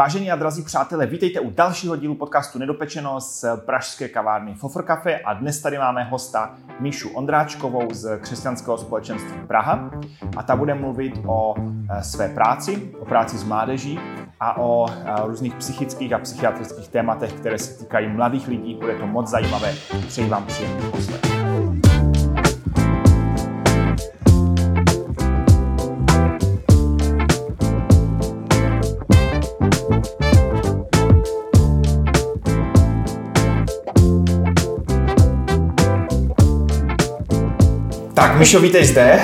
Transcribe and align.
Vážení 0.00 0.32
a 0.32 0.36
drazí 0.36 0.62
přátelé, 0.62 1.06
vítejte 1.06 1.40
u 1.40 1.50
dalšího 1.50 1.96
dílu 1.96 2.14
podcastu 2.14 2.58
Nedopečeno 2.58 3.20
z 3.20 3.44
pražské 3.66 4.08
kavárny 4.08 4.54
Fofr 4.54 4.82
Cafe 4.82 5.18
a 5.18 5.34
dnes 5.34 5.60
tady 5.60 5.78
máme 5.78 6.04
hosta 6.04 6.54
Míšu 6.78 7.08
Ondráčkovou 7.08 7.94
z 7.94 8.18
křesťanského 8.18 8.78
společenství 8.78 9.40
Praha 9.46 9.90
a 10.36 10.42
ta 10.42 10.56
bude 10.56 10.74
mluvit 10.74 11.20
o 11.26 11.54
eh, 11.58 12.02
své 12.02 12.28
práci, 12.28 12.92
o 13.00 13.04
práci 13.04 13.38
s 13.38 13.44
mládeží 13.44 14.00
a 14.40 14.58
o 14.58 14.86
eh, 14.90 15.14
různých 15.26 15.54
psychických 15.54 16.12
a 16.12 16.18
psychiatrických 16.18 16.88
tématech, 16.88 17.32
které 17.32 17.58
se 17.58 17.78
týkají 17.78 18.08
mladých 18.08 18.48
lidí. 18.48 18.74
Bude 18.74 18.94
to 18.94 19.06
moc 19.06 19.28
zajímavé. 19.28 19.74
Přeji 20.06 20.28
vám 20.28 20.46
příjemný 20.46 20.90
poslech. 20.90 21.29
Mišo, 38.40 38.60
vítej 38.60 38.84
zde 38.84 39.20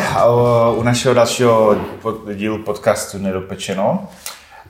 u 0.76 0.82
našeho 0.82 1.14
dalšího 1.14 1.76
dílu 2.34 2.58
podcastu 2.58 3.18
Nedopečeno. 3.18 4.08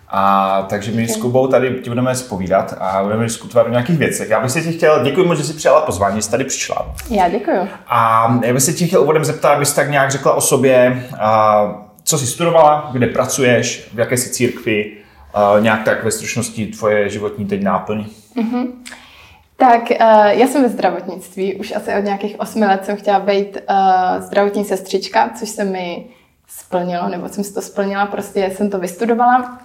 A 0.08 0.62
takže 0.68 0.92
my 0.92 1.08
s 1.08 1.16
Kubou 1.16 1.46
tady 1.46 1.70
ti 1.70 1.90
budeme 1.90 2.14
zpovídat 2.14 2.74
a 2.80 3.02
budeme 3.02 3.24
diskutovat 3.24 3.66
o 3.66 3.70
nějakých 3.70 3.98
věcech. 3.98 4.30
Já 4.30 4.40
bych 4.40 4.50
se 4.50 4.62
tě 4.62 4.72
chtěl, 4.72 5.04
děkuji 5.04 5.26
moc, 5.26 5.38
že 5.38 5.44
jsi 5.44 5.52
přijala 5.52 5.80
pozvání, 5.80 6.22
jsi 6.22 6.30
tady 6.30 6.44
přišla. 6.44 6.94
Já 7.10 7.28
děkuji. 7.28 7.68
A 7.88 8.28
já 8.44 8.52
bych 8.52 8.62
se 8.62 8.72
tě 8.72 8.86
chtěl 8.86 9.02
úvodem 9.02 9.24
zeptat, 9.24 9.52
abys 9.52 9.72
tak 9.72 9.90
nějak 9.90 10.10
řekla 10.10 10.34
o 10.34 10.40
sobě, 10.40 11.08
co 12.04 12.18
jsi 12.18 12.26
studovala, 12.26 12.90
kde 12.92 13.06
pracuješ, 13.06 13.88
v 13.94 13.98
jaké 13.98 14.16
jsi 14.16 14.30
církvi, 14.30 14.92
nějak 15.60 15.82
tak 15.82 16.04
ve 16.04 16.10
stručnosti 16.10 16.66
tvoje 16.66 17.10
životní 17.10 17.46
teď 17.46 17.62
náplň. 17.62 18.04
Mm-hmm. 18.36 18.66
Tak 19.56 19.82
uh, 19.90 19.96
já 20.26 20.46
jsem 20.46 20.62
ve 20.62 20.68
zdravotnictví. 20.68 21.54
Už 21.54 21.72
asi 21.76 21.94
od 21.94 22.04
nějakých 22.04 22.40
osmi 22.40 22.66
let 22.66 22.84
jsem 22.84 22.96
chtěla 22.96 23.20
být 23.20 23.56
uh, 23.56 24.22
zdravotní 24.22 24.64
sestřička, 24.64 25.30
což 25.38 25.48
se 25.48 25.64
mi 25.64 26.06
splnilo, 26.48 27.08
nebo 27.08 27.28
jsem 27.28 27.44
si 27.44 27.54
to 27.54 27.62
splnila, 27.62 28.06
prostě 28.06 28.50
jsem 28.54 28.70
to 28.70 28.78
vystudovala. 28.78 29.58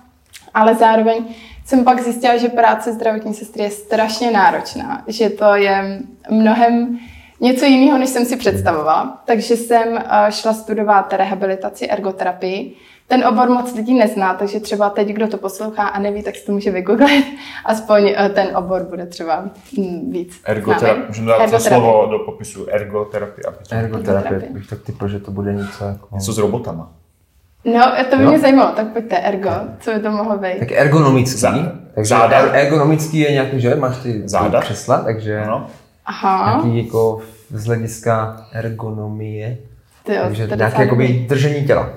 Ale 0.53 0.75
zároveň 0.75 1.25
jsem 1.65 1.83
pak 1.83 2.01
zjistila, 2.01 2.37
že 2.37 2.49
práce 2.49 2.93
zdravotní 2.93 3.33
sestry 3.33 3.63
je 3.63 3.69
strašně 3.69 4.31
náročná, 4.31 5.03
že 5.07 5.29
to 5.29 5.55
je 5.55 5.99
mnohem 6.29 6.99
něco 7.41 7.65
jiného, 7.65 7.97
než 7.97 8.09
jsem 8.09 8.25
si 8.25 8.37
představovala. 8.37 9.21
Takže 9.25 9.55
jsem 9.55 9.87
uh, 9.93 9.99
šla 10.29 10.53
studovat 10.53 11.13
rehabilitaci, 11.13 11.87
ergoterapii 11.87 12.75
ten 13.11 13.27
obor 13.27 13.49
moc 13.49 13.75
lidí 13.75 13.93
nezná, 13.93 14.33
takže 14.33 14.59
třeba 14.59 14.89
teď, 14.89 15.07
kdo 15.07 15.27
to 15.27 15.37
poslouchá 15.37 15.87
a 15.87 15.99
neví, 15.99 16.23
tak 16.23 16.35
si 16.35 16.45
to 16.45 16.51
může 16.51 16.71
vygooglit. 16.71 17.25
Aspoň 17.65 18.13
eh, 18.17 18.29
ten 18.29 18.57
obor 18.57 18.83
bude 18.83 19.05
třeba 19.05 19.43
mm, 19.77 20.11
víc 20.11 20.41
Ergoterapie, 20.45 21.07
můžeme 21.07 21.31
dát 21.31 21.51
to 21.51 21.59
slovo 21.59 22.07
do 22.11 22.19
popisu 22.19 22.67
ergoterapie. 22.69 23.43
Ergoterapie, 23.71 24.49
bych 24.49 24.67
tak 24.67 24.81
typl, 24.81 25.07
že 25.07 25.19
to 25.19 25.31
bude 25.31 25.53
něco 25.53 25.85
jako... 25.85 26.07
Něco 26.15 26.33
s 26.33 26.37
robotama. 26.37 26.91
No, 27.65 27.91
to 28.09 28.17
by 28.17 28.23
no. 28.23 28.29
mě 28.29 28.39
zajímalo, 28.39 28.71
tak 28.75 28.87
pojďte, 28.87 29.17
ergo, 29.17 29.51
co 29.79 29.93
by 29.93 29.99
to 29.99 30.11
mohlo 30.11 30.37
být? 30.37 30.59
Tak 30.59 30.71
ergonomický, 30.71 31.39
Zá, 31.39 31.71
takže 31.95 32.09
záda. 32.09 32.37
Er, 32.37 32.55
ergonomický 32.55 33.19
je 33.19 33.31
nějaký, 33.31 33.61
že 33.61 33.75
máš 33.75 33.97
ty 33.97 34.21
záda. 34.25 34.61
křesla, 34.61 34.97
takže 34.97 35.43
no. 35.47 35.67
Aha. 36.11 36.61
nějaký 36.63 36.85
jako 36.85 37.21
z 37.49 37.65
hlediska 37.65 38.45
ergonomie, 38.51 39.57
Ty 40.03 40.15
jo, 40.15 40.21
takže 40.23 40.47
nějaké 40.55 40.83
jakoby 40.83 41.25
držení 41.29 41.65
těla. 41.65 41.89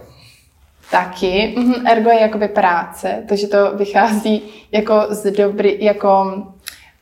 Taky. 0.91 1.55
Mhm, 1.59 1.87
ergo 1.87 2.11
je 2.11 2.21
jakoby 2.21 2.49
práce, 2.49 3.23
takže 3.29 3.47
to 3.47 3.77
vychází 3.77 4.43
jako 4.73 5.07
z 5.11 5.33
dobrý, 5.33 5.85
jako 5.85 6.43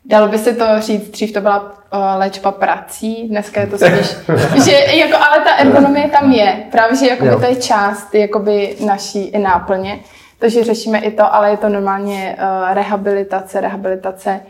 Dalo 0.04 0.28
by 0.28 0.38
se 0.38 0.52
to 0.52 0.64
říct, 0.78 1.10
dřív 1.10 1.32
to 1.32 1.40
byla 1.40 1.60
uh, 1.60 1.98
léčba 2.16 2.52
prací, 2.52 3.28
dneska 3.28 3.60
je 3.60 3.66
to 3.66 3.78
spíš, 3.78 4.16
že 4.64 4.72
jako, 4.72 5.16
ale 5.16 5.44
ta 5.44 5.56
ergonomie 5.56 6.08
tam 6.08 6.32
je, 6.32 6.64
právě, 6.70 6.96
že 6.96 7.08
jakoby 7.08 7.30
to 7.30 7.44
je 7.44 7.56
část 7.56 8.14
jakoby 8.14 8.76
naší 8.86 9.24
i 9.24 9.38
náplně, 9.38 10.00
takže 10.38 10.64
řešíme 10.64 10.98
i 10.98 11.10
to, 11.10 11.34
ale 11.34 11.50
je 11.50 11.56
to 11.56 11.68
normálně 11.68 12.36
uh, 12.38 12.74
rehabilitace, 12.74 13.60
rehabilitace 13.60 14.40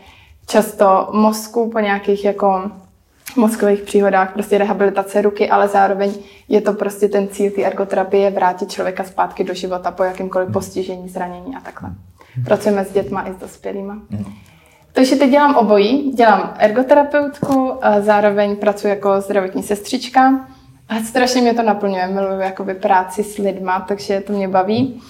často 0.47 1.09
mozku 1.11 1.69
po 1.69 1.79
nějakých 1.79 2.25
jako 2.25 2.71
mozkových 3.35 3.81
příhodách, 3.81 4.33
prostě 4.33 4.57
rehabilitace 4.57 5.21
ruky, 5.21 5.49
ale 5.49 5.67
zároveň 5.67 6.13
je 6.49 6.61
to 6.61 6.73
prostě 6.73 7.07
ten 7.07 7.27
cíl 7.27 7.51
té 7.51 7.63
ergoterapie 7.63 8.31
vrátit 8.31 8.71
člověka 8.71 9.03
zpátky 9.03 9.43
do 9.43 9.53
života 9.53 9.91
po 9.91 10.03
jakýmkoliv 10.03 10.47
mhm. 10.47 10.53
postižení, 10.53 11.09
zranění 11.09 11.55
a 11.55 11.59
takhle. 11.59 11.89
Mhm. 11.89 12.45
Pracujeme 12.45 12.85
s 12.85 12.93
dětma 12.93 13.27
i 13.27 13.33
s 13.33 13.37
dospělými. 13.37 13.93
Mhm. 14.09 14.33
Takže 14.93 15.15
teď 15.15 15.31
dělám 15.31 15.55
obojí. 15.55 16.11
Dělám 16.11 16.53
ergoterapeutku, 16.57 17.85
a 17.85 18.01
zároveň 18.01 18.55
pracuji 18.55 18.87
jako 18.87 19.21
zdravotní 19.21 19.63
sestřička. 19.63 20.47
A 20.89 20.99
strašně 20.99 21.41
mě 21.41 21.53
to 21.53 21.63
naplňuje, 21.63 22.07
miluji 22.07 22.41
jakoby 22.41 22.73
práci 22.73 23.23
s 23.23 23.37
lidma, 23.37 23.79
takže 23.87 24.21
to 24.21 24.33
mě 24.33 24.47
baví. 24.47 25.01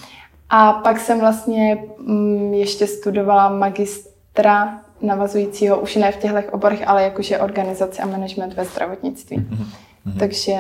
A 0.49 0.73
pak 0.73 0.99
jsem 0.99 1.19
vlastně 1.19 1.77
mm, 1.99 2.53
ještě 2.53 2.87
studovala 2.87 3.49
magistra 3.49 4.82
navazujícího 5.03 5.79
už 5.79 5.95
ne 5.95 6.11
v 6.11 6.17
těchto 6.17 6.37
oborech, 6.51 6.87
ale 6.87 7.03
jakože 7.03 7.39
organizace 7.39 8.01
a 8.01 8.07
management 8.07 8.53
ve 8.53 8.65
zdravotnictví. 8.65 9.37
Mm-hmm. 9.37 10.19
Takže 10.19 10.57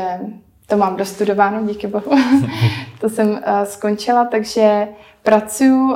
to 0.67 0.77
mám 0.77 0.95
dostudováno, 0.95 1.63
díky 1.67 1.87
bohu. 1.87 2.11
to 3.01 3.09
jsem 3.09 3.29
uh, 3.29 3.39
skončila, 3.63 4.25
takže 4.25 4.87
pracuji, 5.23 5.71
uh, 5.71 5.95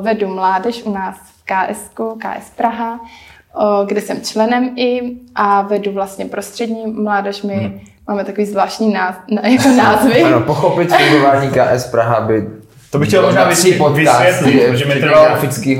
vedu 0.00 0.28
mládež 0.28 0.82
u 0.82 0.92
nás 0.92 1.16
v 1.16 1.44
KS, 1.44 1.90
KS 2.18 2.50
Praha, 2.56 3.00
uh, 3.00 3.86
kde 3.86 4.00
jsem 4.00 4.20
členem 4.20 4.70
i 4.76 5.16
a 5.34 5.62
vedu 5.62 5.92
vlastně 5.92 6.24
prostřední 6.24 6.86
mládež. 6.86 7.42
My 7.42 7.54
mm. 7.54 7.80
máme 8.08 8.24
takový 8.24 8.46
zvláštní 8.46 8.92
náz, 8.92 9.14
jako 9.42 9.68
názvy. 9.68 10.22
ano, 10.22 10.40
pochopit 10.40 10.92
fungování 10.92 11.50
KS 11.50 11.86
Praha 11.90 12.20
by 12.20 12.46
to 12.96 13.00
bych 13.00 13.08
chtěl 13.08 13.22
možná 13.22 13.44
vysvětlit, 13.44 14.08
protože 14.70 14.84
mi 14.84 14.94
trvalo, 14.94 15.26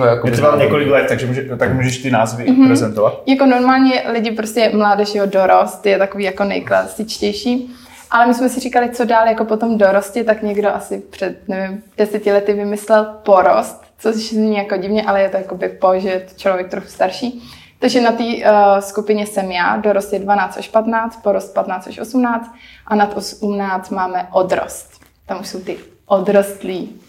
jako 0.06 0.26
mi 0.26 0.32
trvalo 0.32 0.58
několik 0.58 0.88
let, 0.88 1.06
takže 1.08 1.26
může, 1.26 1.42
tak 1.56 1.74
můžeš 1.74 1.98
ty 1.98 2.10
názvy 2.10 2.44
mm-hmm. 2.44 2.66
prezentovat. 2.66 3.22
Jako 3.26 3.46
normálně 3.46 4.02
lidi 4.12 4.30
prostě 4.30 4.70
mládež, 4.74 5.14
jo, 5.14 5.26
dorost 5.26 5.86
je 5.86 5.98
takový 5.98 6.24
jako 6.24 6.44
nejklasičtější. 6.44 7.74
Ale 8.10 8.26
my 8.26 8.34
jsme 8.34 8.48
si 8.48 8.60
říkali, 8.60 8.90
co 8.90 9.04
dál 9.04 9.28
jako 9.28 9.44
potom 9.44 9.78
dorosti, 9.78 10.24
tak 10.24 10.42
někdo 10.42 10.74
asi 10.74 11.02
před, 11.10 11.48
nevím, 11.48 11.82
deseti 11.98 12.32
lety 12.32 12.52
vymyslel 12.52 13.06
porost, 13.22 13.82
což 13.98 14.14
zní 14.14 14.56
jako 14.56 14.76
divně, 14.76 15.02
ale 15.02 15.22
je 15.22 15.28
to 15.28 15.36
jako 15.36 15.54
by 15.54 15.68
po, 15.68 15.92
že 15.96 16.08
je 16.08 16.20
to 16.20 16.34
člověk 16.36 16.68
trochu 16.68 16.88
starší. 16.88 17.42
Takže 17.78 18.00
na 18.00 18.12
té 18.12 18.24
uh, 18.24 18.78
skupině 18.80 19.26
jsem 19.26 19.52
já, 19.52 19.76
dorost 19.76 20.12
je 20.12 20.18
12 20.18 20.58
až 20.58 20.68
15, 20.68 21.22
porost 21.22 21.54
15 21.54 21.86
až 21.86 21.98
18 21.98 22.50
a 22.86 22.94
nad 22.94 23.16
18 23.16 23.90
máme 23.90 24.28
odrost. 24.32 25.00
Tam 25.26 25.40
už 25.40 25.48
jsou 25.48 25.60
ty 25.60 25.76
odrostlí. 26.06 27.00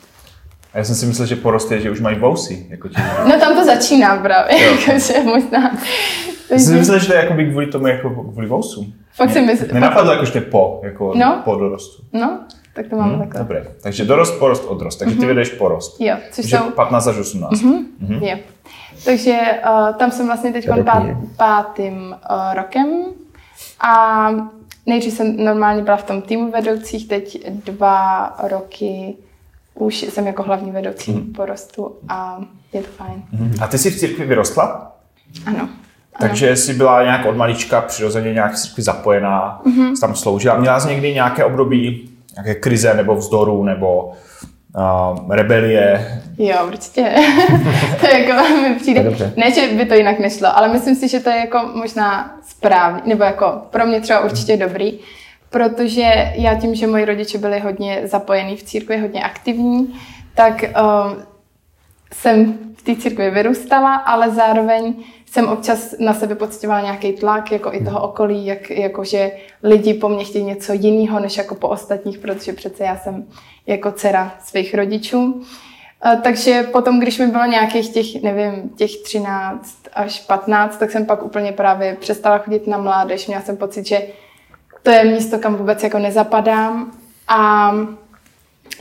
A 0.74 0.78
já 0.78 0.84
jsem 0.84 0.96
si 0.96 1.06
myslel, 1.06 1.28
že 1.28 1.36
porost 1.36 1.72
je, 1.72 1.82
že 1.82 1.92
už 1.92 2.00
mají 2.00 2.20
vousy. 2.20 2.66
Jako 2.70 2.90
ti... 2.90 2.96
No 3.30 3.40
tam 3.40 3.56
to 3.56 3.66
začíná 3.66 4.18
právě, 4.18 4.62
jakože 4.62 5.24
možná. 5.24 5.78
Já 6.50 6.60
jsem 6.60 6.74
si 6.74 6.74
myslel, 6.74 7.00
že 7.00 7.08
to 7.08 7.14
je 7.14 7.20
jako 7.20 7.34
kvůli 7.34 7.68
tomu, 7.68 7.88
jako 7.88 8.10
kvůli 8.10 8.48
vousům. 8.48 8.94
Fakt 9.14 9.34
si 9.34 9.42
myslím. 9.42 9.70
Nenapadlo 9.74 10.12
jako, 10.12 10.26
že 10.26 10.32
to 10.32 10.38
je 10.38 10.42
po, 10.42 10.82
jako 10.84 11.14
no? 11.16 11.42
po 11.46 11.56
dorostu. 11.56 12.04
No, 12.14 12.40
tak 12.74 12.88
to 12.88 12.96
mám 12.96 13.10
hmm, 13.10 13.20
takhle. 13.20 13.40
Dobré, 13.40 13.66
takže 13.82 14.06
dorost, 14.06 14.40
porost, 14.40 14.66
odrost. 14.68 15.00
Takže 15.00 15.16
ty 15.16 15.22
mm-hmm. 15.22 15.28
vedeš 15.28 15.50
porost. 15.50 16.02
Jo, 16.02 16.16
což 16.32 16.50
jsou... 16.50 16.72
15 16.72 17.08
až 17.08 17.18
18. 17.18 17.52
Mm-hmm. 17.52 17.86
Mm-hmm. 18.02 18.24
Jo. 18.24 18.38
Takže 19.06 19.40
uh, 19.70 19.96
tam 19.96 20.12
jsem 20.12 20.26
vlastně 20.26 20.54
teď 20.54 20.68
pát, 20.86 21.04
pátým 21.38 22.16
uh, 22.30 22.54
rokem 22.54 23.04
a 23.80 24.30
nejdřív 24.86 25.14
jsem 25.14 25.46
normálně 25.46 25.84
byla 25.84 25.98
v 25.98 26.04
tom 26.04 26.22
týmu 26.22 26.52
vedoucích, 26.52 27.08
teď 27.08 27.50
dva 27.50 28.36
roky 28.44 29.16
už 29.78 30.02
jsem 30.02 30.28
jako 30.28 30.44
hlavní 30.44 30.72
vedoucí 30.72 31.12
mm. 31.12 31.34
porostu 31.34 31.96
a 32.10 32.40
je 32.74 32.82
to 32.82 32.88
fajn. 32.88 33.24
Mm. 33.32 33.54
A 33.62 33.68
ty 33.68 33.78
jsi 33.78 33.92
v 33.92 34.00
církvi 34.00 34.26
vyrostla? 34.26 34.92
Ano. 35.46 35.70
Takže 36.20 36.56
jsi 36.56 36.74
byla 36.74 37.04
nějak 37.04 37.26
od 37.26 37.36
malička 37.36 37.82
přirozeně 37.82 38.34
nějak 38.34 38.54
v 38.54 38.56
církvi 38.56 38.84
zapojená, 38.84 39.62
mm-hmm. 39.66 39.94
jsi 39.94 40.02
tam 40.02 40.16
sloužila. 40.16 40.58
Měla 40.58 40.80
jsi 40.80 40.88
někdy 40.88 41.14
nějaké 41.14 41.46
období, 41.46 42.10
nějaké 42.36 42.56
krize 42.56 42.94
nebo 42.94 43.16
vzdoru 43.16 43.64
nebo 43.64 44.14
uh, 44.76 45.36
rebelie? 45.36 46.22
Jo, 46.38 46.58
určitě. 46.68 47.02
to 48.00 48.08
jako 48.08 48.54
mi 48.62 48.76
přijde, 48.76 49.34
ne, 49.36 49.52
že 49.52 49.68
by 49.78 49.86
to 49.86 49.94
jinak 49.94 50.20
nešlo, 50.20 50.58
ale 50.58 50.68
myslím 50.68 50.96
si, 50.96 51.08
že 51.08 51.20
to 51.20 51.30
je 51.30 51.38
jako 51.38 51.70
možná 51.76 52.38
správně, 52.48 53.02
nebo 53.06 53.24
jako 53.24 53.62
pro 53.70 53.86
mě 53.86 54.02
třeba 54.02 54.20
určitě 54.20 54.58
dobrý, 54.58 55.00
protože 55.50 56.34
já 56.36 56.56
tím, 56.56 56.76
že 56.76 56.88
moji 56.88 57.06
rodiče 57.06 57.38
byli 57.38 57.60
hodně 57.60 58.02
zapojení 58.04 58.56
v 58.56 58.64
církvi, 58.64 58.98
hodně 58.98 59.24
aktivní, 59.24 60.00
tak 60.36 60.64
um, 60.64 61.24
jsem 62.14 62.58
v 62.78 62.82
té 62.82 62.96
církvi 62.96 63.32
vyrůstala, 63.32 63.96
ale 63.96 64.32
zároveň 64.32 64.94
jsem 65.26 65.48
občas 65.48 65.96
na 66.00 66.14
sebe 66.14 66.36
pocitovala 66.36 66.82
nějaký 66.82 67.14
tlak, 67.14 67.52
jako 67.52 67.74
i 67.74 67.86
toho 67.86 68.02
okolí, 68.02 68.46
jak, 68.46 68.70
jako 68.70 69.04
že 69.04 69.32
lidi 69.64 69.94
po 69.94 70.10
mně 70.10 70.26
chtějí 70.26 70.46
něco 70.46 70.74
jiného, 70.74 71.20
než 71.20 71.38
jako 71.38 71.56
po 71.56 71.68
ostatních, 71.68 72.18
protože 72.18 72.54
přece 72.54 72.84
já 72.84 72.98
jsem 72.98 73.26
jako 73.68 73.92
dcera 73.92 74.36
svých 74.40 74.74
rodičů. 74.74 75.42
takže 76.24 76.64
potom, 76.64 77.00
když 77.00 77.20
mi 77.20 77.28
bylo 77.28 77.46
nějakých 77.46 77.90
těch, 77.90 78.24
nevím, 78.24 78.70
těch 78.70 78.92
13 79.04 79.78
až 79.94 80.20
15, 80.20 80.78
tak 80.78 80.92
jsem 80.92 81.06
pak 81.06 81.24
úplně 81.24 81.52
právě 81.52 81.96
přestala 82.00 82.38
chodit 82.38 82.68
na 82.68 82.78
mládež. 82.78 83.28
Měla 83.28 83.42
jsem 83.42 83.58
pocit, 83.58 83.88
že 83.88 84.08
to 84.88 84.92
je 84.92 85.04
místo, 85.04 85.40
kam 85.40 85.56
vůbec 85.56 85.84
jako 85.84 86.00
nezapadám. 86.00 86.92
A 87.28 87.72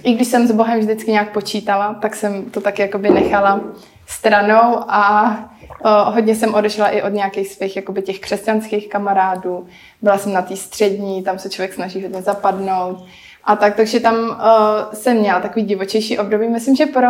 i 0.03 0.12
když 0.12 0.29
jsem 0.29 0.47
s 0.47 0.53
Bohem 0.53 0.81
vždycky 0.81 1.11
nějak 1.11 1.32
počítala, 1.32 1.94
tak 1.94 2.17
jsem 2.17 2.50
to 2.50 2.61
tak 2.61 2.79
jakoby 2.79 3.11
nechala 3.11 3.61
stranou 4.06 4.79
a 4.88 5.37
o, 5.85 6.11
hodně 6.11 6.35
jsem 6.35 6.55
odešla 6.55 6.88
i 6.88 7.03
od 7.03 7.08
nějakých 7.08 7.49
svých 7.49 7.76
jakoby 7.76 8.03
těch 8.03 8.20
křesťanských 8.20 8.88
kamarádů. 8.88 9.67
Byla 10.03 10.19
jsem 10.19 10.32
na 10.32 10.43
té 10.43 10.56
střední, 10.56 11.23
tam 11.23 11.38
se 11.38 11.50
člověk 11.50 11.75
snaží 11.75 12.03
hodně 12.03 12.23
zapadnout. 12.23 13.05
A 13.47 13.57
tak, 13.57 13.75
takže 13.75 14.01
tam 14.01 14.15
uh, 14.15 14.35
jsem 14.93 15.17
měla 15.17 15.41
takový 15.41 15.65
divočejší 15.65 16.19
období. 16.19 16.49
Myslím, 16.49 16.77
že 16.77 16.87
pro 16.87 17.07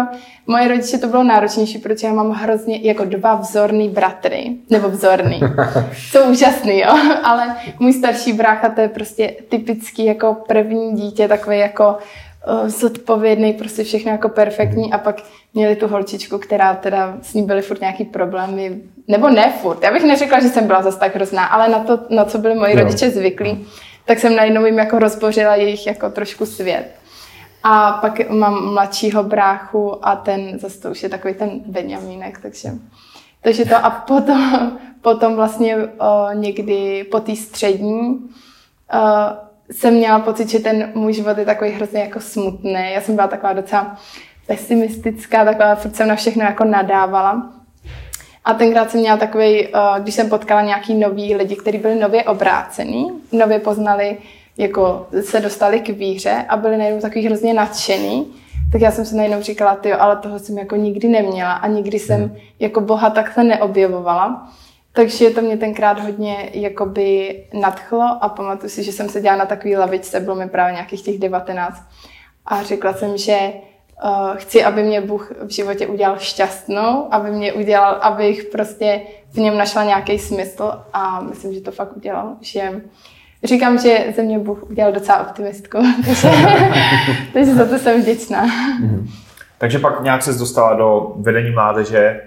moje 0.47 0.69
rodiče 0.69 0.99
to 0.99 1.07
bylo 1.07 1.23
náročnější, 1.23 1.79
protože 1.79 2.07
já 2.07 2.13
mám 2.13 2.31
hrozně 2.31 2.81
jako 2.83 3.05
dva 3.05 3.35
vzorný 3.35 3.89
bratry, 3.89 4.51
nebo 4.71 4.89
vzorný. 4.89 5.41
Jsou 6.11 6.31
úžasný, 6.31 6.79
jo. 6.79 6.95
Ale 7.23 7.57
můj 7.79 7.93
starší 7.93 8.33
brácha, 8.33 8.69
to 8.69 8.81
je 8.81 8.89
prostě 8.89 9.35
typický 9.49 10.05
jako 10.05 10.37
první 10.49 10.93
dítě, 10.93 11.29
takový 11.29 11.59
jako 11.59 11.99
uh, 12.63 12.69
zodpovědný, 12.69 13.53
prostě 13.53 13.85
všechno 13.85 14.13
jako 14.13 14.29
perfektní. 14.29 14.93
A 14.93 14.99
pak 14.99 15.23
měli 15.55 15.77
tu 15.77 15.89
holčičku, 15.89 16.39
která 16.39 16.75
teda 16.75 17.17
s 17.23 17.35
ní 17.35 17.43
byly 17.43 17.63
furt 17.63 17.81
nějaký 17.81 18.05
problémy, 18.05 18.77
nebo 19.09 19.29
ne 19.29 19.53
furt, 19.63 19.83
já 19.83 19.93
bych 19.93 20.05
neřekla, 20.05 20.41
že 20.41 20.49
jsem 20.49 20.67
byla 20.67 20.83
zase 20.83 20.99
tak 20.99 21.15
hrozná, 21.15 21.45
ale 21.45 21.69
na 21.69 21.79
to, 21.79 21.99
na 22.11 22.25
co 22.25 22.39
byli 22.39 22.55
moji 22.55 22.75
rodiče 22.75 23.11
zvyklí, 23.11 23.67
tak 24.07 24.19
jsem 24.19 24.37
najednou 24.37 24.65
jim 24.65 24.79
jako 24.79 24.99
rozbořila 24.99 25.55
jejich 25.55 25.87
jako 25.87 26.11
trošku 26.11 26.47
svět. 26.47 26.95
A 27.63 27.93
pak 27.93 28.31
mám 28.31 28.73
mladšího 28.73 29.23
bráchu 29.23 30.07
a 30.09 30.17
ten 30.17 30.59
zase 30.59 30.81
to 30.81 30.91
už 30.91 31.03
je 31.03 31.09
takový 31.09 31.35
ten 31.35 31.51
Benjamínek, 31.67 32.39
takže, 32.43 32.69
takže 33.41 33.65
to 33.65 33.77
a 33.77 33.91
potom, 33.91 34.79
potom 35.01 35.37
vlastně 35.37 35.77
o, 35.77 36.29
někdy 36.35 37.05
po 37.05 37.21
té 37.21 37.37
střední 37.37 37.99
o, 38.09 39.47
jsem 39.71 39.95
měla 39.95 40.19
pocit, 40.19 40.49
že 40.49 40.59
ten 40.59 40.93
můj 40.95 41.13
život 41.13 41.39
je 41.39 41.45
takový 41.45 41.71
hrozně 41.71 42.01
jako 42.01 42.21
smutný. 42.21 42.93
Já 42.95 43.01
jsem 43.01 43.17
byla 43.17 43.29
taková 43.29 43.53
docela 43.53 43.97
pesimistická, 44.47 45.45
taková, 45.45 45.75
furt 45.75 45.97
jsem 45.97 46.09
na 46.09 46.17
všechno 46.17 46.45
jako 46.45 46.65
nadávala. 46.65 47.56
A 48.47 48.55
tenkrát 48.55 48.91
jsem 48.91 49.01
měla 49.01 49.17
takový, 49.17 49.67
eh, 49.67 49.71
když 49.99 50.15
jsem 50.15 50.29
potkala 50.29 50.63
nějaký 50.63 50.95
nový 50.95 51.35
lidi, 51.35 51.57
kteří 51.57 51.79
byli 51.79 51.95
nově 51.95 52.25
obrácený, 52.25 53.11
nově 53.33 53.59
poznali, 53.59 54.19
jako 54.59 55.07
se 55.21 55.41
dostali 55.41 55.81
k 55.81 55.89
víře 55.89 56.45
a 56.49 56.57
byli 56.57 56.77
najednou 56.77 57.01
takový 57.01 57.27
hrozně 57.27 57.55
nadšený, 57.55 58.27
tak 58.73 58.81
já 58.81 58.91
jsem 58.91 59.05
si 59.05 59.17
najednou 59.17 59.43
říkala, 59.43 59.75
ty 59.75 59.93
ale 59.93 60.17
toho 60.17 60.39
jsem 60.39 60.59
jako 60.59 60.77
nikdy 60.77 61.09
neměla 61.09 61.53
a 61.53 61.67
nikdy 61.67 61.99
jsem 61.99 62.21
hmm. 62.21 62.37
jako 62.61 62.81
Boha 62.81 63.11
takhle 63.11 63.45
neobjevovala. 63.45 64.53
Takže 64.93 65.31
to 65.31 65.43
mě 65.43 65.57
tenkrát 65.57 66.01
hodně 66.01 66.51
jakoby 66.53 67.37
nadchlo 67.53 68.19
a 68.21 68.29
pamatuju 68.29 68.71
si, 68.71 68.83
že 68.83 68.93
jsem 68.93 69.09
seděla 69.09 69.37
na 69.37 69.47
takový 69.47 69.77
lavičce, 69.77 70.21
bylo 70.21 70.37
mi 70.37 70.49
právě 70.49 70.73
nějakých 70.73 71.03
těch 71.03 71.19
19 71.19 71.83
a 72.47 72.63
řekla 72.63 72.93
jsem, 72.93 73.17
že 73.17 73.53
uh, 74.05 74.37
chci, 74.37 74.65
aby 74.65 74.83
mě 74.83 75.01
Bůh 75.01 75.33
v 75.47 75.51
životě 75.51 75.87
udělal 75.87 76.19
šťastnou, 76.19 77.09
aby 77.11 77.31
mě 77.31 77.53
udělal, 77.53 77.99
abych 78.01 78.45
prostě 78.45 79.01
v 79.33 79.37
něm 79.37 79.59
našla 79.59 79.85
nějaký 79.85 80.19
smysl 80.19 80.73
a 80.93 81.21
myslím, 81.21 81.55
že 81.55 81.61
to 81.61 81.71
fakt 81.71 81.97
udělal, 81.97 82.37
že 82.41 82.81
říkám, 83.45 83.79
že 83.79 84.13
ze 84.17 84.23
mě 84.23 84.39
Bůh 84.39 84.71
udělal 84.71 84.93
docela 84.93 85.21
optimistku, 85.21 85.79
takže, 86.07 86.31
takže 87.33 87.55
za 87.55 87.67
to 87.67 87.79
jsem 87.79 88.03
vděčná. 88.03 88.47
Mm-hmm. 88.47 89.07
Takže 89.59 89.79
pak 89.79 90.03
nějak 90.03 90.23
se 90.23 90.33
dostala 90.33 90.75
do 90.75 91.13
vedení 91.17 91.51
mládeže, 91.51 92.21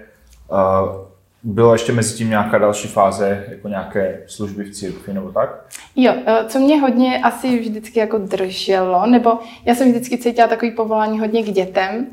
uh, 0.50 1.09
bylo 1.42 1.72
ještě 1.72 1.92
mezi 1.92 2.16
tím 2.16 2.28
nějaká 2.28 2.58
další 2.58 2.88
fáze, 2.88 3.44
jako 3.48 3.68
nějaké 3.68 4.22
služby 4.26 4.64
v 4.64 4.70
církvi 4.70 5.12
nebo 5.12 5.32
tak? 5.32 5.64
Jo, 5.96 6.14
eh, 6.26 6.44
co 6.48 6.58
mě 6.58 6.80
hodně 6.80 7.18
asi 7.22 7.58
vždycky 7.58 7.98
jako 7.98 8.18
drželo, 8.18 9.06
nebo 9.06 9.38
já 9.64 9.74
jsem 9.74 9.90
vždycky 9.90 10.18
cítila 10.18 10.48
takový 10.48 10.70
povolání 10.70 11.18
hodně 11.20 11.42
k 11.42 11.46
dětem 11.46 12.06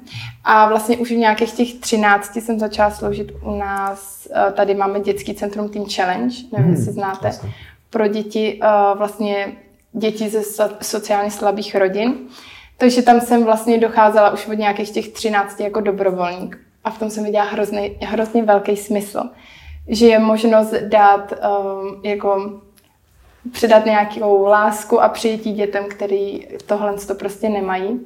a 0.43 0.69
vlastně 0.69 0.97
už 0.97 1.11
v 1.11 1.17
nějakých 1.17 1.51
těch 1.51 1.73
třinácti 1.73 2.41
jsem 2.41 2.59
začala 2.59 2.91
sloužit 2.91 3.31
u 3.43 3.57
nás, 3.57 4.27
eh, 4.31 4.51
tady 4.51 4.75
máme 4.75 4.99
dětský 4.99 5.33
centrum 5.35 5.69
Team 5.69 5.85
Challenge, 5.85 6.35
nevím, 6.51 6.67
hmm, 6.67 6.75
jestli 6.75 6.93
znáte, 6.93 7.27
jasný. 7.27 7.53
pro 7.89 8.07
děti, 8.07 8.59
eh, 8.63 8.67
vlastně 8.97 9.47
děti 9.93 10.29
ze 10.29 10.41
sociálně 10.81 11.31
slabých 11.31 11.75
rodin. 11.75 12.15
Takže 12.77 13.01
tam 13.01 13.21
jsem 13.21 13.43
vlastně 13.43 13.77
docházela 13.77 14.29
už 14.29 14.47
od 14.47 14.53
nějakých 14.53 14.89
těch 14.89 15.07
třinácti 15.09 15.63
jako 15.63 15.81
dobrovolník. 15.81 16.66
A 16.87 16.89
v 16.89 16.99
tom 16.99 17.09
se 17.09 17.21
mi 17.21 17.31
dělá 17.31 17.43
hrozný, 17.43 17.97
hrozně 18.01 18.43
velký 18.43 18.77
smysl, 18.77 19.19
že 19.87 20.07
je 20.07 20.19
možnost 20.19 20.73
dát 20.73 21.33
um, 21.33 22.01
jako 22.03 22.61
předat 23.51 23.85
nějakou 23.85 24.45
lásku 24.45 25.01
a 25.01 25.09
přijetí 25.09 25.53
dětem, 25.53 25.85
který 25.89 26.47
tohle 26.65 26.93
to 26.93 27.15
prostě 27.15 27.49
nemají. 27.49 27.99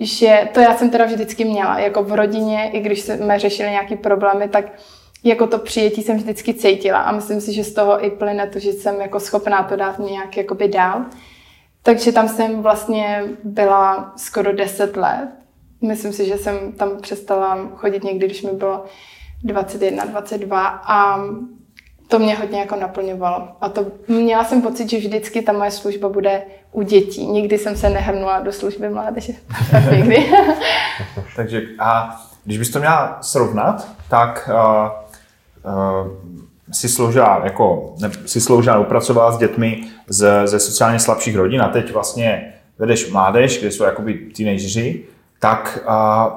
Že 0.00 0.48
to 0.54 0.60
já 0.60 0.74
jsem 0.74 0.90
teda 0.90 1.04
vždycky 1.04 1.44
měla, 1.44 1.78
jako 1.78 2.02
v 2.02 2.12
rodině, 2.12 2.70
i 2.72 2.80
když 2.80 3.00
jsme 3.00 3.38
řešili 3.38 3.70
nějaké 3.70 3.96
problémy, 3.96 4.48
tak 4.48 4.64
jako 5.24 5.46
to 5.46 5.58
přijetí 5.58 6.02
jsem 6.02 6.16
vždycky 6.16 6.54
cítila 6.54 6.98
a 6.98 7.12
myslím 7.12 7.40
si, 7.40 7.52
že 7.52 7.64
z 7.64 7.74
toho 7.74 8.04
i 8.04 8.10
plyne 8.10 8.46
to, 8.46 8.58
že 8.58 8.72
jsem 8.72 9.00
jako 9.00 9.20
schopná 9.20 9.62
to 9.62 9.76
dát 9.76 9.98
nějak 9.98 10.36
jakoby 10.36 10.68
dál. 10.68 11.04
Takže 11.82 12.12
tam 12.12 12.28
jsem 12.28 12.62
vlastně 12.62 13.24
byla 13.44 14.12
skoro 14.16 14.52
10 14.52 14.96
let 14.96 15.43
Myslím 15.82 16.12
si, 16.12 16.26
že 16.26 16.38
jsem 16.38 16.72
tam 16.72 17.00
přestala 17.00 17.58
chodit 17.76 18.04
někdy, 18.04 18.26
když 18.26 18.42
mi 18.42 18.50
bylo 18.52 18.84
21, 19.42 20.04
22 20.04 20.66
a 20.68 21.24
to 22.08 22.18
mě 22.18 22.34
hodně 22.34 22.60
jako 22.60 22.76
naplňovalo. 22.76 23.48
A 23.60 23.68
to 23.68 23.86
měla 24.08 24.44
jsem 24.44 24.62
pocit, 24.62 24.90
že 24.90 24.98
vždycky 24.98 25.42
ta 25.42 25.52
moje 25.52 25.70
služba 25.70 26.08
bude 26.08 26.42
u 26.72 26.82
dětí. 26.82 27.26
Nikdy 27.26 27.58
jsem 27.58 27.76
se 27.76 27.90
nehrnula 27.90 28.40
do 28.40 28.52
služby 28.52 28.88
mládeže. 28.88 29.32
tak 29.70 29.92
nikdy. 29.92 30.32
Takže 31.36 31.62
a 31.78 32.20
když 32.44 32.58
bys 32.58 32.70
to 32.70 32.78
měla 32.78 33.18
srovnat, 33.22 33.88
tak 34.08 34.50
uh, 34.52 34.90
uh, 35.72 36.10
si 36.72 36.88
sloužila, 36.88 37.40
jako, 37.44 37.94
ne, 38.00 38.10
si 38.26 38.40
sloužila, 38.40 38.78
upracovala 38.78 39.32
s 39.32 39.38
dětmi 39.38 39.84
z, 40.08 40.46
ze 40.46 40.60
sociálně 40.60 40.98
slabších 40.98 41.36
rodin 41.36 41.62
a 41.62 41.68
teď 41.68 41.92
vlastně 41.92 42.54
vedeš 42.78 43.10
mládež, 43.10 43.58
kde 43.60 43.70
jsou 43.70 43.84
jakoby 43.84 44.14
teenageři 44.14 45.04
tak 45.44 45.78
a 45.86 46.28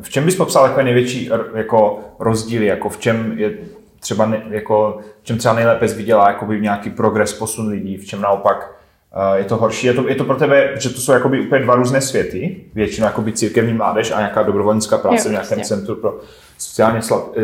v 0.00 0.10
čem 0.10 0.24
bys 0.24 0.36
popsal 0.36 0.66
jako 0.66 0.82
největší 0.82 1.30
jako 1.54 2.00
rozdíly, 2.18 2.66
jako 2.66 2.88
v 2.88 2.98
čem 2.98 3.32
je 3.36 3.52
třeba 4.00 4.26
ne, 4.26 4.42
jako, 4.48 4.98
v 5.22 5.24
čem 5.24 5.38
třeba 5.38 5.54
nejlépe 5.54 5.88
zviděla 5.88 6.28
jakoby 6.28 6.60
nějaký 6.60 6.90
progres, 6.90 7.32
posun 7.32 7.68
lidí, 7.68 7.96
v 7.96 8.06
čem 8.06 8.20
naopak 8.20 8.76
uh, 9.16 9.38
je 9.38 9.44
to 9.44 9.56
horší. 9.56 9.86
Je 9.86 9.94
to, 9.94 10.08
je 10.08 10.14
to 10.14 10.24
pro 10.24 10.36
tebe, 10.36 10.72
že 10.76 10.90
to 10.90 11.00
jsou 11.00 11.12
jakoby 11.12 11.40
úplně 11.40 11.62
dva 11.62 11.74
různé 11.74 12.00
světy, 12.00 12.64
většinou 12.74 13.06
jakoby 13.06 13.32
církevní 13.32 13.72
mládež 13.72 14.10
a 14.10 14.18
nějaká 14.18 14.42
dobrovolnická 14.42 14.98
práce 14.98 15.28
jo, 15.28 15.28
v 15.28 15.30
nějakém 15.30 15.58
prostě. 15.58 15.74
centru 15.74 15.96
pro 15.96 16.20
sociálně 16.58 17.02
slab, 17.02 17.28
uh, 17.28 17.34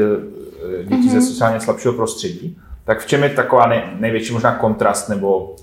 děti 0.82 0.94
mm-hmm. 0.94 1.10
ze 1.10 1.18
mhm. 1.18 1.26
sociálně 1.26 1.60
slabšího 1.60 1.94
prostředí. 1.94 2.58
Tak 2.84 3.00
v 3.00 3.06
čem 3.06 3.22
je 3.22 3.28
taková 3.28 3.66
nej, 3.66 3.82
největší 3.98 4.32
možná 4.32 4.54
kontrast 4.54 5.08
nebo 5.08 5.56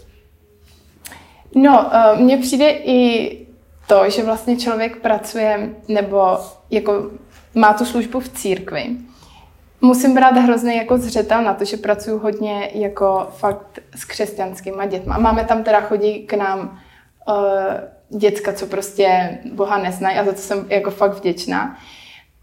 No, 1.55 1.91
uh, 2.13 2.21
mně 2.21 2.37
přijde 2.37 2.69
i 2.69 3.46
to, 3.87 4.09
že 4.09 4.23
vlastně 4.23 4.57
člověk 4.57 4.97
pracuje 4.97 5.69
nebo 5.87 6.37
jako 6.69 7.11
má 7.55 7.73
tu 7.73 7.85
službu 7.85 8.19
v 8.19 8.29
církvi, 8.29 8.97
musím 9.81 10.13
brát 10.15 10.37
hrozně 10.37 10.75
jako 10.75 10.97
zřetel 10.97 11.41
na 11.41 11.53
to, 11.53 11.65
že 11.65 11.77
pracuji 11.77 12.19
hodně 12.19 12.69
jako 12.73 13.27
fakt 13.37 13.79
s 13.95 14.05
křesťanskýma 14.05 14.85
dětma. 14.85 15.17
Máme 15.17 15.45
tam 15.45 15.63
teda 15.63 15.81
chodí 15.81 16.25
k 16.25 16.33
nám 16.33 16.79
uh, 17.27 18.19
děcka, 18.19 18.53
co 18.53 18.65
prostě 18.65 19.37
Boha 19.53 19.77
neznají 19.77 20.17
a 20.17 20.25
za 20.25 20.31
to 20.31 20.37
jsem 20.37 20.65
jako 20.69 20.91
fakt 20.91 21.13
vděčná. 21.13 21.77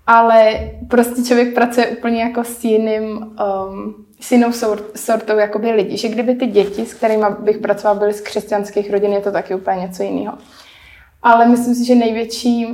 Ale 0.06 0.70
prostě 0.90 1.22
člověk 1.22 1.54
pracuje 1.54 1.88
úplně 1.88 2.22
jako 2.22 2.44
s 2.44 2.64
jiným, 2.64 3.06
um, 3.06 4.06
s 4.20 4.32
jinou 4.32 4.52
sortou 4.96 5.38
jakoby 5.38 5.70
lidí. 5.70 5.96
Že 5.96 6.08
kdyby 6.08 6.34
ty 6.34 6.46
děti, 6.46 6.86
s 6.86 6.94
kterými 6.94 7.24
bych 7.38 7.58
pracovala, 7.58 7.98
byly 7.98 8.12
z 8.12 8.20
křesťanských 8.20 8.90
rodin, 8.90 9.12
je 9.12 9.20
to 9.20 9.32
taky 9.32 9.54
úplně 9.54 9.80
něco 9.80 10.02
jiného 10.02 10.38
ale 11.25 11.47
myslím 11.47 11.75
si, 11.75 11.85
že 11.85 11.95
největší 11.95 12.66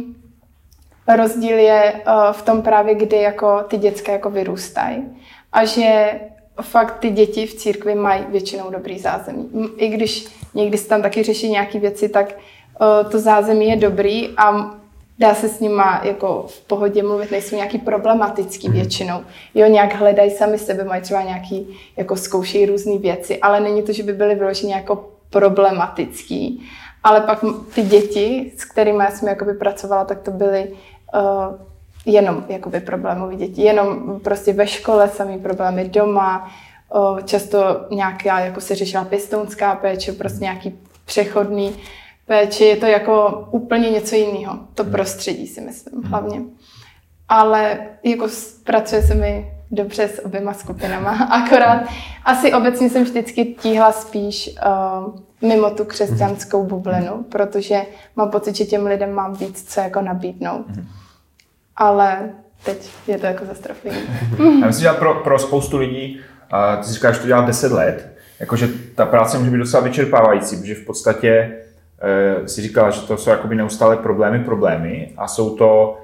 rozdíl 1.17 1.59
je 1.59 1.93
uh, 1.93 2.33
v 2.33 2.43
tom 2.43 2.63
právě, 2.63 2.95
kdy 2.95 3.17
jako 3.17 3.63
ty 3.69 3.79
dětské 3.79 4.13
jako 4.13 4.31
vyrůstají 4.31 5.05
a 5.53 5.65
že 5.65 6.21
fakt 6.63 6.99
ty 6.99 7.11
děti 7.11 7.47
v 7.47 7.55
církvi 7.55 7.95
mají 7.95 8.25
většinou 8.29 8.71
dobrý 8.71 8.99
zázemí. 8.99 9.51
I 9.77 9.89
když 9.89 10.27
někdy 10.55 10.79
se 10.79 10.89
tam 10.89 11.03
taky 11.03 11.23
řeší 11.23 11.51
nějaké 11.51 11.79
věci, 11.79 12.09
tak 12.09 12.39
uh, 12.81 13.11
to 13.11 13.19
zázemí 13.19 13.69
je 13.69 13.77
dobrý 13.77 14.29
a 14.37 14.75
dá 15.19 15.35
se 15.35 15.49
s 15.49 15.61
nima 15.61 16.01
jako 16.05 16.45
v 16.49 16.61
pohodě 16.61 17.03
mluvit, 17.03 17.31
nejsou 17.31 17.57
nějaký 17.57 17.79
problematický 17.79 18.69
mhm. 18.69 18.77
většinou. 18.77 19.21
Jo, 19.55 19.67
nějak 19.67 19.95
hledají 19.95 20.31
sami 20.31 20.59
sebe, 20.59 20.85
mají 20.85 21.03
třeba 21.03 21.23
nějaký, 21.23 21.79
jako 21.97 22.17
zkoušejí 22.17 22.67
různé 22.67 22.99
věci, 22.99 23.39
ale 23.39 23.61
není 23.61 23.83
to, 23.83 23.93
že 23.93 24.03
by 24.03 24.13
byly 24.13 24.35
vyloženě 24.35 24.75
jako 24.75 25.11
problematický. 25.31 26.63
Ale 27.05 27.21
pak 27.21 27.45
ty 27.75 27.83
děti, 27.83 28.53
s 28.59 28.65
kterými 28.65 29.05
jsem 29.11 29.29
jakoby 29.29 29.55
pracovala, 29.55 30.05
tak 30.05 30.21
to 30.21 30.31
byly 30.31 30.69
uh, 31.15 31.55
jenom 32.07 32.45
jakoby 32.49 32.81
problémové 32.81 33.37
děti. 33.37 33.63
Jenom 33.63 34.21
prostě 34.21 34.53
ve 34.53 34.67
škole 34.67 35.09
samý 35.09 35.39
problémy 35.39 35.89
doma, 35.89 36.51
uh, 36.95 37.21
často 37.21 37.87
nějaká, 37.91 38.41
jako 38.41 38.61
se 38.61 38.75
řešila 38.75 39.05
pěstounská 39.05 39.75
péče, 39.75 40.13
prostě 40.13 40.45
nějaký 40.45 40.79
přechodný 41.05 41.77
péči, 42.27 42.65
je 42.65 42.77
to 42.77 42.87
jako 42.87 43.49
úplně 43.51 43.91
něco 43.91 44.17
jiného. 44.17 44.59
To 44.75 44.83
hmm. 44.83 44.93
prostředí 44.93 45.47
si 45.47 45.61
myslím 45.61 46.03
hmm. 46.03 46.11
hlavně. 46.11 46.41
Ale 47.29 47.79
jako 48.03 48.27
pracuje 48.65 49.03
se 49.03 49.15
mi 49.15 49.60
dobře 49.71 50.09
s 50.09 50.25
oběma 50.25 50.55
skupinama. 50.55 51.11
Akorát 51.45 51.83
asi 52.25 52.53
obecně 52.53 52.91
jsem 52.91 53.05
vždycky 53.05 53.45
tíhla 53.45 53.93
spíš 53.93 54.51
uh, 54.67 55.49
mimo 55.49 55.71
tu 55.71 55.85
křesťanskou 55.85 56.65
bublinu, 56.65 57.25
protože 57.33 57.83
mám 58.17 58.31
pocit, 58.31 58.57
že 58.57 58.65
těm 58.65 58.87
lidem 58.87 59.13
mám 59.13 59.35
víc 59.35 59.73
co 59.75 59.81
jako 59.81 60.01
nabídnout. 60.01 60.67
Ale 61.77 62.31
teď 62.65 62.91
je 63.07 63.19
to 63.19 63.27
jako 63.27 63.45
zastrofení. 63.45 63.97
Já 64.61 64.67
myslím, 64.67 64.83
že 64.83 64.99
pro, 64.99 65.15
pro 65.15 65.39
spoustu 65.39 65.79
lidí, 65.79 66.21
uh, 66.53 66.83
ty 66.83 66.87
si 66.87 66.95
říkáš, 66.95 67.15
že 67.15 67.21
to 67.21 67.27
dělá 67.27 67.41
10 67.41 67.73
let, 67.73 68.17
jakože 68.41 68.69
ta 68.95 69.07
práce 69.07 69.39
může 69.39 69.51
být 69.51 69.59
docela 69.59 69.83
vyčerpávající, 69.83 70.57
protože 70.57 70.75
v 70.75 70.85
podstatě 70.85 71.53
uh, 72.39 72.47
si 72.47 72.63
říkala, 72.63 72.91
že 72.91 73.01
to 73.01 73.17
jsou 73.17 73.31
jakoby 73.31 73.55
neustále 73.55 73.97
problémy, 73.97 74.45
problémy 74.45 75.13
a 75.17 75.29
jsou 75.29 75.57
to 75.57 75.99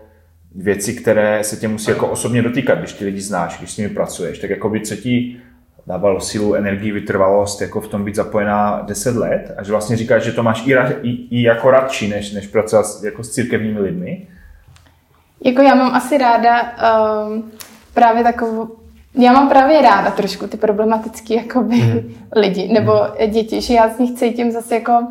věci, 0.57 0.95
které 0.95 1.45
se 1.45 1.57
tě 1.57 1.69
musí 1.69 1.91
jako 1.91 2.09
osobně 2.09 2.43
dotýkat, 2.43 2.79
když 2.79 2.93
ty 2.93 3.05
lidi 3.05 3.21
znáš, 3.21 3.59
když 3.59 3.71
s 3.71 3.77
nimi 3.77 3.89
pracuješ. 3.89 4.39
Tak 4.39 4.51
jako 4.51 4.69
by 4.69 4.81
co 4.81 4.97
ti 4.97 5.41
dávalo 5.87 6.21
sílu, 6.21 6.55
energii, 6.55 6.93
vytrvalost, 6.93 7.63
jako 7.63 7.81
v 7.81 7.89
tom 7.89 8.05
být 8.05 8.15
zapojená 8.15 8.83
10 8.87 9.17
let 9.17 9.55
a 9.59 9.63
že 9.63 9.73
vlastně 9.73 9.97
říkáš, 9.97 10.23
že 10.23 10.33
to 10.33 10.43
máš 10.43 10.67
i, 10.67 10.75
i, 11.03 11.11
i 11.31 11.43
jako 11.43 11.71
radši, 11.71 12.09
než, 12.09 12.33
než 12.33 12.47
pracovat 12.47 12.87
jako 13.05 13.25
s 13.25 13.31
církevními 13.31 13.81
lidmi? 13.81 14.27
Jako 15.45 15.63
já 15.63 15.75
mám 15.75 15.95
asi 15.95 16.19
ráda 16.19 16.63
um, 16.63 17.53
právě 17.95 18.25
takovou, 18.25 18.69
já 19.15 19.33
mám 19.33 19.49
právě 19.49 19.83
ráda 19.83 20.11
trošku 20.11 20.47
ty 20.47 20.57
problematické 20.57 21.35
jakoby 21.35 21.77
mm. 21.77 22.15
lidi 22.37 22.69
nebo 22.69 22.93
mm. 22.93 23.31
děti, 23.31 23.61
že 23.61 23.75
já 23.75 23.89
z 23.89 23.99
nich 23.99 24.19
cítím 24.19 24.51
zase 24.51 24.75
jako 24.75 25.07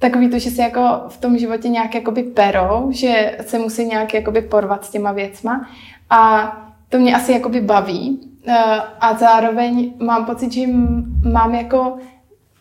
takový 0.00 0.30
to, 0.30 0.38
že 0.38 0.50
se 0.50 0.62
jako 0.62 1.00
v 1.08 1.16
tom 1.16 1.38
životě 1.38 1.68
nějak 1.68 1.94
jakoby 1.94 2.22
perou, 2.22 2.88
že 2.90 3.38
se 3.46 3.58
musí 3.58 3.86
nějak 3.86 4.14
jakoby 4.14 4.42
porvat 4.42 4.84
s 4.84 4.90
těma 4.90 5.12
věcma 5.12 5.68
a 6.10 6.52
to 6.88 6.98
mě 6.98 7.14
asi 7.14 7.32
jakoby 7.32 7.60
baví 7.60 8.20
eh, 8.46 8.54
a 9.00 9.14
zároveň 9.14 9.92
mám 9.98 10.26
pocit, 10.26 10.52
že 10.52 10.60
jim 10.60 11.04
mám 11.32 11.54
jako 11.54 11.98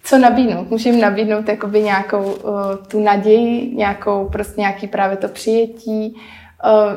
co 0.04 0.18
nabídnout. 0.18 0.72
Můžu 0.72 1.02
nabídnout 1.02 1.50
jakoby 1.50 1.84
nějakou 1.84 2.24
uh, 2.24 2.76
tu 2.88 3.04
naději, 3.04 3.76
nějakou 3.76 4.30
prostě 4.32 4.62
nějaký 4.62 4.88
právě 4.88 5.18
to 5.18 5.28
přijetí, 5.28 6.16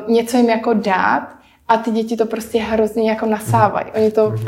uh, 0.07 0.13
něco 0.13 0.37
jim 0.37 0.49
jako 0.49 0.73
dát 0.73 1.27
a 1.67 1.77
ty 1.77 1.91
děti 1.91 2.17
to 2.17 2.25
prostě 2.25 2.59
hrozně 2.59 3.09
jako 3.09 3.25
nasávají. 3.25 3.85
Oni 3.95 4.11
to 4.11 4.29
mm-hmm. 4.29 4.45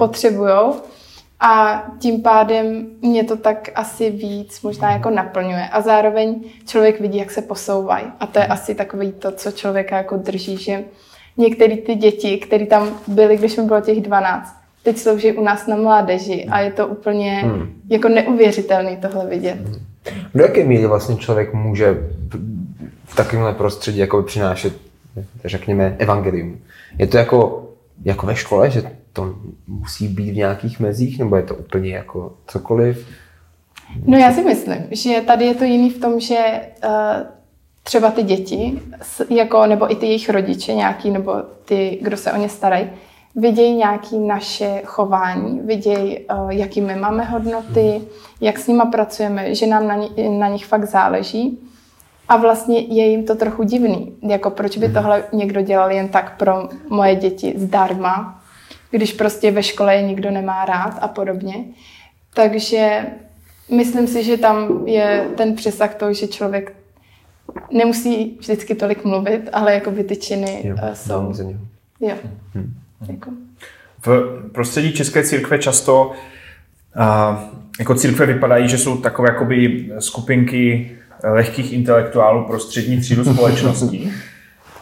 A 1.46 1.84
tím 2.00 2.22
pádem 2.22 2.88
mě 3.02 3.24
to 3.24 3.38
tak 3.38 3.70
asi 3.76 4.10
víc 4.10 4.62
možná 4.62 4.92
jako 4.92 5.10
naplňuje. 5.10 5.68
A 5.72 5.82
zároveň 5.82 6.44
člověk 6.66 7.02
vidí, 7.02 7.18
jak 7.18 7.32
se 7.32 7.42
posouvají. 7.42 8.06
A 8.20 8.28
to 8.28 8.40
je 8.40 8.48
asi 8.48 8.76
takový 8.76 9.12
to, 9.12 9.32
co 9.32 9.52
člověka 9.52 9.98
jako 9.98 10.18
drží, 10.18 10.58
že 10.58 10.84
některé 11.38 11.78
ty 11.78 11.96
děti, 11.96 12.38
které 12.38 12.66
tam 12.66 12.90
byly, 13.08 13.38
když 13.38 13.58
mi 13.58 13.64
bylo 13.64 13.82
těch 13.82 14.02
12, 14.02 14.56
teď 14.84 14.98
slouží 14.98 15.32
u 15.32 15.44
nás 15.44 15.68
na 15.68 15.76
mládeži 15.76 16.46
a 16.52 16.60
je 16.60 16.72
to 16.72 16.88
úplně 16.88 17.32
hmm. 17.32 17.82
jako 17.90 18.10
neuvěřitelný 18.10 18.98
tohle 18.98 19.26
vidět. 19.26 19.58
Hmm. 19.58 19.76
Do 20.36 20.44
jaké 20.44 20.64
míry 20.64 20.88
vlastně 20.88 21.16
člověk 21.16 21.54
může 21.54 21.98
v 23.06 23.16
takovémhle 23.16 23.54
prostředí 23.54 23.98
jako 23.98 24.24
přinášet, 24.24 24.74
řekněme, 25.46 25.96
evangelium? 26.00 26.60
Je 26.98 27.08
to 27.08 27.18
jako, 27.18 27.70
jako 28.06 28.28
ve 28.28 28.36
škole, 28.36 28.70
že 28.70 28.84
to 29.16 29.36
musí 29.68 30.08
být 30.08 30.32
v 30.32 30.36
nějakých 30.36 30.80
mezích, 30.80 31.20
nebo 31.20 31.36
je 31.36 31.44
to 31.44 31.56
úplně 31.56 31.96
jako 31.96 32.34
cokoliv? 32.48 33.08
No 34.06 34.18
já 34.18 34.34
si 34.34 34.44
myslím, 34.44 34.88
že 34.92 35.22
tady 35.28 35.46
je 35.46 35.56
to 35.56 35.64
jiný 35.64 35.90
v 35.90 36.00
tom, 36.00 36.20
že 36.20 36.62
uh, 36.86 36.92
třeba 37.84 38.12
ty 38.12 38.24
děti, 38.24 38.82
jako, 39.30 39.66
nebo 39.66 39.92
i 39.92 39.96
ty 39.96 40.06
jejich 40.06 40.30
rodiče 40.30 40.74
nějaký, 40.74 41.12
nebo 41.12 41.34
ty, 41.66 42.00
kdo 42.02 42.18
se 42.18 42.32
o 42.32 42.38
ně 42.38 42.50
starají, 42.50 42.90
vidějí 43.36 43.76
nějaké 43.76 44.16
naše 44.16 44.82
chování, 44.86 45.60
vidějí, 45.60 46.20
uh, 46.20 46.50
jaký 46.50 46.82
my 46.82 46.96
máme 46.96 47.24
hodnoty, 47.24 48.02
jak 48.42 48.60
s 48.60 48.68
nima 48.68 48.86
pracujeme, 48.86 49.56
že 49.56 49.68
nám 49.68 49.88
na, 49.88 49.96
ni, 49.96 50.30
na 50.30 50.48
nich 50.48 50.66
fakt 50.66 50.86
záleží. 50.86 51.60
A 52.28 52.38
vlastně 52.38 52.80
je 52.80 53.08
jim 53.08 53.26
to 53.26 53.36
trochu 53.36 53.64
divný. 53.64 54.14
Jako 54.22 54.50
proč 54.50 54.78
by 54.78 54.86
mhm. 54.86 54.94
tohle 54.94 55.24
někdo 55.34 55.62
dělal 55.62 55.92
jen 55.92 56.08
tak 56.08 56.38
pro 56.38 56.70
moje 56.90 57.16
děti 57.16 57.54
zdarma, 57.58 58.42
když 58.96 59.14
prostě 59.14 59.52
ve 59.52 59.64
škole 59.64 59.96
je 59.96 60.02
nikdo 60.02 60.32
nemá 60.32 60.66
rád 60.66 60.98
a 61.02 61.08
podobně. 61.08 61.56
Takže 62.34 63.06
myslím 63.72 64.08
si, 64.08 64.24
že 64.24 64.38
tam 64.38 64.88
je 64.88 65.28
ten 65.38 65.56
přesah 65.56 65.96
toho, 65.96 66.14
že 66.14 66.28
člověk 66.28 66.76
nemusí 67.72 68.38
vždycky 68.40 68.76
tolik 68.76 69.06
mluvit, 69.06 69.50
ale 69.54 69.74
jako 69.74 69.92
by 69.92 70.04
ty 70.04 70.16
činy 70.16 70.62
jo, 70.64 70.76
uh, 70.84 70.94
jsou. 70.94 71.34
Jo. 72.00 72.16
Hmm. 72.54 72.74
Jako. 73.10 73.32
V 74.06 74.42
prostředí 74.54 74.94
České 74.94 75.24
církve 75.24 75.60
často 75.60 76.12
uh, 76.98 77.40
jako 77.80 77.96
církve 77.96 78.26
vypadají, 78.26 78.70
že 78.70 78.78
jsou 78.78 78.98
takové 78.98 79.30
jakoby 79.30 79.90
skupinky 80.00 80.92
lehkých 81.24 81.74
intelektuálů 81.74 82.44
pro 82.44 82.60
střední 82.60 83.00
třídu 83.02 83.24
společnosti. 83.34 84.12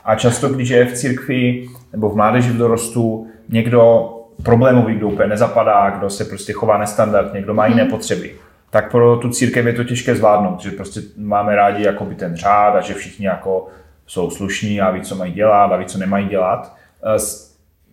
A 0.06 0.16
často, 0.16 0.50
když 0.50 0.70
je 0.70 0.86
v 0.86 0.94
církvi 0.94 1.68
nebo 1.92 2.10
v 2.10 2.16
mládeži 2.16 2.50
v 2.50 2.58
dorostu 2.58 3.28
někdo 3.50 4.10
problémový, 4.44 4.96
kdo 4.96 5.08
úplně 5.08 5.30
nezapadá, 5.30 5.90
kdo 5.90 6.10
se 6.10 6.26
prostě 6.26 6.54
chová 6.54 6.78
nestandardně, 6.78 7.42
kdo 7.42 7.54
má 7.54 7.68
jiné 7.68 7.82
hmm. 7.82 7.92
potřeby, 7.92 8.36
tak 8.70 8.92
pro 8.92 9.18
tu 9.18 9.30
církev 9.30 9.66
je 9.66 9.74
to 9.74 9.84
těžké 9.84 10.16
zvládnout, 10.16 10.62
že 10.62 10.72
prostě 10.72 11.02
máme 11.18 11.56
rádi 11.56 11.84
jakoby 11.84 12.16
ten 12.16 12.36
řád 12.36 12.76
a 12.76 12.82
že 12.82 12.94
všichni 12.94 13.26
jako 13.26 13.68
jsou 14.08 14.30
slušní 14.30 14.82
a 14.82 14.92
ví, 14.92 15.02
co 15.02 15.16
mají 15.16 15.34
dělat 15.34 15.72
a 15.72 15.78
ví, 15.78 15.86
co 15.86 15.98
nemají 15.98 16.28
dělat. 16.28 16.76
Eh, 17.16 17.20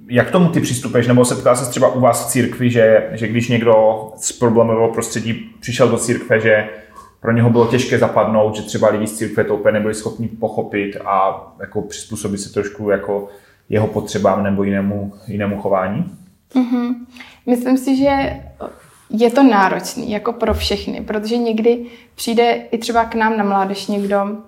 jak 0.08 0.28
k 0.28 0.30
tomu 0.30 0.48
ty 0.48 0.60
přistupuješ, 0.60 1.06
nebo 1.06 1.24
se 1.24 1.34
ptá 1.34 1.54
se 1.54 1.70
třeba 1.70 1.88
u 1.88 2.00
vás 2.00 2.26
v 2.26 2.30
církvi, 2.30 2.70
že, 2.70 3.08
že 3.12 3.28
když 3.28 3.48
někdo 3.48 4.06
z 4.16 4.32
problémového 4.32 4.88
prostředí 4.88 5.50
přišel 5.60 5.88
do 5.88 5.98
církve, 5.98 6.40
že 6.40 6.68
pro 7.20 7.32
něho 7.32 7.50
bylo 7.50 7.66
těžké 7.66 7.98
zapadnout, 7.98 8.56
že 8.56 8.62
třeba 8.62 8.88
lidi 8.88 9.06
z 9.06 9.18
církve 9.18 9.44
to 9.44 9.54
úplně 9.54 9.72
nebyli 9.72 9.94
schopni 9.94 10.28
pochopit 10.28 10.96
a 11.04 11.46
jako 11.60 11.82
přizpůsobit 11.82 12.40
se 12.40 12.52
trošku 12.52 12.90
jako 12.90 13.28
jeho 13.70 13.86
potřebám 13.86 14.44
nebo 14.44 14.62
jinému, 14.62 15.12
jinému 15.26 15.60
chování? 15.60 16.04
Mm-hmm. 16.54 16.94
Myslím 17.46 17.78
si, 17.78 17.96
že 17.96 18.40
je 19.10 19.30
to 19.30 19.42
náročný 19.42 20.10
jako 20.10 20.32
pro 20.32 20.54
všechny, 20.54 21.00
protože 21.00 21.36
někdy 21.36 21.86
přijde 22.14 22.52
i 22.52 22.78
třeba 22.78 23.04
k 23.04 23.14
nám 23.14 23.36
na 23.36 23.44
mládež 23.44 23.86
někdo 23.86 24.38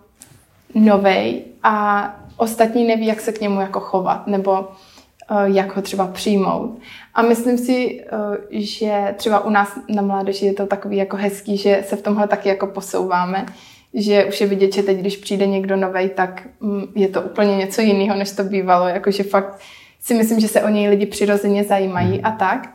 novej 0.74 1.44
a 1.62 2.06
ostatní 2.36 2.84
neví, 2.86 3.06
jak 3.06 3.20
se 3.20 3.32
k 3.32 3.40
němu 3.40 3.60
jako 3.60 3.80
chovat 3.80 4.26
nebo 4.26 4.60
uh, 4.60 5.42
jak 5.44 5.76
ho 5.76 5.82
třeba 5.82 6.06
přijmout. 6.06 6.78
A 7.14 7.22
myslím 7.22 7.58
si, 7.58 8.04
uh, 8.12 8.36
že 8.50 9.14
třeba 9.16 9.44
u 9.44 9.50
nás 9.50 9.78
na 9.88 10.02
mládeži 10.02 10.46
je 10.46 10.54
to 10.54 10.66
takový 10.66 10.96
jako 10.96 11.16
hezký, 11.16 11.56
že 11.56 11.84
se 11.86 11.96
v 11.96 12.02
tomhle 12.02 12.28
taky 12.28 12.48
jako 12.48 12.66
posouváme, 12.66 13.46
že 13.94 14.24
už 14.24 14.40
je 14.40 14.46
vidět, 14.46 14.74
že 14.74 14.82
teď, 14.82 14.98
když 14.98 15.16
přijde 15.16 15.46
někdo 15.46 15.76
novej, 15.76 16.08
tak 16.08 16.48
mm, 16.60 16.84
je 16.94 17.08
to 17.08 17.22
úplně 17.22 17.56
něco 17.56 17.80
jiného, 17.80 18.16
než 18.16 18.30
to 18.30 18.44
bývalo. 18.44 18.88
Jakože 18.88 19.22
fakt 19.22 19.60
si 20.00 20.14
myslím, 20.14 20.40
že 20.40 20.48
se 20.48 20.62
o 20.62 20.68
něj 20.68 20.88
lidi 20.88 21.06
přirozeně 21.06 21.64
zajímají 21.64 22.22
a 22.22 22.30
tak. 22.30 22.74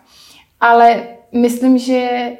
Ale 0.59 1.03
myslím, 1.31 1.77
že 1.77 2.31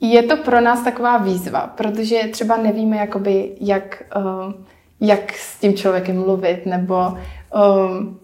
je 0.00 0.22
to 0.22 0.36
pro 0.36 0.60
nás 0.60 0.82
taková 0.82 1.18
výzva, 1.18 1.66
protože 1.76 2.28
třeba 2.30 2.56
nevíme, 2.56 2.96
jakoby, 2.96 3.56
jak, 3.60 4.02
uh, 4.16 4.52
jak 5.00 5.32
s 5.32 5.60
tím 5.60 5.74
člověkem 5.74 6.18
mluvit, 6.18 6.66
nebo 6.66 6.96
um, 7.08 8.20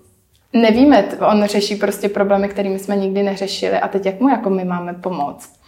nevíme, 0.52 1.08
on 1.30 1.44
řeší 1.44 1.76
prostě 1.76 2.08
problémy, 2.08 2.48
kterými 2.48 2.78
jsme 2.78 2.96
nikdy 2.96 3.22
neřešili 3.22 3.78
a 3.78 3.88
teď 3.88 4.06
jak 4.06 4.20
mu 4.20 4.28
jako 4.28 4.50
my 4.50 4.64
máme 4.64 4.94
pomoct. 4.94 5.60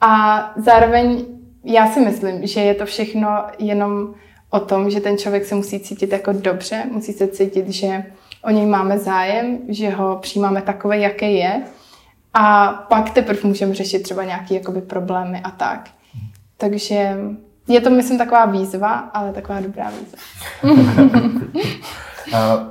A 0.00 0.52
zároveň 0.56 1.24
já 1.72 1.86
si 1.86 2.00
myslím, 2.00 2.46
že 2.46 2.60
je 2.60 2.74
to 2.74 2.86
všechno 2.86 3.44
jenom 3.58 4.14
o 4.50 4.60
tom, 4.60 4.90
že 4.90 5.00
ten 5.00 5.18
člověk 5.18 5.44
se 5.44 5.54
musí 5.54 5.80
cítit 5.80 6.12
jako 6.12 6.32
dobře, 6.32 6.84
musí 6.92 7.12
se 7.12 7.28
cítit, 7.28 7.68
že 7.68 8.04
o 8.44 8.50
něj 8.50 8.66
máme 8.66 8.98
zájem, 8.98 9.58
že 9.68 9.90
ho 9.90 10.18
přijímáme 10.22 10.62
takové, 10.62 10.98
jaké 10.98 11.30
je 11.30 11.62
a 12.34 12.68
pak 12.68 13.10
teprve 13.10 13.40
můžeme 13.42 13.74
řešit 13.74 14.02
třeba 14.02 14.24
nějaké 14.24 14.54
jakoby, 14.54 14.80
problémy 14.80 15.40
a 15.44 15.50
tak. 15.50 15.90
Takže 16.56 17.16
je 17.68 17.80
to, 17.80 17.90
myslím, 17.90 18.18
taková 18.18 18.46
výzva, 18.46 18.94
ale 18.94 19.32
taková 19.32 19.60
dobrá 19.60 19.90
výzva. 19.90 20.18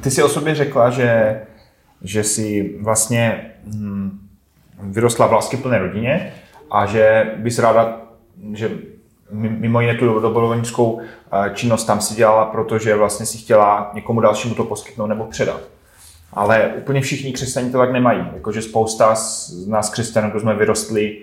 Ty 0.00 0.10
jsi 0.10 0.22
o 0.22 0.28
sobě 0.28 0.54
řekla, 0.54 0.90
že, 0.90 1.40
že 2.02 2.24
jsi 2.24 2.76
vlastně 2.80 3.50
hm, 3.64 4.28
vyrostla 4.82 5.26
v 5.26 5.32
lásky 5.32 5.56
plné 5.56 5.78
rodině 5.78 6.32
a 6.70 6.86
že 6.86 7.34
bys 7.36 7.58
ráda, 7.58 8.00
že 8.52 8.70
mimo 9.32 9.80
jiné 9.80 9.94
tu 9.94 10.20
dobrovolnickou 10.20 11.00
eh, 11.00 11.50
činnost 11.54 11.84
tam 11.84 12.00
si 12.00 12.14
dělala, 12.14 12.44
protože 12.44 12.96
vlastně 12.96 13.26
si 13.26 13.38
chtěla 13.38 13.90
někomu 13.94 14.20
dalšímu 14.20 14.54
to 14.54 14.64
poskytnout 14.64 15.06
nebo 15.06 15.24
předat. 15.24 15.60
Ale 16.32 16.72
úplně 16.78 17.00
všichni 17.00 17.32
křesťané 17.32 17.70
to 17.70 17.78
tak 17.78 17.92
nemají. 17.92 18.24
Jakože 18.34 18.62
spousta 18.62 19.14
z 19.14 19.66
nás 19.66 19.90
křesťanů, 19.90 20.30
kdo 20.30 20.40
jsme 20.40 20.54
vyrostli 20.54 21.18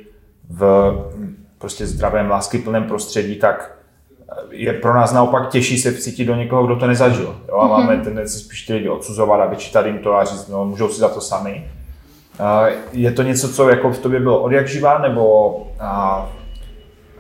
v 0.50 0.94
prostě 1.58 1.88
zdravém, 1.88 2.30
láskyplném 2.30 2.84
prostředí, 2.84 3.36
tak 3.36 3.78
eh, 4.30 4.36
je 4.52 4.74
pro 4.74 4.94
nás 4.94 5.14
naopak 5.14 5.50
těžší 5.50 5.78
se 5.78 5.92
vcítit 5.92 6.28
do 6.28 6.36
někoho, 6.36 6.66
kdo 6.66 6.76
to 6.76 6.88
nezažil. 6.88 7.36
Jo? 7.48 7.58
A 7.58 7.66
mm-hmm. 7.66 7.70
máme 7.70 7.98
tendenci 7.98 8.40
spíš 8.40 8.66
ty 8.66 8.74
lidi 8.74 8.90
odsuzovat 8.90 9.42
a 9.42 9.46
vyčítat 9.46 9.86
jim 9.86 10.00
to 10.00 10.14
a 10.14 10.24
říct, 10.24 10.48
no, 10.48 10.66
můžou 10.66 10.90
si 10.90 11.00
za 11.00 11.10
to 11.10 11.22
sami. 11.22 11.72
Je 12.92 13.12
to 13.12 13.24
něco, 13.24 13.54
co 13.54 13.70
jako 13.70 13.92
v 13.92 14.00
tobě 14.00 14.20
bylo 14.20 14.42
od 14.42 14.52
jak 14.52 14.68
živá, 14.68 15.00
nebo, 15.00 15.68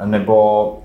nebo 0.05 0.77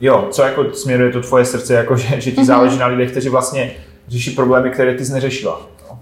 jo, 0.00 0.28
co 0.30 0.42
jako 0.42 0.72
směruje 0.72 1.12
to 1.12 1.20
tvoje 1.20 1.44
srdce, 1.44 1.74
jako 1.74 1.96
že, 1.96 2.20
že 2.20 2.30
ti 2.30 2.40
mm-hmm. 2.40 2.44
záleží 2.44 2.78
na 2.78 2.86
lidech, 2.86 3.10
kteří 3.10 3.28
vlastně 3.28 3.72
řeší 4.08 4.30
problémy, 4.30 4.70
které 4.70 4.94
ty 4.94 5.04
jsi 5.04 5.12
neřešila? 5.12 5.60
No? 5.90 5.98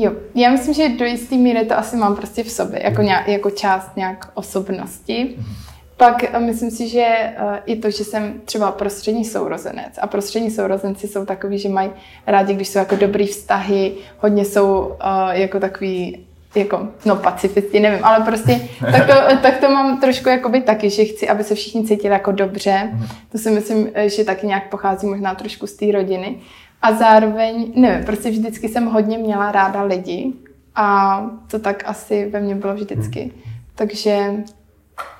Jo, 0.00 0.12
já 0.34 0.50
myslím, 0.50 0.74
že 0.74 0.88
do 0.88 1.04
jisté 1.04 1.36
míry 1.36 1.64
to 1.64 1.78
asi 1.78 1.96
mám 1.96 2.16
prostě 2.16 2.42
v 2.44 2.50
sobě, 2.50 2.80
jako, 2.84 3.02
nějak, 3.02 3.28
jako 3.28 3.50
část 3.50 3.96
nějak 3.96 4.30
osobnosti. 4.34 5.36
Mm-hmm. 5.38 5.64
Pak 5.96 6.24
eh, 6.24 6.40
myslím 6.40 6.70
si, 6.70 6.88
že 6.88 7.06
uh, 7.42 7.56
i 7.66 7.76
to, 7.76 7.90
že 7.90 8.04
jsem 8.04 8.40
třeba 8.44 8.72
prostřední 8.72 9.24
sourozenec 9.24 9.98
a 10.00 10.06
prostřední 10.06 10.50
sourozenci 10.50 11.08
jsou 11.08 11.24
takový, 11.24 11.58
že 11.58 11.68
mají 11.68 11.90
rádi, 12.26 12.54
když 12.54 12.68
jsou 12.68 12.78
jako 12.78 12.96
dobrý 12.96 13.26
vztahy, 13.26 13.92
hodně 14.18 14.44
jsou 14.44 14.78
uh, 14.78 15.30
jako 15.30 15.60
takový 15.60 16.26
jako, 16.56 16.88
no 17.04 17.16
pacifisti, 17.16 17.80
nevím, 17.80 18.04
ale 18.04 18.24
prostě 18.24 18.60
tak 18.92 19.06
to, 19.06 19.36
tak 19.42 19.58
to 19.58 19.70
mám 19.70 20.00
trošku 20.00 20.28
jakoby 20.28 20.60
taky, 20.60 20.90
že 20.90 21.04
chci, 21.04 21.28
aby 21.28 21.44
se 21.44 21.54
všichni 21.54 21.84
cítili 21.84 22.12
jako 22.12 22.32
dobře. 22.32 22.90
Mhm. 22.92 23.06
To 23.32 23.38
si 23.38 23.50
myslím, 23.50 23.88
že 24.06 24.24
taky 24.24 24.46
nějak 24.46 24.70
pochází 24.70 25.06
možná 25.06 25.34
trošku 25.34 25.66
z 25.66 25.72
té 25.72 25.92
rodiny. 25.92 26.36
A 26.82 26.92
zároveň, 26.92 27.72
nevím, 27.74 28.04
prostě 28.04 28.30
vždycky 28.30 28.68
jsem 28.68 28.86
hodně 28.86 29.18
měla 29.18 29.52
ráda 29.52 29.82
lidi 29.82 30.32
a 30.74 31.20
to 31.50 31.58
tak 31.58 31.82
asi 31.86 32.28
ve 32.30 32.40
mně 32.40 32.54
bylo 32.54 32.74
vždycky. 32.74 33.20
Mhm. 33.20 33.54
Takže 33.74 34.30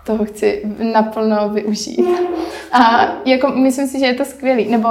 toho 0.07 0.25
chci 0.25 0.62
naplno 0.93 1.49
využít. 1.49 2.07
A 2.73 3.12
jako 3.25 3.49
myslím 3.49 3.88
si, 3.88 3.99
že 3.99 4.07
je 4.07 4.14
to 4.14 4.25
skvělý, 4.25 4.69
nebo 4.71 4.88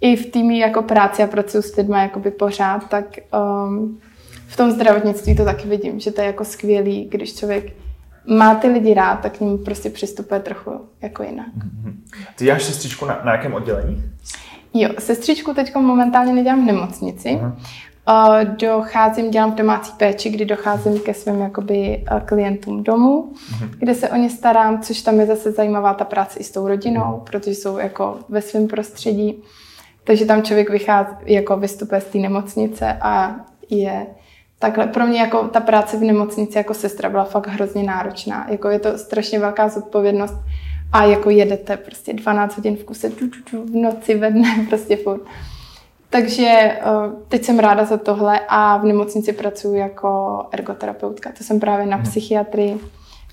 i 0.00 0.16
v 0.16 0.30
týmu 0.30 0.50
jako 0.50 0.82
práci 0.82 1.22
a 1.22 1.26
pracuji 1.26 1.62
s 1.62 1.76
lidmi 1.76 1.98
jakoby 1.98 2.30
pořád, 2.30 2.88
tak 2.88 3.04
um, 3.66 4.00
v 4.48 4.56
tom 4.56 4.70
zdravotnictví 4.70 5.36
to 5.36 5.44
taky 5.44 5.68
vidím, 5.68 6.00
že 6.00 6.10
to 6.10 6.20
je 6.20 6.26
jako 6.26 6.44
skvělý, 6.44 7.08
když 7.10 7.34
člověk 7.34 7.72
má 8.26 8.54
ty 8.54 8.68
lidi 8.68 8.94
rád, 8.94 9.16
tak 9.16 9.36
k 9.36 9.40
ním 9.40 9.58
prostě 9.58 9.90
přistupuje 9.90 10.40
trochu 10.40 10.70
jako 11.02 11.22
jinak. 11.22 11.46
Mm-hmm. 11.46 11.94
Ty 12.36 12.44
děláš 12.44 12.62
sestřičku 12.62 13.06
na, 13.06 13.20
na 13.24 13.32
jakém 13.32 13.54
oddělení? 13.54 14.02
Jo, 14.74 14.90
sestřičku 14.98 15.54
teď 15.54 15.74
momentálně 15.74 16.32
nedělám 16.32 16.62
v 16.62 16.66
nemocnici. 16.66 17.28
Uh-huh. 17.28 18.56
Docházím, 18.56 19.30
dělám 19.30 19.52
v 19.52 19.54
domácí 19.54 19.92
péči, 19.96 20.30
kdy 20.30 20.44
docházím 20.44 21.00
ke 21.00 21.14
svým 21.14 21.40
jakoby, 21.40 22.04
klientům 22.24 22.82
domů, 22.82 23.32
uh-huh. 23.32 23.68
kde 23.78 23.94
se 23.94 24.08
o 24.08 24.16
ně 24.16 24.30
starám, 24.30 24.82
což 24.82 25.02
tam 25.02 25.20
je 25.20 25.26
zase 25.26 25.52
zajímavá 25.52 25.94
ta 25.94 26.04
práce 26.04 26.38
i 26.38 26.44
s 26.44 26.50
tou 26.50 26.68
rodinou, 26.68 27.02
uh-huh. 27.02 27.24
protože 27.24 27.50
jsou 27.50 27.78
jako 27.78 28.18
ve 28.28 28.42
svém 28.42 28.68
prostředí. 28.68 29.42
Takže 30.04 30.24
tam 30.24 30.42
člověk 30.42 30.70
vychází, 30.70 31.16
jako 31.24 31.56
vystupuje 31.56 32.00
z 32.00 32.04
té 32.04 32.18
nemocnice 32.18 32.98
a 33.00 33.36
je 33.70 34.06
takhle 34.58 34.86
pro 34.86 35.06
mě 35.06 35.20
jako 35.20 35.48
ta 35.48 35.60
práce 35.60 35.96
v 35.96 36.00
nemocnici 36.00 36.58
jako 36.58 36.74
sestra 36.74 37.08
byla 37.08 37.24
fakt 37.24 37.46
hrozně 37.46 37.82
náročná. 37.82 38.46
Jako 38.50 38.68
je 38.68 38.78
to 38.78 38.98
strašně 38.98 39.38
velká 39.38 39.68
zodpovědnost 39.68 40.34
a 40.92 41.04
jako 41.04 41.30
jedete 41.30 41.76
prostě 41.76 42.12
12 42.12 42.56
hodin 42.56 42.76
v 42.76 42.84
kuse, 42.84 43.10
tu, 43.10 43.28
tu, 43.28 43.42
tu, 43.50 43.64
v 43.64 43.74
noci, 43.74 44.14
ve 44.14 44.30
dne, 44.30 44.66
prostě 44.68 44.96
furt. 44.96 45.20
Takže 46.10 46.46
eh, 46.46 46.80
teď 47.28 47.44
jsem 47.44 47.58
ráda 47.58 47.84
za 47.84 47.96
tohle 47.96 48.40
a 48.48 48.76
v 48.76 48.84
nemocnici 48.84 49.32
pracuji 49.32 49.78
jako 49.78 50.42
ergoterapeutka. 50.52 51.32
To 51.38 51.44
jsem 51.44 51.60
právě 51.60 51.86
na 51.86 51.96
mhm. 51.96 52.06
psychiatrii, 52.06 52.78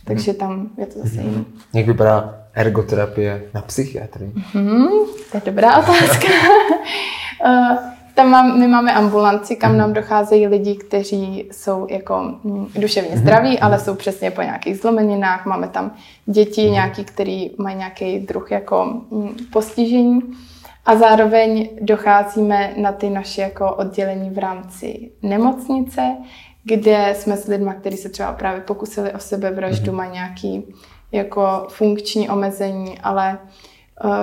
takže 0.06 0.34
tam 0.34 0.69
je 0.78 0.86
to 0.86 1.00
zase 1.00 1.21
jiné. 1.21 1.43
Jak 1.73 1.88
vypadá 1.88 2.41
ergoterapie 2.54 3.43
na 3.54 3.62
psychiatrii? 3.62 4.32
Hmm, 4.36 4.88
to 5.32 5.38
je 5.38 5.41
dobrá 5.45 5.78
otázka. 5.80 6.28
Tam 8.15 8.30
mám, 8.30 8.60
my 8.60 8.67
máme 8.67 8.93
ambulanci, 8.93 9.56
kam 9.56 9.69
mhm. 9.71 9.80
nám 9.80 9.93
docházejí 9.93 10.47
lidi, 10.47 10.75
kteří 10.75 11.49
jsou 11.51 11.88
jako 11.89 12.34
mm, 12.43 12.67
duševně 12.75 13.10
mhm. 13.10 13.19
zdraví, 13.19 13.60
ale 13.60 13.80
jsou 13.80 13.95
přesně 13.95 14.32
po 14.32 14.41
nějakých 14.41 14.78
zlomeninách. 14.78 15.45
Máme 15.45 15.67
tam 15.67 15.91
děti, 16.25 16.63
mhm. 16.63 16.73
nějaký, 16.73 17.06
který 17.06 17.51
mají 17.58 17.75
nějaký 17.75 18.19
druh 18.19 18.51
jako 18.51 19.01
mm, 19.12 19.36
postižení. 19.54 20.21
A 20.86 20.95
zároveň 20.95 21.69
docházíme 21.82 22.73
na 22.78 22.91
ty 22.91 23.10
naše 23.10 23.41
jako 23.41 23.75
oddělení 23.75 24.30
v 24.30 24.38
rámci 24.38 25.12
nemocnice, 25.21 26.15
kde 26.63 27.13
jsme 27.17 27.38
s 27.38 27.47
lidmi, 27.47 27.71
kteří 27.80 27.97
se 27.97 28.10
třeba 28.10 28.34
právě 28.34 28.62
pokusili 28.62 29.13
o 29.13 29.19
sebevraždu, 29.19 29.91
mají 29.91 30.12
nějaký 30.12 30.63
jako 31.12 31.67
funkční 31.69 32.30
omezení, 32.30 32.99
ale 32.99 33.38
uh, 33.43 33.49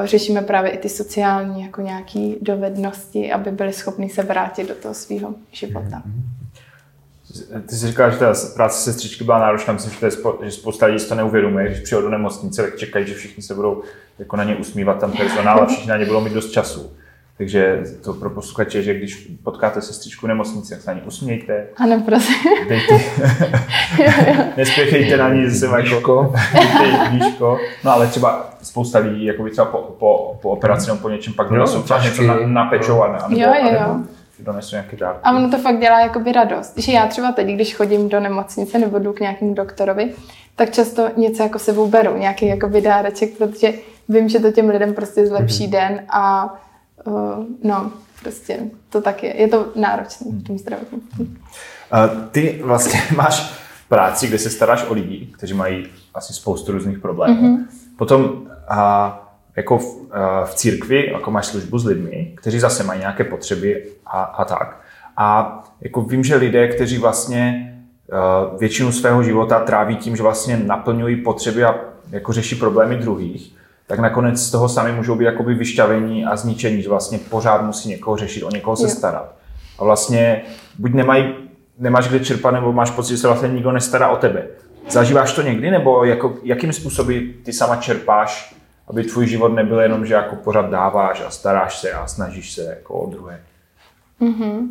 řešíme 0.04 0.42
právě 0.42 0.70
i 0.70 0.78
ty 0.78 0.88
sociální 0.88 1.62
jako 1.62 1.80
nějaké 1.80 2.32
dovednosti, 2.40 3.32
aby 3.32 3.50
byli 3.50 3.72
schopni 3.72 4.08
se 4.08 4.22
vrátit 4.22 4.68
do 4.68 4.74
toho 4.74 4.94
svého 4.94 5.34
života. 5.52 6.02
Ty 7.68 7.76
jsi 7.76 7.86
říkala, 7.86 8.10
že 8.10 8.18
ta 8.18 8.34
práce 8.54 8.82
sestřičky 8.82 9.24
byla 9.24 9.38
náročná, 9.38 9.72
myslím, 9.72 9.92
že, 9.92 9.98
to 10.00 10.06
je 10.06 10.10
spo, 10.10 10.38
že 10.42 10.50
spousta 10.50 10.86
lidí 10.86 11.04
to 11.04 11.14
neuvědomuje, 11.14 11.66
když 11.66 11.80
přijde 11.80 12.02
do 12.02 12.10
nemocnice, 12.10 12.62
tak 12.62 12.76
čekají, 12.76 13.06
že 13.06 13.14
všichni 13.14 13.42
se 13.42 13.54
budou 13.54 13.82
jako 14.18 14.36
na 14.36 14.44
ně 14.44 14.56
usmívat 14.56 15.00
tam 15.00 15.12
personál 15.12 15.62
a 15.62 15.66
všichni 15.66 15.88
na 15.88 15.96
ně 15.96 16.04
budou 16.04 16.20
mít 16.20 16.32
dost 16.32 16.50
času. 16.50 16.90
Takže 17.42 17.82
to 18.04 18.14
pro 18.14 18.30
posluchače, 18.30 18.82
že 18.82 18.94
když 18.94 19.28
potkáte 19.42 19.80
sestřičku 19.82 20.26
nemocnici, 20.26 20.70
tak 20.70 20.80
se 20.80 20.90
na 20.90 20.96
ní 20.96 21.02
usmějte. 21.06 21.66
Ano, 21.76 22.02
prosím. 22.06 22.34
Dejte, 22.68 23.00
nespěchejte 24.56 25.16
na 25.16 25.28
ní 25.28 25.50
zase 25.50 25.80
jako 25.94 26.34
výško. 27.10 27.58
No 27.84 27.90
ale 27.90 28.06
třeba 28.06 28.50
spousta 28.62 28.98
lidí, 28.98 29.24
jako 29.24 29.48
třeba 29.50 29.66
po, 29.66 29.78
po, 29.78 30.38
po 30.42 30.50
operaci 30.50 30.86
nebo 30.86 31.00
po 31.00 31.10
něčem 31.10 31.32
pak 31.32 31.48
donesou 31.48 31.82
třeba 31.82 32.04
něco 32.04 32.22
na, 32.22 32.36
napečované. 32.46 33.18
Nebo, 33.28 33.42
jo, 33.42 33.52
jo, 33.62 33.72
jo. 33.72 33.96
donesu 34.38 34.74
nějaký 34.74 34.96
dárky. 34.96 35.20
A 35.22 35.36
ono 35.36 35.50
to 35.50 35.58
fakt 35.58 35.80
dělá 35.80 36.00
jakoby 36.00 36.32
radost. 36.32 36.78
Že 36.78 36.92
já 36.92 37.06
třeba 37.06 37.32
teď, 37.32 37.46
když 37.46 37.74
chodím 37.74 38.08
do 38.08 38.20
nemocnice 38.20 38.78
nebo 38.78 38.98
jdu 38.98 39.12
k 39.12 39.20
nějakému 39.20 39.54
doktorovi, 39.54 40.12
tak 40.56 40.70
často 40.70 41.08
něco 41.16 41.42
jako 41.42 41.58
sebou 41.58 41.88
beru, 41.88 42.16
nějaký 42.18 42.46
jako 42.46 42.70
dáreček, 42.80 43.30
protože 43.38 43.72
vím, 44.08 44.28
že 44.28 44.38
to 44.38 44.52
těm 44.52 44.68
lidem 44.68 44.94
prostě 44.94 45.26
zlepší 45.26 45.66
mm-hmm. 45.66 45.70
den 45.70 46.02
a 46.10 46.54
uh, 47.04 47.44
no, 47.62 47.92
prostě 48.22 48.58
to 48.88 49.00
tak 49.00 49.22
je. 49.22 49.40
Je 49.40 49.48
to 49.48 49.66
náročné 49.76 50.26
v 50.30 50.44
tom 50.44 50.58
zdravotnictví. 50.58 51.24
Uh, 51.24 52.24
ty 52.30 52.60
vlastně 52.64 53.02
máš 53.16 53.62
práci, 53.88 54.28
kde 54.28 54.38
se 54.38 54.50
staráš 54.50 54.84
o 54.88 54.94
lidi, 54.94 55.28
kteří 55.36 55.54
mají 55.54 55.86
asi 56.14 56.32
spoustu 56.32 56.72
různých 56.72 56.98
problémů. 56.98 57.56
Mm-hmm. 57.56 57.66
Potom 57.96 58.24
uh, 58.24 58.78
jako 59.56 59.78
v, 59.78 59.96
uh, 59.96 60.08
v 60.44 60.54
církvi 60.54 61.10
jako 61.12 61.30
máš 61.30 61.46
službu 61.46 61.78
s 61.78 61.84
lidmi, 61.84 62.32
kteří 62.36 62.60
zase 62.60 62.84
mají 62.84 63.00
nějaké 63.00 63.24
potřeby 63.24 63.86
a, 64.06 64.22
a 64.22 64.44
tak. 64.44 64.80
A 65.16 65.58
jako 65.80 66.02
vím, 66.02 66.24
že 66.24 66.36
lidé, 66.36 66.68
kteří 66.68 66.98
vlastně 66.98 67.74
uh, 68.52 68.58
většinu 68.58 68.92
svého 68.92 69.22
života 69.22 69.60
tráví 69.60 69.96
tím, 69.96 70.16
že 70.16 70.22
vlastně 70.22 70.56
naplňují 70.56 71.16
potřeby 71.16 71.64
a 71.64 71.74
jako 72.10 72.32
řeší 72.32 72.54
problémy 72.54 72.96
druhých, 72.96 73.54
tak 73.86 73.98
nakonec 73.98 74.40
z 74.40 74.50
toho 74.50 74.68
sami 74.68 74.92
můžou 74.92 75.14
být 75.14 75.24
jakoby 75.24 75.54
vyšťavení 75.54 76.24
a 76.24 76.36
zničení, 76.36 76.82
že 76.82 76.88
vlastně 76.88 77.18
pořád 77.18 77.62
musí 77.62 77.88
někoho 77.88 78.16
řešit, 78.16 78.42
o 78.42 78.50
někoho 78.50 78.76
se 78.76 78.88
starat. 78.88 79.34
A 79.78 79.84
vlastně 79.84 80.42
buď 80.78 80.92
nemají, 80.92 81.34
nemáš 81.78 82.08
kde 82.08 82.20
čerpat, 82.20 82.54
nebo 82.54 82.72
máš 82.72 82.90
pocit, 82.90 83.10
že 83.10 83.18
se 83.18 83.26
vlastně 83.26 83.48
nikdo 83.48 83.72
nestará 83.72 84.08
o 84.08 84.16
tebe. 84.16 84.46
Zažíváš 84.90 85.32
to 85.32 85.42
někdy, 85.42 85.70
nebo 85.70 86.04
jako, 86.04 86.34
jakým 86.42 86.72
způsobem 86.72 87.32
ty 87.44 87.52
sama 87.52 87.76
čerpáš, 87.76 88.56
aby 88.88 89.04
tvůj 89.04 89.26
život 89.26 89.48
nebyl 89.48 89.80
jenom, 89.80 90.06
že 90.06 90.14
jako 90.14 90.36
pořád 90.36 90.70
dáváš 90.70 91.22
a 91.26 91.30
staráš 91.30 91.80
se 91.80 91.92
a 91.92 92.06
snažíš 92.06 92.52
se 92.52 92.62
jako 92.64 92.94
o 92.94 93.10
druhé? 93.10 93.40
Mm-hmm. 94.20 94.68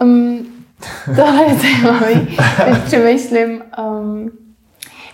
Um, 0.00 0.46
tohle 1.16 1.44
je 1.44 1.54
zajímavý. 1.54 2.36
Teď 2.64 2.82
přemýšlím. 2.84 3.62
Um, 3.78 4.30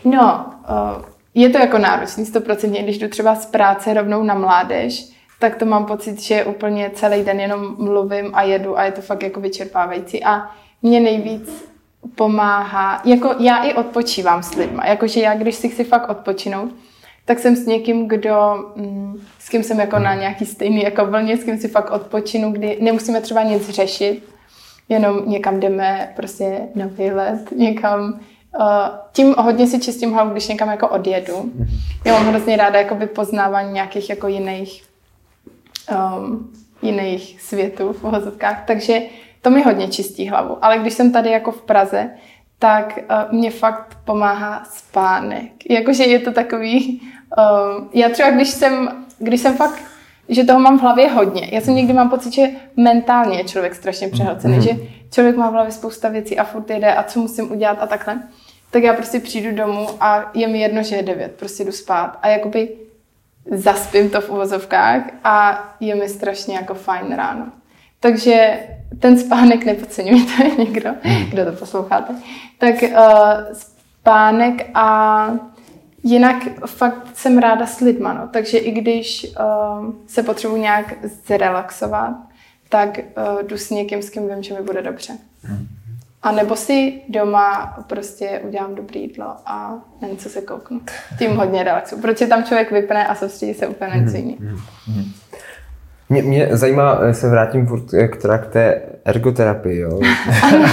no, 0.05 0.55
uh, 0.69 1.03
je 1.35 1.49
to 1.49 1.59
jako 1.59 1.79
náročný, 1.79 2.27
stoprocentně, 2.27 2.83
když 2.83 2.99
jdu 2.99 3.09
třeba 3.09 3.35
z 3.35 3.47
práce 3.47 3.95
rovnou 3.95 4.23
na 4.23 4.35
mládež, 4.35 5.13
tak 5.39 5.57
to 5.57 5.67
mám 5.67 5.87
pocit, 5.87 6.23
že 6.23 6.45
úplně 6.45 6.91
celý 6.95 7.25
den 7.25 7.41
jenom 7.41 7.77
mluvím 7.79 8.31
a 8.33 8.43
jedu 8.43 8.79
a 8.79 8.85
je 8.85 8.93
to 8.93 9.01
fakt 9.01 9.23
jako 9.23 9.41
vyčerpávající. 9.41 10.25
A 10.25 10.51
mě 10.83 11.01
nejvíc 11.01 11.71
pomáhá, 12.15 13.03
jako 13.05 13.35
já 13.39 13.63
i 13.65 13.75
odpočívám 13.75 14.43
s 14.43 14.55
lidmi, 14.55 14.81
jakože 14.85 15.21
já, 15.21 15.35
když 15.35 15.55
si 15.55 15.69
chci 15.69 15.85
fakt 15.85 16.09
odpočinout, 16.09 16.71
tak 17.25 17.39
jsem 17.39 17.57
s 17.57 17.67
někým, 17.67 18.09
kdo, 18.09 18.65
mm, 18.77 19.21
s 19.39 19.49
kým 19.49 19.63
jsem 19.63 19.81
jako 19.81 19.99
na 19.99 20.15
nějaký 20.15 20.47
stejný 20.47 20.83
jako 20.83 21.07
vlně, 21.07 21.37
s 21.37 21.45
kým 21.45 21.59
si 21.59 21.69
fakt 21.69 21.91
odpočinu, 21.91 22.53
kdy 22.53 22.79
nemusíme 22.81 23.21
třeba 23.21 23.43
nic 23.43 23.71
řešit, 23.71 24.29
jenom 24.89 25.23
někam 25.27 25.61
jdeme 25.61 26.13
prostě 26.17 26.61
na 26.75 26.87
výlet, 26.87 27.53
někam 27.57 28.21
tím 29.13 29.35
hodně 29.39 29.67
si 29.67 29.81
čistím 29.81 30.13
hlavu, 30.13 30.31
když 30.31 30.49
někam 30.49 30.69
jako 30.69 30.89
odjedu. 30.89 31.51
Mhm. 31.55 31.67
Já 32.05 32.13
mám 32.13 32.27
hrozně 32.27 32.57
ráda 32.57 32.79
jako 32.79 32.99
poznávání 33.15 33.73
nějakých 33.73 34.11
jako 34.11 34.29
jiných 34.29 34.83
um, 35.91 36.53
jiných 36.83 37.41
světů 37.43 37.93
v 37.93 38.05
uvozovkách, 38.05 38.65
takže 38.67 39.01
to 39.43 39.51
mi 39.51 39.63
hodně 39.63 39.89
čistí 39.89 40.29
hlavu. 40.29 40.65
Ale 40.65 40.79
když 40.79 40.95
jsem 40.95 41.13
tady 41.13 41.31
jako 41.31 41.53
v 41.53 41.63
Praze, 41.63 42.11
tak 42.59 42.99
uh, 42.99 43.39
mě 43.39 43.51
fakt 43.51 43.97
pomáhá 44.05 44.65
spánek. 44.65 45.51
Jakože 45.71 46.05
je 46.05 46.19
to 46.19 46.33
takový, 46.33 47.03
uh, 47.39 47.85
já 47.93 48.09
třeba 48.09 48.31
když 48.31 48.49
jsem, 48.49 49.05
když 49.19 49.41
jsem 49.41 49.57
fakt, 49.57 49.83
že 50.29 50.45
toho 50.45 50.61
mám 50.61 50.79
v 50.79 50.83
hlavě 50.83 51.09
hodně. 51.09 51.49
Já 51.53 51.61
jsem 51.61 51.75
někdy 51.75 51.93
mám 51.93 52.11
pocit, 52.11 52.33
že 52.33 52.47
mentálně 52.77 53.39
je 53.39 53.45
člověk 53.45 53.75
strašně 53.75 54.09
přehlcený, 54.09 54.59
mm-hmm. 54.59 54.63
že 54.63 54.89
člověk 55.11 55.37
má 55.37 55.51
v 55.51 55.53
hlavě 55.53 55.73
spousta 55.73 56.09
věcí 56.09 56.39
a 56.39 56.45
furt 56.45 56.71
jede 56.71 56.95
a 56.95 57.03
co 57.03 57.21
musím 57.21 57.53
udělat 57.53 57.79
a 57.81 57.87
takhle. 57.87 58.23
Tak 58.71 58.83
já 58.83 58.95
prostě 58.95 59.21
přijdu 59.21 59.57
domů 59.57 59.89
a 60.01 60.31
je 60.35 60.49
mi 60.49 60.61
jedno, 60.61 60.83
že 60.83 60.97
je 60.97 61.03
devět, 61.03 61.35
prostě 61.35 61.65
jdu 61.65 61.73
spát. 61.73 62.19
A 62.23 62.29
jakoby 62.29 62.69
zaspím 63.51 64.11
to 64.11 64.21
v 64.21 64.31
uvozovkách 64.31 65.03
a 65.25 65.65
je 65.81 65.95
mi 65.95 66.09
strašně 66.09 66.57
jako 66.57 66.75
fajn 66.75 67.15
ráno. 67.15 67.47
Takže 68.01 68.61
ten 68.99 69.19
spánek 69.19 69.65
nepodceňujte 69.65 70.33
někdo, 70.59 70.91
hmm. 71.03 71.25
kdo 71.31 71.45
to 71.45 71.53
posloucháte. 71.53 72.15
Tak 72.59 72.75
uh, 72.83 72.99
spánek 73.53 74.71
a 74.75 75.31
jinak 76.03 76.37
fakt 76.67 77.07
jsem 77.15 77.39
ráda 77.39 77.67
s 77.67 77.81
lidma, 77.81 78.13
no. 78.13 78.29
takže 78.29 78.59
i 78.59 78.71
když 78.71 79.27
uh, 79.27 79.93
se 80.07 80.23
potřebuji 80.23 80.57
nějak 80.57 80.95
zrelaxovat, 81.27 82.15
tak 82.69 82.99
uh, 82.99 83.43
jdu 83.43 83.59
s 83.59 83.71
někým, 83.71 84.03
s 84.03 84.11
kým 84.11 84.29
vím, 84.29 84.43
že 84.43 84.55
mi 84.55 84.63
bude 84.63 84.83
dobře. 84.83 85.13
Hmm. 85.43 85.67
A 86.23 86.33
nebo 86.33 86.57
si 86.57 87.03
doma 87.09 87.77
prostě 87.87 88.41
udělám 88.45 88.75
dobrý 88.75 89.01
jídlo 89.01 89.27
a 89.47 89.75
na 90.03 90.09
něco 90.09 90.29
se 90.29 90.41
kouknu. 90.41 90.81
Tím 91.19 91.37
hodně 91.37 91.63
relaxu. 91.63 92.01
Proč 92.01 92.19
tam 92.29 92.45
člověk 92.45 92.73
vypne 92.73 93.07
a 93.07 93.15
soustředí 93.15 93.55
se 93.55 93.67
úplně 93.67 93.91
na 93.91 93.97
něco 93.97 94.17
jiného. 94.17 94.59
Mě, 96.09 96.23
mě 96.23 96.49
zajímá, 96.51 96.99
se 97.13 97.29
vrátím 97.29 97.67
furt 97.67 97.95
eh, 97.95 98.09
k, 98.09 98.17
teda 98.17 98.39
k 98.39 98.47
té 98.47 98.83
ergoterapii, 99.05 99.81
jo. 99.81 100.01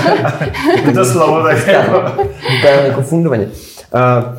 to 0.94 1.06
slovo 1.06 1.44
tak 1.48 1.68
jako... 1.68 2.28
jako 2.86 3.02
fundovaně. 3.02 3.46
Uh, 3.46 4.38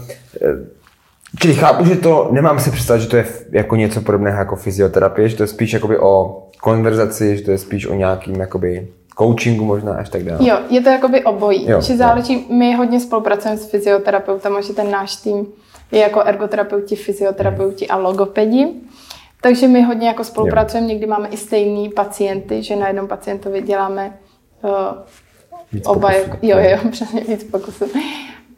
čili 1.40 1.54
chápu, 1.54 1.84
že 1.84 1.96
to, 1.96 2.28
nemám 2.32 2.60
si 2.60 2.70
představit, 2.70 3.00
že 3.00 3.08
to 3.08 3.16
je 3.16 3.26
jako 3.50 3.76
něco 3.76 4.00
podobného 4.00 4.38
jako 4.38 4.56
fyzioterapie, 4.56 5.28
že 5.28 5.36
to 5.36 5.42
je 5.42 5.46
spíš 5.46 5.72
jakoby 5.72 5.98
o 5.98 6.42
konverzaci, 6.60 7.36
že 7.36 7.42
to 7.42 7.50
je 7.50 7.58
spíš 7.58 7.86
o 7.86 7.94
nějakým 7.94 8.40
jakoby 8.40 8.88
coachingu 9.18 9.64
možná 9.64 9.94
až 9.94 10.08
tak 10.08 10.22
dále. 10.22 10.48
Jo, 10.48 10.58
je 10.70 10.80
to 10.80 10.88
jakoby 10.88 11.24
obojí. 11.24 11.70
Jo, 11.70 11.80
že 11.80 11.96
záleží, 11.96 12.34
jo. 12.34 12.40
my 12.56 12.74
hodně 12.74 13.00
spolupracujeme 13.00 13.58
s 13.58 13.70
fyzioterapeutem, 13.70 14.62
že 14.62 14.72
ten 14.72 14.90
náš 14.90 15.16
tým 15.16 15.46
je 15.92 16.00
jako 16.00 16.22
ergoterapeuti, 16.22 16.96
fyzioterapeuti 16.96 17.88
a 17.88 17.96
logopedi. 17.96 18.68
Takže 19.40 19.68
my 19.68 19.82
hodně 19.82 20.08
jako 20.08 20.24
spolupracujeme, 20.24 20.86
jo. 20.86 20.88
někdy 20.88 21.06
máme 21.06 21.28
i 21.28 21.36
stejný 21.36 21.88
pacienty, 21.88 22.62
že 22.62 22.76
na 22.76 22.86
jednom 22.86 23.08
pacientovi 23.08 23.62
děláme 23.62 24.18
uh, 24.62 24.70
víc 25.72 25.86
oba, 25.86 26.12
jako, 26.12 26.36
jo, 26.42 26.58
jo, 26.58 26.78
přesně 26.90 27.20
víc 27.20 27.44
pokusů. 27.44 27.84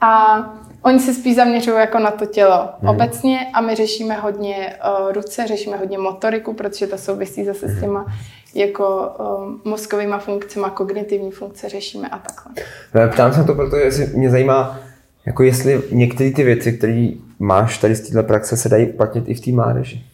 A 0.01 0.39
oni 0.83 0.99
se 0.99 1.15
spíš 1.15 1.37
zaměřují 1.37 1.77
jako 1.77 1.99
na 1.99 2.11
to 2.11 2.27
tělo 2.27 2.69
hmm. 2.81 2.89
obecně 2.89 3.47
a 3.55 3.61
my 3.61 3.75
řešíme 3.75 4.15
hodně 4.15 4.77
uh, 5.01 5.13
ruce, 5.13 5.47
řešíme 5.47 5.77
hodně 5.77 5.99
motoriku, 5.99 6.53
protože 6.53 6.87
to 6.87 6.99
souvisí 6.99 7.45
zase 7.45 7.67
hmm. 7.67 7.75
s 7.75 7.79
mhm. 7.79 7.85
těma 7.85 8.07
jako 8.55 9.09
um, 9.39 9.61
mozkovýma 9.65 10.19
funkcemi, 10.19 10.67
kognitivní 10.75 11.31
funkce 11.31 11.69
řešíme 11.69 12.09
a 12.09 12.19
takhle. 12.19 12.53
No, 12.95 13.13
ptám 13.13 13.33
se 13.33 13.45
to, 13.45 13.55
protože 13.55 14.07
mě 14.15 14.31
zajímá, 14.31 14.79
jako 15.27 15.43
jestli 15.43 15.83
některé 15.91 16.31
ty 16.31 16.45
věci, 16.45 16.73
které 16.73 17.09
máš 17.39 17.79
tady 17.79 17.95
z 17.95 18.09
této 18.09 18.23
praxe, 18.23 18.57
se 18.57 18.69
dají 18.69 18.87
uplatnit 18.87 19.25
i 19.29 19.35
v 19.35 19.41
té 19.41 19.51
mládeži. 19.51 20.05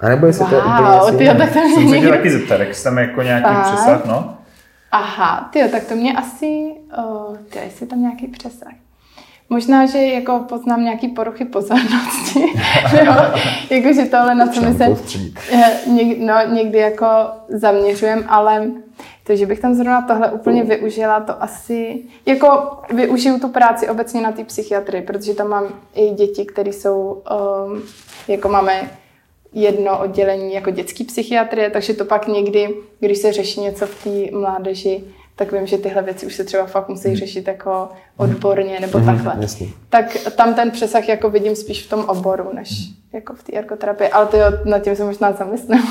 A 0.00 0.08
nebo 0.08 0.26
jestli 0.26 0.44
wow, 0.44 0.50
to 0.50 0.56
je 0.56 0.62
úplně 0.62 1.18
tyjo, 1.18 1.34
tak 1.34 1.52
to 1.52 1.58
mě 1.58 1.90
Jsem 1.90 2.02
se 2.02 2.08
taky 2.08 2.30
zeptat, 2.30 2.60
jak 2.60 2.82
tam 2.82 2.98
jako 2.98 3.22
nějaký 3.22 3.44
Fakt? 3.44 3.66
přesah, 3.66 4.06
no? 4.06 4.34
Aha, 4.92 5.50
ty 5.52 5.68
tak 5.72 5.84
to 5.84 5.96
mě 5.96 6.12
asi, 6.12 6.46
uh, 6.98 7.36
ty, 7.50 7.58
jestli 7.58 7.86
tam 7.86 8.00
nějaký 8.00 8.26
přesah. 8.26 8.72
Možná, 9.50 9.86
že 9.86 9.98
jako 9.98 10.44
poznám 10.48 10.84
nějaký 10.84 11.08
poruchy 11.08 11.44
pozornosti, 11.44 12.40
jo? 13.04 13.12
jako, 13.70 13.92
že 13.92 14.04
tohle 14.04 14.34
na 14.34 14.46
co 14.46 14.60
my 14.60 14.74
se 14.74 14.88
něk, 15.92 16.18
no, 16.18 16.34
někdy 16.54 16.78
jako 16.78 17.06
zaměřujeme, 17.48 18.22
ale 18.28 18.70
to, 19.24 19.36
že 19.36 19.46
bych 19.46 19.60
tam 19.60 19.74
zrovna 19.74 20.02
tohle 20.02 20.30
úplně 20.30 20.64
využila, 20.64 21.20
to 21.20 21.42
asi, 21.42 22.02
jako 22.26 22.78
využiju 22.94 23.40
tu 23.40 23.48
práci 23.48 23.88
obecně 23.88 24.20
na 24.20 24.32
té 24.32 24.44
psychiatrii, 24.44 25.02
protože 25.02 25.34
tam 25.34 25.48
mám 25.48 25.64
i 25.94 26.10
děti, 26.10 26.44
které 26.44 26.72
jsou, 26.72 27.22
um, 27.66 27.82
jako 28.28 28.48
máme 28.48 28.90
jedno 29.52 29.98
oddělení 29.98 30.54
jako 30.54 30.70
dětský 30.70 31.04
psychiatrie, 31.04 31.70
takže 31.70 31.94
to 31.94 32.04
pak 32.04 32.28
někdy, 32.28 32.74
když 33.00 33.18
se 33.18 33.32
řeší 33.32 33.60
něco 33.60 33.86
v 33.86 34.04
té 34.04 34.36
mládeži, 34.36 35.04
tak 35.38 35.52
vím, 35.52 35.66
že 35.66 35.78
tyhle 35.78 36.02
věci 36.02 36.26
už 36.26 36.34
se 36.34 36.44
třeba 36.44 36.66
fakt 36.66 36.88
musí 36.88 37.08
mhm. 37.08 37.16
řešit 37.16 37.48
jako 37.48 37.88
odborně 38.16 38.80
nebo 38.80 38.98
mm-hmm, 38.98 39.06
takhle. 39.06 39.34
Jasný. 39.40 39.72
Tak 39.88 40.16
tam 40.36 40.54
ten 40.54 40.70
přesah 40.70 41.08
jako 41.08 41.30
vidím 41.30 41.56
spíš 41.56 41.86
v 41.86 41.90
tom 41.90 42.04
oboru, 42.04 42.50
než 42.54 42.70
mm. 42.70 42.94
jako 43.12 43.34
v 43.34 43.42
té 43.42 43.52
ergoterapii, 43.52 44.10
ale 44.10 44.26
to 44.26 44.38
nad 44.64 44.78
tím 44.78 44.96
se 44.96 45.04
možná 45.04 45.32
zamyslím. 45.32 45.82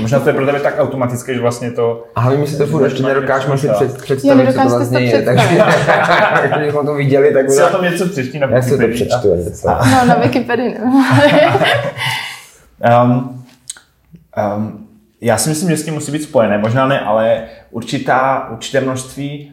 možná 0.00 0.20
to 0.20 0.28
je 0.28 0.34
pro 0.34 0.46
tebe 0.46 0.60
tak 0.60 0.74
automatické, 0.78 1.34
že 1.34 1.40
vlastně 1.40 1.70
to... 1.70 2.04
A 2.14 2.30
my 2.30 2.46
si 2.46 2.58
to 2.58 2.66
furt 2.66 2.84
ještě 2.84 3.02
nedokážeme 3.02 3.58
si 3.58 3.68
před, 3.68 4.02
představit, 4.02 4.52
co 4.52 4.62
to 4.62 4.68
vlastně 4.68 5.00
je, 5.00 5.22
takže 5.22 5.48
kdybychom 6.56 6.86
to 6.86 6.94
viděli, 6.94 7.32
tak... 7.32 7.50
Si 7.50 7.62
o 7.62 7.68
tom 7.68 7.84
něco 7.84 8.08
přečti 8.08 8.38
na 8.38 8.46
Wikipedii. 8.46 8.72
Já 8.72 8.76
si 8.76 8.88
to 8.88 8.94
přečtu 8.94 9.34
něco. 9.34 9.68
No, 9.68 10.04
na 10.06 10.14
Wikipedii 10.14 10.78
um, 13.04 13.44
um, 14.56 14.86
já 15.20 15.36
si 15.38 15.48
myslím, 15.48 15.70
že 15.70 15.76
s 15.76 15.84
tím 15.84 15.94
musí 15.94 16.12
být 16.12 16.22
spojené, 16.22 16.58
možná 16.58 16.86
ne, 16.86 17.00
ale 17.00 17.42
určitá, 17.74 18.48
určité 18.50 18.80
množství 18.80 19.52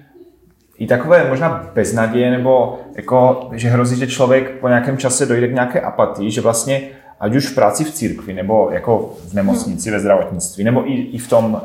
i 0.78 0.88
takové 0.88 1.30
možná 1.30 1.70
beznaděje, 1.74 2.32
nebo 2.32 2.80
jako, 2.96 3.50
že 3.54 3.70
hrozí, 3.70 3.96
že 3.96 4.08
člověk 4.08 4.60
po 4.60 4.68
nějakém 4.68 4.98
čase 4.98 5.26
dojde 5.26 5.48
k 5.48 5.54
nějaké 5.54 5.82
apatii, 5.82 6.32
že 6.32 6.42
vlastně 6.42 6.82
ať 7.20 7.36
už 7.36 7.48
v 7.48 7.56
práci 7.56 7.84
v 7.84 7.92
církvi, 7.92 8.34
nebo 8.34 8.70
jako 8.72 9.14
v 9.30 9.34
nemocnici, 9.34 9.92
ve 9.92 10.00
zdravotnictví, 10.00 10.64
nebo 10.64 10.90
i, 10.90 10.94
i 10.94 11.18
v 11.18 11.30
tom 11.30 11.54
uh, 11.54 11.60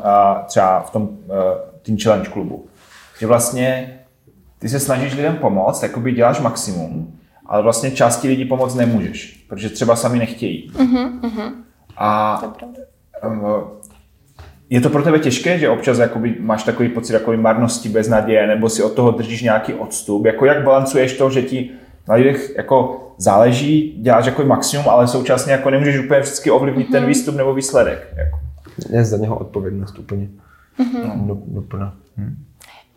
třeba 0.45 0.79
v 0.79 0.89
tom 0.89 1.03
uh, 1.03 1.09
Teen 1.81 1.97
Challenge 1.99 2.29
klubu. 2.29 2.65
Že 3.19 3.27
vlastně 3.27 3.99
ty 4.59 4.69
se 4.69 4.79
snažíš 4.79 5.15
lidem 5.15 5.35
pomoct, 5.35 5.83
jakoby 5.83 6.11
děláš 6.11 6.39
maximum, 6.39 7.19
ale 7.45 7.63
vlastně 7.63 7.91
části 7.91 8.27
lidí 8.27 8.45
pomoct 8.45 8.75
nemůžeš, 8.75 9.45
protože 9.49 9.69
třeba 9.69 9.95
sami 9.95 10.19
nechtějí. 10.19 10.71
Uh-huh, 10.75 11.19
uh-huh. 11.21 11.51
A 11.97 12.41
je 14.69 14.81
to 14.81 14.89
pro 14.89 15.03
tebe 15.03 15.19
těžké, 15.19 15.59
že 15.59 15.69
občas 15.69 15.97
jakoby 15.97 16.35
máš 16.39 16.63
takový 16.63 16.89
pocit 16.89 17.13
jakoby 17.13 17.37
marnosti, 17.37 17.93
naděje, 18.09 18.47
nebo 18.47 18.69
si 18.69 18.83
od 18.83 18.93
toho 18.93 19.11
držíš 19.11 19.41
nějaký 19.41 19.73
odstup? 19.73 20.25
Jako 20.25 20.45
jak 20.45 20.63
balancuješ 20.63 21.17
to, 21.17 21.29
že 21.29 21.41
ti 21.41 21.71
na 22.07 22.15
lidech 22.15 22.53
jako 22.57 23.03
záleží, 23.17 23.97
děláš 24.01 24.25
jako 24.25 24.43
maximum, 24.43 24.89
ale 24.89 25.07
současně 25.07 25.51
jako 25.51 25.69
nemůžeš 25.69 25.99
úplně 25.99 26.19
vždycky 26.19 26.51
ovlivnit 26.51 26.87
mm-hmm. 26.87 26.91
ten 26.91 27.03
mhm. 27.03 27.09
výstup 27.09 27.35
nebo 27.35 27.53
výsledek? 27.53 28.13
Jako. 28.15 28.39
Je 28.89 29.05
za 29.05 29.17
něho 29.17 29.37
odpovědnost 29.37 29.99
úplně. 29.99 30.27
Mm-hmm. 30.79 31.27
No, 31.27 31.37
no, 31.51 31.63
no, 31.73 31.91
hm. 32.17 32.35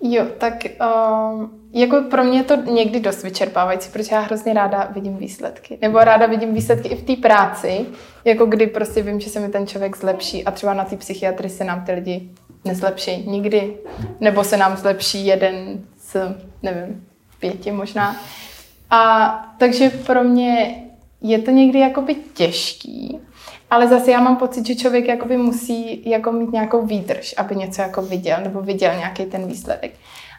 Jo, 0.02 0.26
tak 0.38 0.54
um, 0.64 1.50
jako 1.72 2.02
pro 2.10 2.24
mě 2.24 2.38
je 2.38 2.44
to 2.44 2.56
někdy 2.56 3.00
dost 3.00 3.22
vyčerpávající, 3.22 3.90
protože 3.90 4.14
já 4.14 4.20
hrozně 4.20 4.54
ráda 4.54 4.88
vidím 4.94 5.16
výsledky. 5.16 5.78
Nebo 5.82 5.98
ráda 5.98 6.26
vidím 6.26 6.54
výsledky 6.54 6.88
i 6.88 6.96
v 6.96 7.02
té 7.02 7.16
práci, 7.16 7.86
jako 8.24 8.46
kdy 8.46 8.66
prostě 8.66 9.02
vím, 9.02 9.20
že 9.20 9.30
se 9.30 9.40
mi 9.40 9.48
ten 9.48 9.66
člověk 9.66 9.96
zlepší 9.96 10.44
a 10.44 10.50
třeba 10.50 10.74
na 10.74 10.84
té 10.84 10.96
psychiatrii 10.96 11.50
se 11.50 11.64
nám 11.64 11.84
ty 11.84 11.92
lidi 11.92 12.30
nezlepší 12.64 13.26
nikdy. 13.26 13.76
Nebo 14.20 14.44
se 14.44 14.56
nám 14.56 14.76
zlepší 14.76 15.26
jeden 15.26 15.84
z, 15.98 16.16
nevím, 16.62 17.06
pěti 17.40 17.72
možná. 17.72 18.16
A 18.90 19.32
takže 19.58 19.90
pro 19.90 20.24
mě 20.24 20.84
je 21.20 21.38
to 21.38 21.50
někdy 21.50 21.78
jakoby 21.78 22.14
těžký, 22.14 23.18
ale 23.70 23.88
zase 23.88 24.11
já 24.11 24.20
mám 24.20 24.37
pocit, 24.37 24.66
že 24.66 24.74
člověk 24.74 25.09
jakoby 25.09 25.37
musí 25.37 26.11
jako 26.11 26.33
mít 26.33 26.52
nějakou 26.52 26.87
výdrž, 26.87 27.35
aby 27.37 27.56
něco 27.56 27.83
jako 27.83 28.02
viděl, 28.02 28.38
nebo 28.44 28.61
viděl 28.62 28.94
nějaký 28.94 29.24
ten 29.24 29.46
výsledek. 29.46 29.92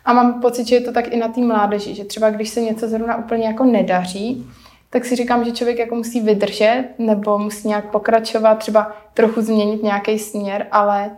A 0.05 0.13
mám 0.13 0.41
pocit, 0.41 0.67
že 0.67 0.75
je 0.75 0.81
to 0.81 0.91
tak 0.91 1.13
i 1.13 1.17
na 1.17 1.27
té 1.27 1.41
mládeži, 1.41 1.95
že 1.95 2.05
třeba 2.05 2.29
když 2.29 2.49
se 2.49 2.61
něco 2.61 2.87
zrovna 2.87 3.17
úplně 3.17 3.47
jako 3.47 3.63
nedaří, 3.63 4.47
tak 4.89 5.05
si 5.05 5.15
říkám, 5.15 5.45
že 5.45 5.51
člověk 5.51 5.79
jako 5.79 5.95
musí 5.95 6.21
vydržet 6.21 6.85
nebo 6.97 7.37
musí 7.37 7.67
nějak 7.67 7.91
pokračovat, 7.91 8.55
třeba 8.55 8.95
trochu 9.13 9.41
změnit 9.41 9.83
nějaký 9.83 10.19
směr, 10.19 10.67
ale 10.71 11.11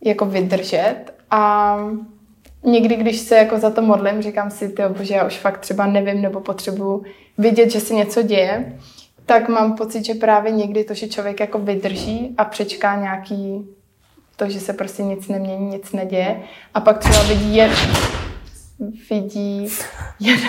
jako 0.00 0.24
vydržet. 0.24 1.04
A 1.30 1.76
někdy, 2.64 2.96
když 2.96 3.18
se 3.18 3.36
jako 3.36 3.58
za 3.58 3.70
to 3.70 3.82
modlím, 3.82 4.22
říkám 4.22 4.50
si, 4.50 4.68
ty 4.68 4.82
bože, 4.98 5.14
já 5.14 5.26
už 5.26 5.38
fakt 5.38 5.58
třeba 5.58 5.86
nevím 5.86 6.22
nebo 6.22 6.40
potřebuji 6.40 7.02
vidět, 7.38 7.70
že 7.70 7.80
se 7.80 7.94
něco 7.94 8.22
děje, 8.22 8.78
tak 9.26 9.48
mám 9.48 9.76
pocit, 9.76 10.04
že 10.04 10.14
právě 10.14 10.52
někdy 10.52 10.84
to, 10.84 10.94
že 10.94 11.08
člověk 11.08 11.40
jako 11.40 11.58
vydrží 11.58 12.34
a 12.38 12.44
přečká 12.44 12.96
nějaký 12.96 13.66
to, 14.36 14.50
že 14.50 14.60
se 14.60 14.72
prostě 14.72 15.02
nic 15.02 15.28
nemění, 15.28 15.66
nic 15.66 15.92
neděje 15.92 16.42
a 16.74 16.80
pak 16.80 16.98
třeba 16.98 17.22
vidí 17.22 17.56
je 17.56 17.70
vidí, 19.10 19.68
jedno, 20.20 20.48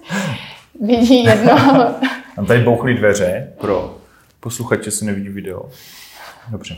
vidí 0.80 1.24
jednoho. 1.24 1.94
Tam 2.36 2.46
tady 2.46 2.60
bouchly 2.60 2.94
dveře 2.94 3.52
pro 3.60 3.98
posluchače, 4.40 4.90
co 4.90 5.04
nevidí 5.04 5.28
video. 5.28 5.68
Dobře. 6.48 6.76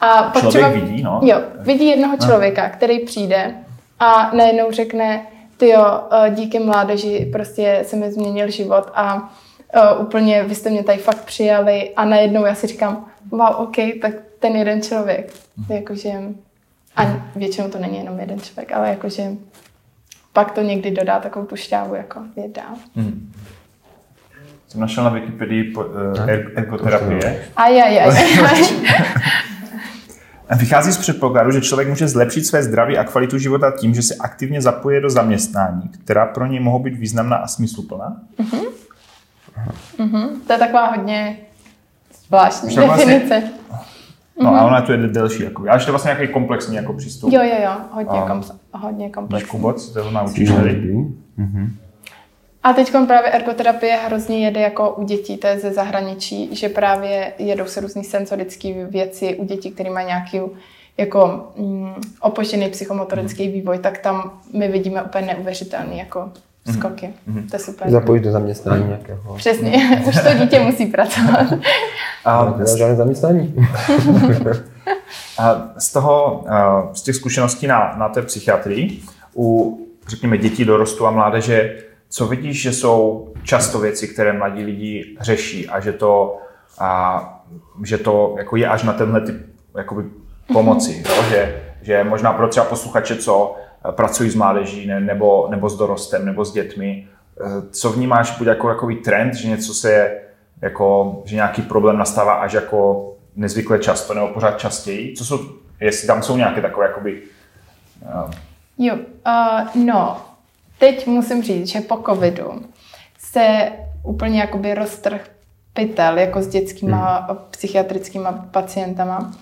A 0.00 0.22
pak 0.22 0.40
Člověk 0.40 0.50
třeba, 0.50 0.68
vidí, 0.68 1.02
no. 1.02 1.20
Jo, 1.22 1.42
vidí 1.58 1.86
jednoho 1.86 2.16
člověka, 2.16 2.68
který 2.68 2.98
přijde 3.00 3.54
a 4.00 4.30
najednou 4.36 4.70
řekne, 4.70 5.26
ty 5.56 5.68
jo, 5.68 6.00
eh, 6.12 6.30
díky 6.30 6.58
mládeži 6.58 7.28
prostě 7.32 7.82
se 7.86 7.96
mi 7.96 8.12
změnil 8.12 8.50
život 8.50 8.90
a 8.94 9.34
uh, 9.76 10.02
úplně 10.06 10.42
vy 10.42 10.54
jste 10.54 10.70
mě 10.70 10.84
tady 10.84 10.98
fakt 10.98 11.24
přijali 11.24 11.90
a 11.96 12.04
najednou 12.04 12.44
já 12.44 12.54
si 12.54 12.66
říkám, 12.66 13.06
wow, 13.30 13.54
ok, 13.56 13.76
tak 14.02 14.12
ten 14.38 14.56
jeden 14.56 14.82
člověk, 14.82 15.32
mm. 15.56 15.76
jakože, 15.76 16.12
a 16.96 17.06
většinou 17.36 17.68
to 17.68 17.78
není 17.78 17.98
jenom 17.98 18.20
jeden 18.20 18.40
člověk, 18.40 18.72
ale 18.72 18.88
jakože 18.88 19.22
pak 20.32 20.50
to 20.50 20.60
někdy 20.60 20.90
dodá 20.90 21.18
takovou 21.18 21.46
tu 21.46 21.56
šťávu, 21.56 21.94
jako 21.94 22.20
je 22.36 22.48
dál. 22.48 22.76
Mm. 22.94 23.32
Jsem 24.68 24.80
našel 24.80 25.04
na 25.04 25.10
Wikipedii 25.10 25.64
po, 25.64 25.84
uh, 25.84 26.28
ergoterapie. 26.54 27.44
Ajajaj. 27.56 28.08
Aj, 28.08 28.16
aj, 28.16 28.50
aj. 28.50 28.68
Vychází 30.58 30.92
z 30.92 30.98
předpokladu, 30.98 31.50
že 31.50 31.60
člověk 31.60 31.88
může 31.88 32.08
zlepšit 32.08 32.46
své 32.46 32.62
zdraví 32.62 32.98
a 32.98 33.04
kvalitu 33.04 33.38
života 33.38 33.70
tím, 33.70 33.94
že 33.94 34.02
se 34.02 34.14
aktivně 34.14 34.62
zapoje 34.62 35.00
do 35.00 35.10
zaměstnání, 35.10 35.88
která 36.04 36.26
pro 36.26 36.46
něj 36.46 36.60
mohou 36.60 36.78
být 36.78 36.98
významná 36.98 37.36
a 37.36 37.46
smysluplná. 37.46 38.16
Uh-huh. 38.38 38.66
Uh-huh. 39.98 40.28
To 40.46 40.52
je 40.52 40.58
taková 40.58 40.86
hodně 40.86 41.36
zvláštní 42.26 42.76
vlastně, 42.76 43.06
definice. 43.06 43.42
No 44.40 44.50
uh-huh. 44.50 44.56
a 44.56 44.64
ona 44.64 44.80
tu 44.80 44.92
je 44.92 44.98
delší. 44.98 45.42
Jako, 45.42 45.64
ale 45.70 45.78
to 45.78 45.86
je 45.86 45.90
vlastně 45.90 46.08
nějaký 46.08 46.32
komplexní 46.32 46.76
jako 46.76 46.92
přístup. 46.92 47.32
Jo, 47.32 47.42
jo, 47.42 47.56
jo, 47.64 47.72
hodně, 47.90 48.20
kom, 48.28 48.42
hodně 48.72 49.10
komplexní. 49.10 49.50
Kuboc, 49.50 49.90
to 49.90 50.10
naučíš 50.10 50.50
tady. 50.50 50.70
Uh-huh. 51.38 51.70
A 52.62 52.72
teď 52.72 52.92
právě 53.06 53.30
ergoterapie 53.30 53.96
hrozně 54.06 54.44
jede 54.44 54.60
jako 54.60 54.90
u 54.90 55.04
dětí, 55.04 55.36
to 55.36 55.46
je 55.46 55.58
ze 55.58 55.72
zahraničí, 55.72 56.56
že 56.56 56.68
právě 56.68 57.32
jedou 57.38 57.64
se 57.64 57.80
různý 57.80 58.04
sensorické 58.04 58.86
věci 58.90 59.36
u 59.36 59.44
dětí, 59.44 59.70
které 59.70 59.90
mají 59.90 60.06
nějaký 60.06 60.40
jako 60.96 61.48
mm, 61.56 61.94
opožděný 62.20 62.68
psychomotorický 62.68 63.48
vývoj, 63.48 63.78
tak 63.78 63.98
tam 63.98 64.40
my 64.52 64.68
vidíme 64.68 65.02
úplně 65.02 65.26
neuvěřitelný 65.26 65.98
jako 65.98 66.20
mhm. 66.20 66.32
Skoky. 66.72 67.10
Mm-hmm. 67.28 67.50
To 67.50 67.56
je 67.56 67.60
super. 67.60 67.90
Zapojit 67.90 68.20
do 68.20 68.32
zaměstnání 68.32 68.86
nějakého. 68.86 69.34
Přesně, 69.34 70.00
už 70.08 70.14
to 70.22 70.34
dítě 70.38 70.60
musí 70.60 70.86
pracovat. 70.86 71.46
A 72.24 72.54
žádné 72.76 72.96
zaměstnání. 72.96 73.54
A 75.38 75.70
z 75.78 75.92
toho, 75.92 76.44
z 76.92 77.02
těch 77.02 77.14
zkušeností 77.16 77.66
na, 77.66 77.94
na 77.98 78.08
té 78.08 78.22
psychiatrii, 78.22 79.02
u, 79.36 79.78
řekněme, 80.08 80.38
dětí, 80.38 80.64
dorostu 80.64 81.06
a 81.06 81.10
mládeže, 81.10 81.76
co 82.08 82.26
vidíš, 82.26 82.62
že 82.62 82.72
jsou 82.72 83.28
často 83.42 83.78
věci, 83.78 84.08
které 84.08 84.32
mladí 84.32 84.64
lidi 84.64 85.16
řeší 85.20 85.68
a 85.68 85.80
že 85.80 85.92
to, 85.92 86.38
a, 86.78 87.44
že 87.84 87.98
to 87.98 88.34
jako 88.38 88.56
je 88.56 88.68
až 88.68 88.82
na 88.82 88.92
tenhle 88.92 89.20
typ 89.20 89.36
jakoby, 89.76 90.04
pomoci. 90.52 91.04
Jo? 91.08 91.22
Že, 91.30 91.62
že 91.82 92.04
možná 92.04 92.32
pro 92.32 92.48
třeba 92.48 92.66
posluchače, 92.66 93.16
co 93.16 93.56
pracují 93.90 94.30
s 94.30 94.34
mládeží 94.34 94.86
ne, 94.86 95.00
nebo, 95.00 95.48
nebo 95.50 95.68
s 95.68 95.76
dorostem 95.76 96.26
nebo 96.26 96.44
s 96.44 96.52
dětmi, 96.52 97.08
eh, 97.40 97.44
co 97.70 97.92
vnímáš 97.92 98.38
buď 98.38 98.46
jako 98.46 98.68
takový 98.68 98.96
trend, 98.96 99.34
že 99.34 99.48
něco 99.48 99.74
se 99.74 99.92
je, 99.92 100.20
jako, 100.62 101.22
že 101.24 101.34
nějaký 101.34 101.62
problém 101.62 101.98
nastává 101.98 102.32
až 102.32 102.52
jako 102.52 103.10
nezvykle 103.36 103.78
často 103.78 104.14
nebo 104.14 104.28
pořád 104.28 104.58
častěji? 104.58 105.14
Co 105.16 105.24
jsou, 105.24 105.38
jestli 105.80 106.06
tam 106.06 106.22
jsou 106.22 106.36
nějaké 106.36 106.60
takové 106.60 106.86
jakoby... 106.86 107.22
Uh... 108.02 108.30
Jo, 108.78 108.96
uh, 109.26 109.84
no, 109.84 110.20
teď 110.78 111.06
musím 111.06 111.42
říct, 111.42 111.66
že 111.66 111.80
po 111.80 111.96
covidu 111.96 112.62
se 113.18 113.72
úplně 114.02 114.40
jakoby 114.40 114.74
roztrh 114.74 115.20
pytel 115.74 116.18
jako 116.18 116.42
s 116.42 116.48
dětskýma 116.48 117.16
hmm. 117.16 117.38
psychiatrickýma 117.50 118.32
pacientama, 118.32 119.32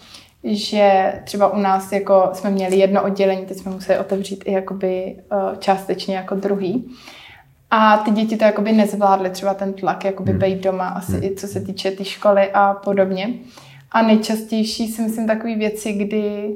že 0.44 1.12
třeba 1.24 1.52
u 1.52 1.60
nás 1.60 1.92
jako 1.92 2.30
jsme 2.32 2.50
měli 2.50 2.76
jedno 2.76 3.02
oddělení, 3.02 3.46
teď 3.46 3.56
jsme 3.58 3.72
museli 3.72 3.98
otevřít 3.98 4.44
i 4.46 4.52
jakoby 4.52 5.16
uh, 5.32 5.58
částečně 5.58 6.16
jako 6.16 6.34
druhý. 6.34 6.90
A 7.70 7.96
ty 7.96 8.10
děti 8.10 8.36
to 8.36 8.44
jakoby 8.44 8.72
nezvládly, 8.72 9.30
třeba 9.30 9.54
ten 9.54 9.72
tlak, 9.72 10.04
jakoby 10.04 10.30
hmm. 10.30 10.40
být 10.40 10.62
doma, 10.62 10.88
asi 10.88 11.12
hmm. 11.12 11.22
i 11.22 11.34
co 11.34 11.46
se 11.46 11.60
týče 11.60 11.90
té 11.90 11.96
tý 11.96 12.04
školy 12.04 12.50
a 12.54 12.74
podobně. 12.74 13.34
A 13.90 14.02
nejčastější 14.02 14.88
si 14.88 15.02
myslím 15.02 15.26
takové 15.26 15.56
věci, 15.56 15.92
kdy 15.92 16.54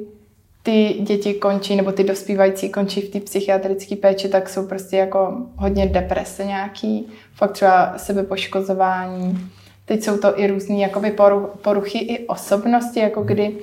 ty 0.62 0.96
děti 1.00 1.34
končí, 1.34 1.76
nebo 1.76 1.92
ty 1.92 2.04
dospívající 2.04 2.68
končí 2.68 3.00
v 3.00 3.10
té 3.10 3.20
psychiatrické 3.20 3.96
péči, 3.96 4.28
tak 4.28 4.48
jsou 4.48 4.66
prostě 4.66 4.96
jako 4.96 5.36
hodně 5.56 5.86
deprese 5.86 6.44
nějaký, 6.44 7.08
fakt 7.34 7.52
třeba 7.52 7.98
sebepoškozování. 7.98 9.50
Teď 9.86 10.02
jsou 10.02 10.16
to 10.16 10.40
i 10.40 10.46
různé 10.46 10.76
jakoby 10.76 11.14
poruchy 11.62 11.98
i 11.98 12.26
osobnosti, 12.26 13.00
jako 13.00 13.22
kdy 13.22 13.56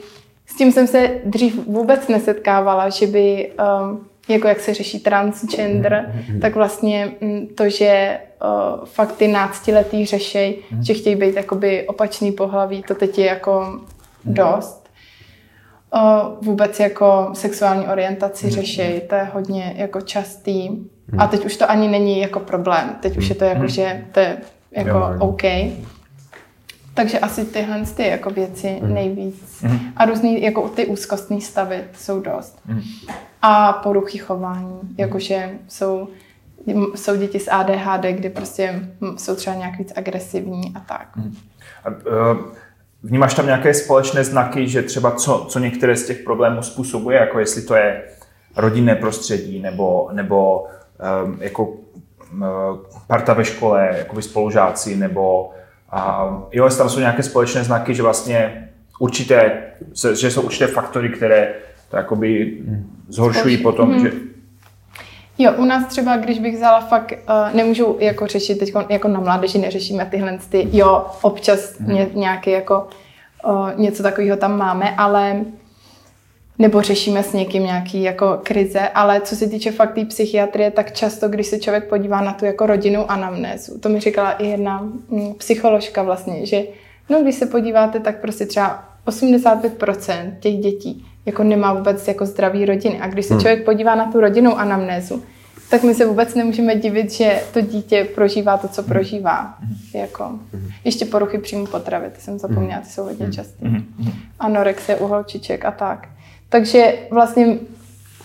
s 0.46 0.56
tím 0.56 0.72
jsem 0.72 0.88
se 0.88 1.12
dřív 1.26 1.68
vůbec 1.68 2.08
nesetkávala, 2.08 2.90
že 2.90 3.08
by, 3.08 3.52
um, 3.82 4.08
jako 4.30 4.48
jak 4.48 4.60
se 4.60 4.74
řeší 4.74 5.00
transgender, 5.00 6.14
tak 6.42 6.56
vlastně 6.56 7.12
mm, 7.22 7.48
to, 7.48 7.70
že 7.70 8.20
uh, 8.44 8.86
fakt 8.86 9.16
ty 9.16 9.28
náctiletý 9.28 10.06
řešej, 10.06 10.58
že 10.82 10.94
chtějí 10.94 11.16
být 11.16 11.36
jakoby 11.36 11.88
opačný 11.88 12.32
pohlaví, 12.32 12.84
to 12.84 12.96
teď 12.96 13.18
je 13.18 13.26
jako 13.26 13.80
dost. 14.26 14.90
Vůbec 16.42 16.80
jako 16.80 17.30
sexuální 17.34 17.88
orientaci 17.88 18.50
řeší, 18.50 19.02
to 19.10 19.16
je 19.16 19.24
hodně 19.34 19.74
jako 19.78 20.02
častý. 20.02 20.70
A 21.18 21.28
teď 21.28 21.46
už 21.46 21.58
to 21.58 21.72
ani 21.72 21.88
není 21.88 22.20
jako 22.20 22.40
problém, 22.40 22.96
teď 23.00 23.18
už 23.18 23.30
je 23.30 23.36
to 23.36 23.46
jako, 23.46 23.68
že 23.68 24.06
to 24.12 24.20
je 24.20 24.38
jako 24.72 24.98
jo, 24.98 25.16
OK. 25.20 25.44
Takže 26.94 27.20
asi 27.20 27.46
tyhle 27.46 27.84
ty 27.96 28.08
jako 28.08 28.30
věci 28.30 28.80
mm. 28.82 28.94
nejvíc. 28.94 29.62
Mm. 29.62 29.80
A 29.98 30.06
různý 30.06 30.42
jako 30.42 30.70
ty 30.70 30.86
úzkostní 30.86 31.42
stavy 31.42 31.84
jsou 31.98 32.20
dost. 32.20 32.60
Mm. 32.66 32.82
A 33.42 33.74
poruchy 33.74 34.18
chování, 34.18 34.80
jakože 34.98 35.50
jsou 35.68 36.08
jsou 36.96 37.16
děti 37.16 37.40
s 37.40 37.52
ADHD, 37.52 38.06
kdy 38.06 38.30
prostě 38.30 38.90
jsou 39.18 39.36
třeba 39.36 39.56
nějak 39.56 39.78
víc 39.78 39.94
agresivní 39.96 40.74
a 40.76 40.80
tak. 40.80 41.16
Mm. 41.16 41.36
A, 41.86 41.90
uh, 41.90 42.54
Vnímáš 43.04 43.34
tam 43.34 43.46
nějaké 43.46 43.74
společné 43.74 44.24
znaky, 44.24 44.68
že 44.68 44.82
třeba 44.82 45.12
co, 45.12 45.46
co 45.50 45.60
některé 45.60 45.96
z 45.96 46.08
těch 46.08 46.20
problémů 46.20 46.62
způsobuje, 46.62 47.20
jako 47.20 47.40
jestli 47.40 47.62
to 47.62 47.76
je 47.76 48.04
rodinné 48.56 48.96
prostředí 48.96 49.60
nebo, 49.60 50.10
nebo 50.12 50.68
um, 51.26 51.38
jako 51.42 51.66
um, 51.66 52.46
parta 53.08 53.34
ve 53.34 53.46
škole, 53.46 53.96
jako 53.98 54.22
spolužáci, 54.22 54.96
nebo 54.96 55.52
um, 55.94 56.46
jo, 56.52 56.66
jestli 56.66 56.78
tam 56.78 56.90
jsou 56.90 57.00
nějaké 57.00 57.24
společné 57.24 57.64
znaky, 57.64 57.96
že 57.96 58.04
vlastně 58.04 58.70
určité, 59.00 59.52
že 60.14 60.32
jsou 60.32 60.42
určité 60.42 60.68
faktory, 60.68 61.10
které 61.10 61.54
to 61.90 61.98
jakoby 61.98 62.58
zhoršují 63.08 63.58
potom, 63.58 63.92
hmm. 63.92 64.00
že 64.00 64.12
Jo, 65.38 65.54
u 65.58 65.66
nás 65.66 65.86
třeba, 65.86 66.18
když 66.18 66.40
bych 66.40 66.56
vzala 66.56 66.82
fakt, 66.82 67.12
uh, 67.12 67.56
nemůžu 67.56 67.98
jako 68.00 68.28
řešit, 68.28 68.60
teď 68.60 68.74
jako 68.90 69.08
na 69.08 69.20
mládeži 69.20 69.58
neřešíme 69.58 70.06
tyhle 70.06 70.40
ty, 70.50 70.68
jo, 70.72 71.06
občas 71.22 71.80
ně, 71.80 72.10
nějaký 72.14 72.52
jako 72.52 72.88
uh, 73.46 73.70
něco 73.76 74.04
takového 74.04 74.38
tam 74.38 74.58
máme, 74.58 74.96
ale 74.96 75.42
nebo 76.60 76.82
řešíme 76.82 77.24
s 77.24 77.34
někým 77.34 77.64
nějaký 77.64 78.04
jako 78.04 78.40
krize, 78.44 78.80
ale 78.80 79.22
co 79.22 79.36
se 79.36 79.50
týče 79.50 79.72
fakt 79.72 79.96
té 79.96 80.06
psychiatrie, 80.06 80.72
tak 80.72 80.92
často, 80.92 81.30
když 81.30 81.48
se 81.48 81.60
člověk 81.60 81.90
podívá 81.90 82.22
na 82.22 82.34
tu 82.34 82.46
jako 82.46 82.66
rodinu 82.66 83.12
anamnézu, 83.12 83.80
to 83.80 83.90
mi 83.90 84.00
říkala 84.00 84.32
i 84.32 84.48
jedna 84.48 84.80
mm, 85.10 85.34
psycholožka 85.34 86.04
vlastně, 86.04 86.46
že 86.46 86.64
no, 87.10 87.22
když 87.22 87.36
se 87.36 87.46
podíváte, 87.46 88.00
tak 88.00 88.22
prostě 88.22 88.46
třeba 88.46 88.90
85% 89.08 90.34
těch 90.40 90.56
dětí 90.58 91.06
jako 91.26 91.44
nemá 91.44 91.74
vůbec 91.74 92.08
jako 92.08 92.26
zdravý 92.26 92.66
rodiny. 92.66 93.00
A 93.02 93.08
když 93.08 93.26
se 93.26 93.34
hmm. 93.34 93.42
člověk 93.42 93.66
podívá 93.66 93.96
na 93.96 94.12
tu 94.12 94.20
rodinnou 94.20 94.56
anamnézu, 94.56 95.24
tak 95.70 95.84
my 95.84 95.96
se 95.96 96.06
vůbec 96.06 96.36
nemůžeme 96.36 96.76
divit, 96.76 97.12
že 97.12 97.44
to 97.54 97.62
dítě 97.62 98.08
prožívá 98.16 98.58
to, 98.58 98.68
co 98.68 98.82
hmm. 98.82 98.90
prožívá. 98.90 99.58
Hmm. 99.60 99.76
Jako, 99.94 100.40
ještě 100.84 101.06
poruchy 101.06 101.38
příjmu 101.38 101.66
potravy, 101.66 102.10
ty 102.16 102.22
jsem 102.22 102.40
zapomněla, 102.40 102.82
ty 102.82 102.90
jsou 102.90 103.04
hodně 103.04 103.32
časté. 103.32 103.66
Anorexie 104.40 104.98
u 104.98 105.08
holčiček 105.08 105.66
a 105.66 105.72
tak. 105.72 106.08
Takže 106.54 106.94
vlastně 107.12 107.58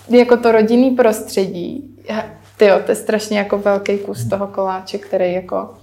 jako 0.08 0.36
to 0.36 0.52
rodinný 0.52 0.90
prostředí, 0.90 1.96
tyjo, 2.56 2.78
to 2.78 2.92
je 2.92 2.96
strašně 2.96 3.38
jako 3.38 3.58
velký 3.58 3.98
kus 3.98 4.28
toho 4.28 4.46
koláče, 4.46 4.98
který 4.98 5.32
jako 5.32 5.74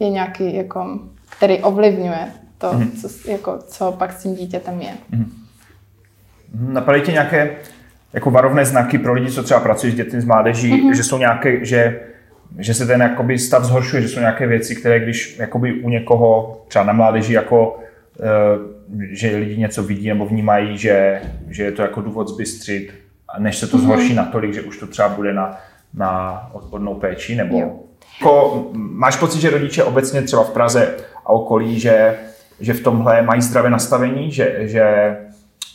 je 0.00 0.10
nějaký, 0.10 0.56
jako, 0.56 0.98
který 1.36 1.58
ovlivňuje 1.58 2.26
to, 2.58 2.80
co, 3.00 3.30
jako, 3.30 3.58
co 3.66 3.92
pak 3.92 4.12
s 4.12 4.22
tím 4.22 4.34
dítětem 4.34 4.80
je. 4.80 4.90
Napadají 6.54 7.02
ti 7.02 7.12
nějaké 7.12 7.56
jako 8.12 8.30
varovné 8.30 8.64
znaky 8.64 8.98
pro 8.98 9.12
lidi, 9.12 9.30
co 9.30 9.42
třeba 9.42 9.60
pracují 9.60 9.92
s 9.92 9.96
dětmi, 9.96 10.20
s 10.20 10.24
mládeží, 10.24 10.72
mm-hmm. 10.72 10.96
že 10.96 11.04
jsou 11.04 11.18
nějaké, 11.18 11.64
že, 11.64 12.00
že 12.58 12.74
se 12.74 12.86
ten 12.86 13.00
jakoby 13.00 13.38
stav 13.38 13.64
zhoršuje, 13.64 14.02
že 14.02 14.08
jsou 14.08 14.20
nějaké 14.20 14.46
věci, 14.46 14.76
které 14.76 15.00
když 15.00 15.38
jakoby 15.38 15.72
u 15.72 15.88
někoho, 15.88 16.60
třeba 16.68 16.84
na 16.84 16.92
mládeži, 16.92 17.32
jako, 17.32 17.78
že 19.10 19.36
lidi 19.36 19.56
něco 19.56 19.82
vidí 19.82 20.08
nebo 20.08 20.26
vnímají, 20.26 20.78
že, 20.78 21.22
že 21.48 21.62
je 21.62 21.72
to 21.72 21.82
jako 21.82 22.00
důvod 22.00 22.28
zbystřit 22.28 23.04
než 23.38 23.58
se 23.58 23.66
to 23.66 23.78
zhorší 23.78 24.12
mm-hmm. 24.12 24.16
natolik, 24.16 24.54
že 24.54 24.62
už 24.62 24.78
to 24.78 24.86
třeba 24.86 25.08
bude 25.08 25.32
na, 25.32 25.56
na 25.94 26.40
odbornou 26.52 26.94
péči, 26.94 27.36
nebo 27.36 27.58
jo. 27.58 27.72
Jako, 28.20 28.66
máš 28.72 29.16
pocit, 29.16 29.40
že 29.40 29.50
rodiče 29.50 29.84
obecně 29.84 30.22
třeba 30.22 30.44
v 30.44 30.50
Praze 30.50 30.94
a 31.26 31.28
okolí, 31.28 31.80
že, 31.80 32.18
že 32.60 32.74
v 32.74 32.80
tomhle 32.80 33.22
mají 33.22 33.42
zdravé 33.42 33.70
nastavení, 33.70 34.32
že, 34.32 34.56
že 34.60 35.16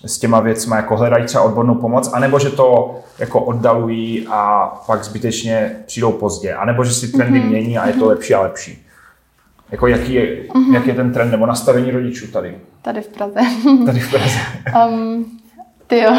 s 0.06 0.20
těma 0.20 0.40
věcmi 0.40 0.76
jako 0.76 0.98
hledají 0.98 1.26
třeba 1.26 1.44
odbornou 1.44 1.76
pomoc, 1.76 2.14
anebo 2.14 2.40
že 2.40 2.50
to 2.50 3.00
jako 3.20 3.40
oddalují 3.42 4.28
a 4.30 4.68
pak 4.88 5.04
zbytečně 5.04 5.76
přijdou 5.86 6.12
pozdě, 6.12 6.54
anebo 6.54 6.84
že 6.84 6.94
si 6.94 7.08
trendy 7.08 7.40
mm-hmm. 7.40 7.50
mění 7.50 7.78
a 7.78 7.88
je 7.88 7.94
to 7.94 8.06
lepší 8.06 8.34
a 8.34 8.42
lepší. 8.42 8.86
Jako 9.72 9.88
jaký 9.88 10.14
je, 10.14 10.44
mm-hmm. 10.44 10.74
jak 10.74 10.88
je 10.88 10.94
ten 10.94 11.14
trend 11.14 11.32
nebo 11.32 11.46
nastavení 11.46 11.92
rodičů 11.92 12.32
tady? 12.32 12.58
Tady 12.82 13.02
v 13.02 13.08
Praze. 13.08 13.40
tady 13.86 14.00
v 14.00 14.12
Praze. 14.12 14.40
um, 14.90 15.40
ty 15.88 16.00
jo. 16.00 16.18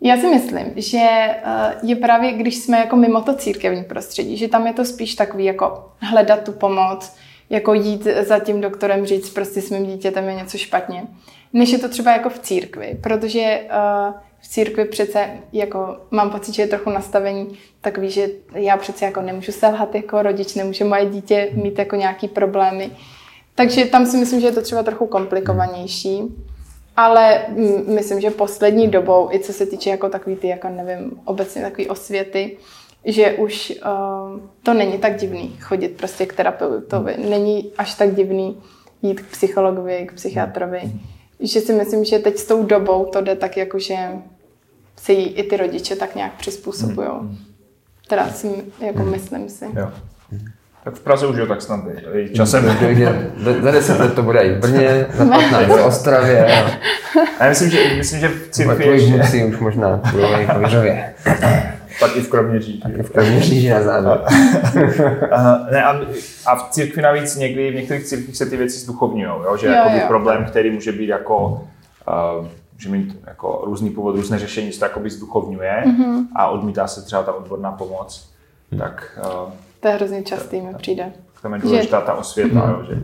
Já 0.00 0.16
si 0.16 0.26
myslím, 0.26 0.72
že 0.76 0.98
eh, 0.98 1.74
je 1.82 1.96
právě, 1.96 2.32
když 2.32 2.56
jsme 2.56 2.78
jako 2.78 2.96
mimo 2.96 3.20
to 3.20 3.34
církevní 3.34 3.84
prostředí, 3.84 4.36
že 4.36 4.48
tam 4.48 4.66
je 4.66 4.72
to 4.72 4.84
spíš 4.84 5.14
takový 5.14 5.44
jako 5.44 5.92
hledat 6.00 6.44
tu 6.44 6.52
pomoc, 6.52 7.16
jako 7.50 7.74
jít 7.74 8.06
za 8.22 8.38
tím 8.38 8.60
doktorem 8.60 9.06
říct, 9.06 9.30
prostě 9.30 9.62
s 9.62 9.70
mým 9.70 9.86
dítětem 9.86 10.28
je 10.28 10.34
něco 10.34 10.58
špatně, 10.58 11.04
než 11.52 11.70
je 11.70 11.78
to 11.78 11.88
třeba 11.88 12.12
jako 12.12 12.28
v 12.28 12.38
církvi, 12.38 12.98
protože 13.02 13.60
uh, 13.64 14.14
v 14.44 14.48
církvi 14.48 14.84
přece 14.84 15.30
jako 15.52 15.96
mám 16.10 16.30
pocit, 16.30 16.54
že 16.54 16.62
je 16.62 16.66
trochu 16.66 16.90
nastavení 16.90 17.58
takový, 17.80 18.10
že 18.10 18.28
já 18.54 18.76
přece 18.76 19.04
jako 19.04 19.20
nemůžu 19.20 19.52
selhat 19.52 19.94
jako 19.94 20.22
rodič, 20.22 20.54
nemůže 20.54 20.84
moje 20.84 21.06
dítě 21.06 21.50
mít 21.52 21.78
jako 21.78 21.96
nějaký 21.96 22.28
problémy. 22.28 22.90
Takže 23.54 23.84
tam 23.84 24.06
si 24.06 24.16
myslím, 24.16 24.40
že 24.40 24.46
je 24.46 24.52
to 24.52 24.62
třeba 24.62 24.82
trochu 24.82 25.06
komplikovanější. 25.06 26.22
Ale 26.96 27.46
myslím, 27.86 28.20
že 28.20 28.30
poslední 28.30 28.88
dobou, 28.88 29.28
i 29.32 29.38
co 29.38 29.52
se 29.52 29.66
týče 29.66 29.90
jako 29.90 30.08
takový 30.08 30.36
ty, 30.36 30.48
jako 30.48 30.68
nevím, 30.68 31.20
obecně 31.24 31.62
takový 31.62 31.88
osvěty, 31.88 32.56
že 33.04 33.32
už 33.32 33.72
uh, 33.86 34.40
to 34.62 34.74
není 34.74 34.98
tak 34.98 35.16
divný 35.16 35.56
chodit 35.60 35.88
prostě 35.88 36.26
k 36.26 36.32
terapeutovi. 36.32 37.16
Není 37.30 37.72
až 37.78 37.94
tak 37.94 38.14
divný 38.14 38.62
jít 39.02 39.20
k 39.20 39.30
psychologovi, 39.30 40.06
k 40.06 40.12
psychiatrovi. 40.12 40.80
Že 41.40 41.60
si 41.60 41.72
myslím, 41.72 42.04
že 42.04 42.18
teď 42.18 42.38
s 42.38 42.46
tou 42.46 42.62
dobou 42.62 43.04
to 43.04 43.20
jde 43.20 43.36
tak 43.36 43.56
jako, 43.56 43.78
že 43.78 43.96
se 44.96 45.12
jí 45.12 45.26
i 45.26 45.42
ty 45.42 45.56
rodiče 45.56 45.96
tak 45.96 46.14
nějak 46.14 46.32
přizpůsobují. 46.32 47.08
Teda 48.08 48.28
si, 48.28 48.48
jako 48.80 49.02
myslím 49.02 49.48
si. 49.48 49.64
Jo. 49.76 49.90
Tak 50.84 50.94
v 50.94 51.00
Praze 51.00 51.26
už 51.26 51.36
je 51.36 51.46
tak 51.46 51.62
snad 51.62 51.80
časem. 52.34 52.76
za 53.62 53.70
deset 53.70 54.00
let 54.00 54.14
to 54.14 54.22
bude 54.22 54.40
i 54.40 54.54
v 54.54 54.58
Brně, 54.58 55.06
za 55.12 55.24
15 55.24 55.66
v 55.66 55.86
Ostravě. 55.86 56.46
A 57.38 57.44
já 57.44 57.48
myslím, 57.48 57.70
že, 57.70 57.94
myslím, 57.96 58.20
že 58.20 58.28
v 58.28 58.48
církvi 58.50 58.86
ještě... 58.86 59.44
už 59.44 59.58
možná 59.58 59.96
budou 59.96 60.24
i 60.24 60.46
v 60.46 60.62
Jiřově. 60.62 61.14
Tak 62.00 62.16
i 62.16 62.20
v 62.20 62.28
Kroměříži. 62.28 62.82
I 62.98 63.02
v 63.02 63.10
Kroměříži 63.10 63.70
na 63.70 63.82
závěr. 63.82 64.20
ne, 65.72 65.84
a, 65.84 66.00
a, 66.46 66.56
v 66.56 66.70
církvi 66.70 67.02
navíc 67.02 67.36
někdy, 67.36 67.70
v 67.70 67.74
některých 67.74 68.04
církvích 68.04 68.36
se 68.36 68.46
ty 68.46 68.56
věci 68.56 68.78
zduchovňují, 68.78 69.24
jo? 69.44 69.56
že 69.56 69.66
jo, 69.66 69.72
jo. 69.72 70.00
problém, 70.08 70.44
který 70.44 70.70
může 70.70 70.92
být 70.92 71.08
jako 71.08 71.66
uh, 72.38 72.46
může 72.74 72.88
mít 72.88 73.18
jako 73.26 73.62
různý 73.64 73.90
původ, 73.90 74.16
různé 74.16 74.38
řešení, 74.38 74.72
se 74.72 74.78
to 74.78 74.84
jakoby 74.84 75.10
zduchovňuje 75.10 75.84
mm-hmm. 75.86 76.26
a 76.36 76.48
odmítá 76.48 76.86
se 76.86 77.02
třeba 77.02 77.22
ta 77.22 77.32
odborná 77.32 77.72
pomoc. 77.72 78.30
Hmm. 78.70 78.80
Tak 78.80 79.18
uh, 79.46 79.52
to 79.80 79.88
je 79.88 79.94
hrozně 79.94 80.22
častý, 80.22 80.60
mi 80.60 80.74
přijde. 80.74 81.12
Tam 81.42 81.54
je 81.54 81.60
důležitá 81.60 82.00
ta 82.00 82.14
osvěta, 82.14 82.68
jo, 82.68 82.86
že, 82.88 83.02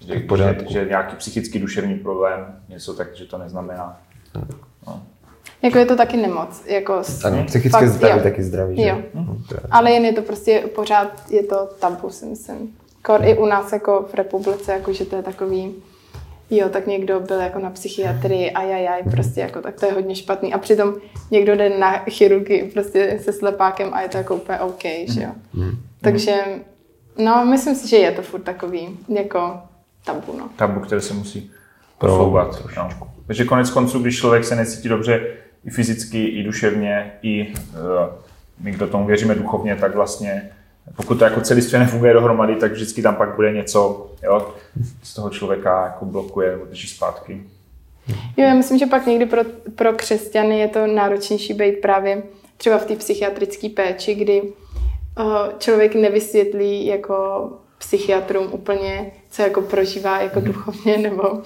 že, 0.00 0.26
že, 0.36 0.66
že 0.68 0.84
nějaký 0.84 1.16
psychický 1.16 1.58
duševní 1.58 1.94
problém, 1.94 2.60
něco 2.68 2.94
tak, 2.94 3.16
že 3.16 3.24
to 3.24 3.38
neznamená. 3.38 4.00
No. 4.86 5.02
Jako 5.62 5.78
je 5.78 5.86
to 5.86 5.96
taky 5.96 6.16
nemoc. 6.16 6.62
Jako 6.66 7.02
ano, 7.24 7.44
psychické 7.46 7.88
zdraví 7.88 8.16
jo. 8.16 8.22
taky 8.22 8.42
zdraví. 8.42 8.76
Že? 8.76 8.88
Jo. 8.88 8.98
Mhm. 9.14 9.44
Ale 9.70 9.90
jen 9.90 10.04
je 10.04 10.12
to 10.12 10.22
prostě 10.22 10.64
pořád, 10.74 11.30
je 11.30 11.42
to 11.42 11.68
tabu, 11.80 12.10
si 12.10 12.26
myslím. 12.26 12.76
Kor 13.02 13.24
i 13.24 13.38
u 13.38 13.46
nás 13.46 13.72
jako 13.72 14.06
v 14.10 14.14
republice, 14.14 14.72
jako 14.72 14.92
že 14.92 15.04
to 15.04 15.16
je 15.16 15.22
takový, 15.22 15.74
jo, 16.56 16.68
tak 16.68 16.86
někdo 16.86 17.20
byl 17.20 17.40
jako 17.40 17.58
na 17.58 17.70
psychiatrii, 17.70 18.50
ajajaj, 18.50 19.02
prostě 19.10 19.40
jako 19.40 19.60
tak 19.60 19.80
to 19.80 19.86
je 19.86 19.92
hodně 19.92 20.14
špatný. 20.14 20.54
A 20.54 20.58
přitom 20.58 20.94
někdo 21.30 21.56
jde 21.56 21.78
na 21.78 21.98
chirurgii 21.98 22.70
prostě 22.70 23.18
se 23.22 23.32
slepákem 23.32 23.88
a 23.92 24.00
je 24.00 24.08
to 24.08 24.16
jako 24.18 24.34
úplně 24.34 24.58
OK, 24.58 24.82
že 25.08 25.22
jo. 25.22 25.30
Mm. 25.52 25.78
Takže, 26.00 26.36
no, 27.18 27.46
myslím 27.46 27.74
si, 27.74 27.88
že 27.88 27.96
je 27.96 28.12
to 28.12 28.22
furt 28.22 28.42
takový, 28.42 28.88
jako 29.08 29.60
tabu, 30.04 30.38
no. 30.38 30.48
Tabu, 30.56 30.80
které 30.80 31.00
se 31.00 31.14
musí 31.14 31.50
posouvat. 31.98 32.62
No. 32.76 32.88
Takže 33.26 33.44
konec 33.44 33.70
konců, 33.70 33.98
když 33.98 34.18
člověk 34.18 34.44
se 34.44 34.56
necítí 34.56 34.88
dobře 34.88 35.26
i 35.64 35.70
fyzicky, 35.70 36.24
i 36.24 36.42
duševně, 36.42 37.12
i 37.22 37.48
uh, 37.48 37.54
my, 38.60 38.70
kdo 38.70 38.86
tomu 38.86 39.06
věříme 39.06 39.34
duchovně, 39.34 39.76
tak 39.76 39.94
vlastně 39.94 40.50
pokud 40.96 41.18
to 41.18 41.24
jako 41.24 41.40
celistvě 41.40 41.80
nefunguje 41.80 42.12
dohromady, 42.12 42.56
tak 42.56 42.72
vždycky 42.72 43.02
tam 43.02 43.16
pak 43.16 43.34
bude 43.34 43.52
něco, 43.52 44.10
jo, 44.22 44.54
z 45.02 45.14
toho 45.14 45.30
člověka 45.30 45.84
jako 45.84 46.04
blokuje 46.04 46.50
nebo 46.50 46.64
drží 46.64 46.88
zpátky. 46.88 47.42
Jo, 48.08 48.44
já 48.46 48.54
myslím, 48.54 48.78
že 48.78 48.86
pak 48.86 49.06
někdy 49.06 49.26
pro, 49.26 49.40
pro 49.74 49.92
křesťany 49.92 50.58
je 50.58 50.68
to 50.68 50.86
náročnější 50.86 51.54
být 51.54 51.72
právě 51.72 52.22
třeba 52.56 52.78
v 52.78 52.84
té 52.86 52.96
psychiatrické 52.96 53.68
péči, 53.68 54.14
kdy 54.14 54.42
člověk 55.58 55.94
nevysvětlí 55.94 56.86
jako 56.86 57.48
psychiatrům 57.78 58.48
úplně, 58.52 59.12
co 59.30 59.42
jako 59.42 59.62
prožívá 59.62 60.20
jako 60.20 60.40
mhm. 60.40 60.48
duchovně, 60.48 60.98
nebo 60.98 61.30
uh, 61.30 61.42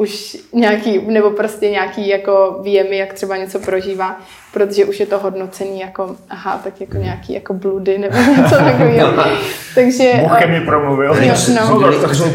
už 0.00 0.36
nějaký, 0.52 1.00
nebo 1.06 1.30
prostě 1.30 1.70
nějaký 1.70 2.08
jako 2.08 2.60
výjemy, 2.62 2.96
jak 2.96 3.12
třeba 3.12 3.36
něco 3.36 3.58
prožívá, 3.58 4.20
protože 4.52 4.84
už 4.84 5.00
je 5.00 5.06
to 5.06 5.18
hodnocený 5.18 5.80
jako, 5.80 6.16
aha, 6.30 6.60
tak 6.64 6.80
jako 6.80 6.94
mhm. 6.94 7.02
nějaký 7.02 7.32
jako 7.32 7.54
bludy 7.54 7.98
nebo 7.98 8.16
něco 8.36 8.54
takového. 8.54 9.12
Takže... 9.74 10.12
Bůh 10.22 10.38
ke 10.38 10.46
mně 10.46 10.60
promluvil. 10.60 11.14
Jo, 11.22 11.34
no. 11.54 11.88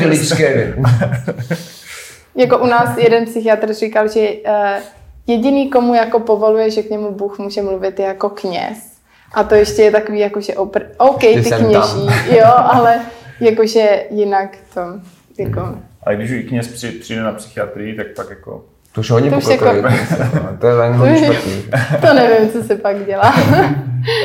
lidské. 0.08 0.76
jako 2.36 2.58
u 2.58 2.66
nás 2.66 2.98
jeden 2.98 3.26
psychiatr 3.26 3.74
říkal, 3.74 4.08
že 4.08 4.30
uh, 4.30 4.84
jediný, 5.28 5.70
komu 5.70 5.94
jako 5.94 6.20
povoluje, 6.20 6.72
že 6.72 6.84
k 6.84 6.90
němu 6.90 7.12
Bůh 7.12 7.40
může 7.40 7.62
mluvit, 7.62 8.00
je 8.00 8.06
jako 8.06 8.30
kněz. 8.30 8.78
A 9.34 9.44
to 9.44 9.56
ještě 9.56 9.82
je 9.82 9.92
takový, 9.92 10.20
jakože 10.20 10.54
opr... 10.54 10.82
OK, 10.98 11.20
ty 11.20 11.52
kněží, 11.58 12.08
jo, 12.30 12.52
ale 12.58 13.02
jakože 13.40 14.04
jinak 14.10 14.50
to, 14.74 14.82
jako... 15.38 15.62
Ale 16.06 16.16
když 16.16 16.48
kněz 16.48 16.68
přijde 17.00 17.24
na 17.24 17.32
psychiatrii, 17.32 17.96
tak 17.96 18.08
pak 18.16 18.30
jako... 18.30 18.66
To 18.92 19.02
už 19.02 19.10
hodně 19.12 19.30
to, 19.30 19.52
jako... 19.52 19.66
to 20.60 20.68
je 20.68 20.92
hodně 20.92 21.18
špatný. 21.18 21.64
to 22.02 22.14
nevím, 22.14 22.50
co 22.50 22.64
se 22.64 22.76
pak 22.76 23.06
dělá. 23.06 23.34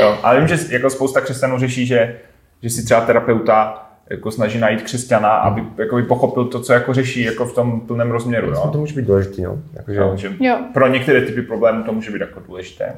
jo, 0.01 0.19
ale 0.23 0.39
vím, 0.39 0.49
že 0.49 0.59
jako 0.71 0.91
spousta 0.91 1.21
křesťanů 1.21 1.59
řeší, 1.59 1.87
že, 1.87 2.17
že 2.63 2.71
si 2.71 2.85
třeba 2.85 3.01
terapeuta 3.01 3.87
jako 4.11 4.31
snaží 4.31 4.59
najít 4.59 4.83
křesťana, 4.83 5.29
aby 5.29 5.65
jako 5.79 5.97
by 5.97 6.03
pochopil 6.03 6.45
to, 6.45 6.61
co 6.61 6.73
jako 6.73 6.95
řeší 6.95 7.23
jako 7.23 7.47
v 7.47 7.55
tom 7.55 7.81
plném 7.81 8.11
rozměru. 8.11 8.49
Jo? 8.49 8.69
To 8.73 8.79
může 8.79 8.95
být 8.95 9.07
důležité. 9.07 9.43
No. 9.43 9.59
Jako, 9.73 9.93
že... 9.93 10.27
jo, 10.27 10.33
jo. 10.41 10.59
Pro 10.75 10.89
některé 10.89 11.21
typy 11.21 11.43
problémů 11.43 11.83
to 11.85 11.93
může 11.93 12.11
být 12.11 12.21
jako 12.21 12.41
důležité. 12.41 12.97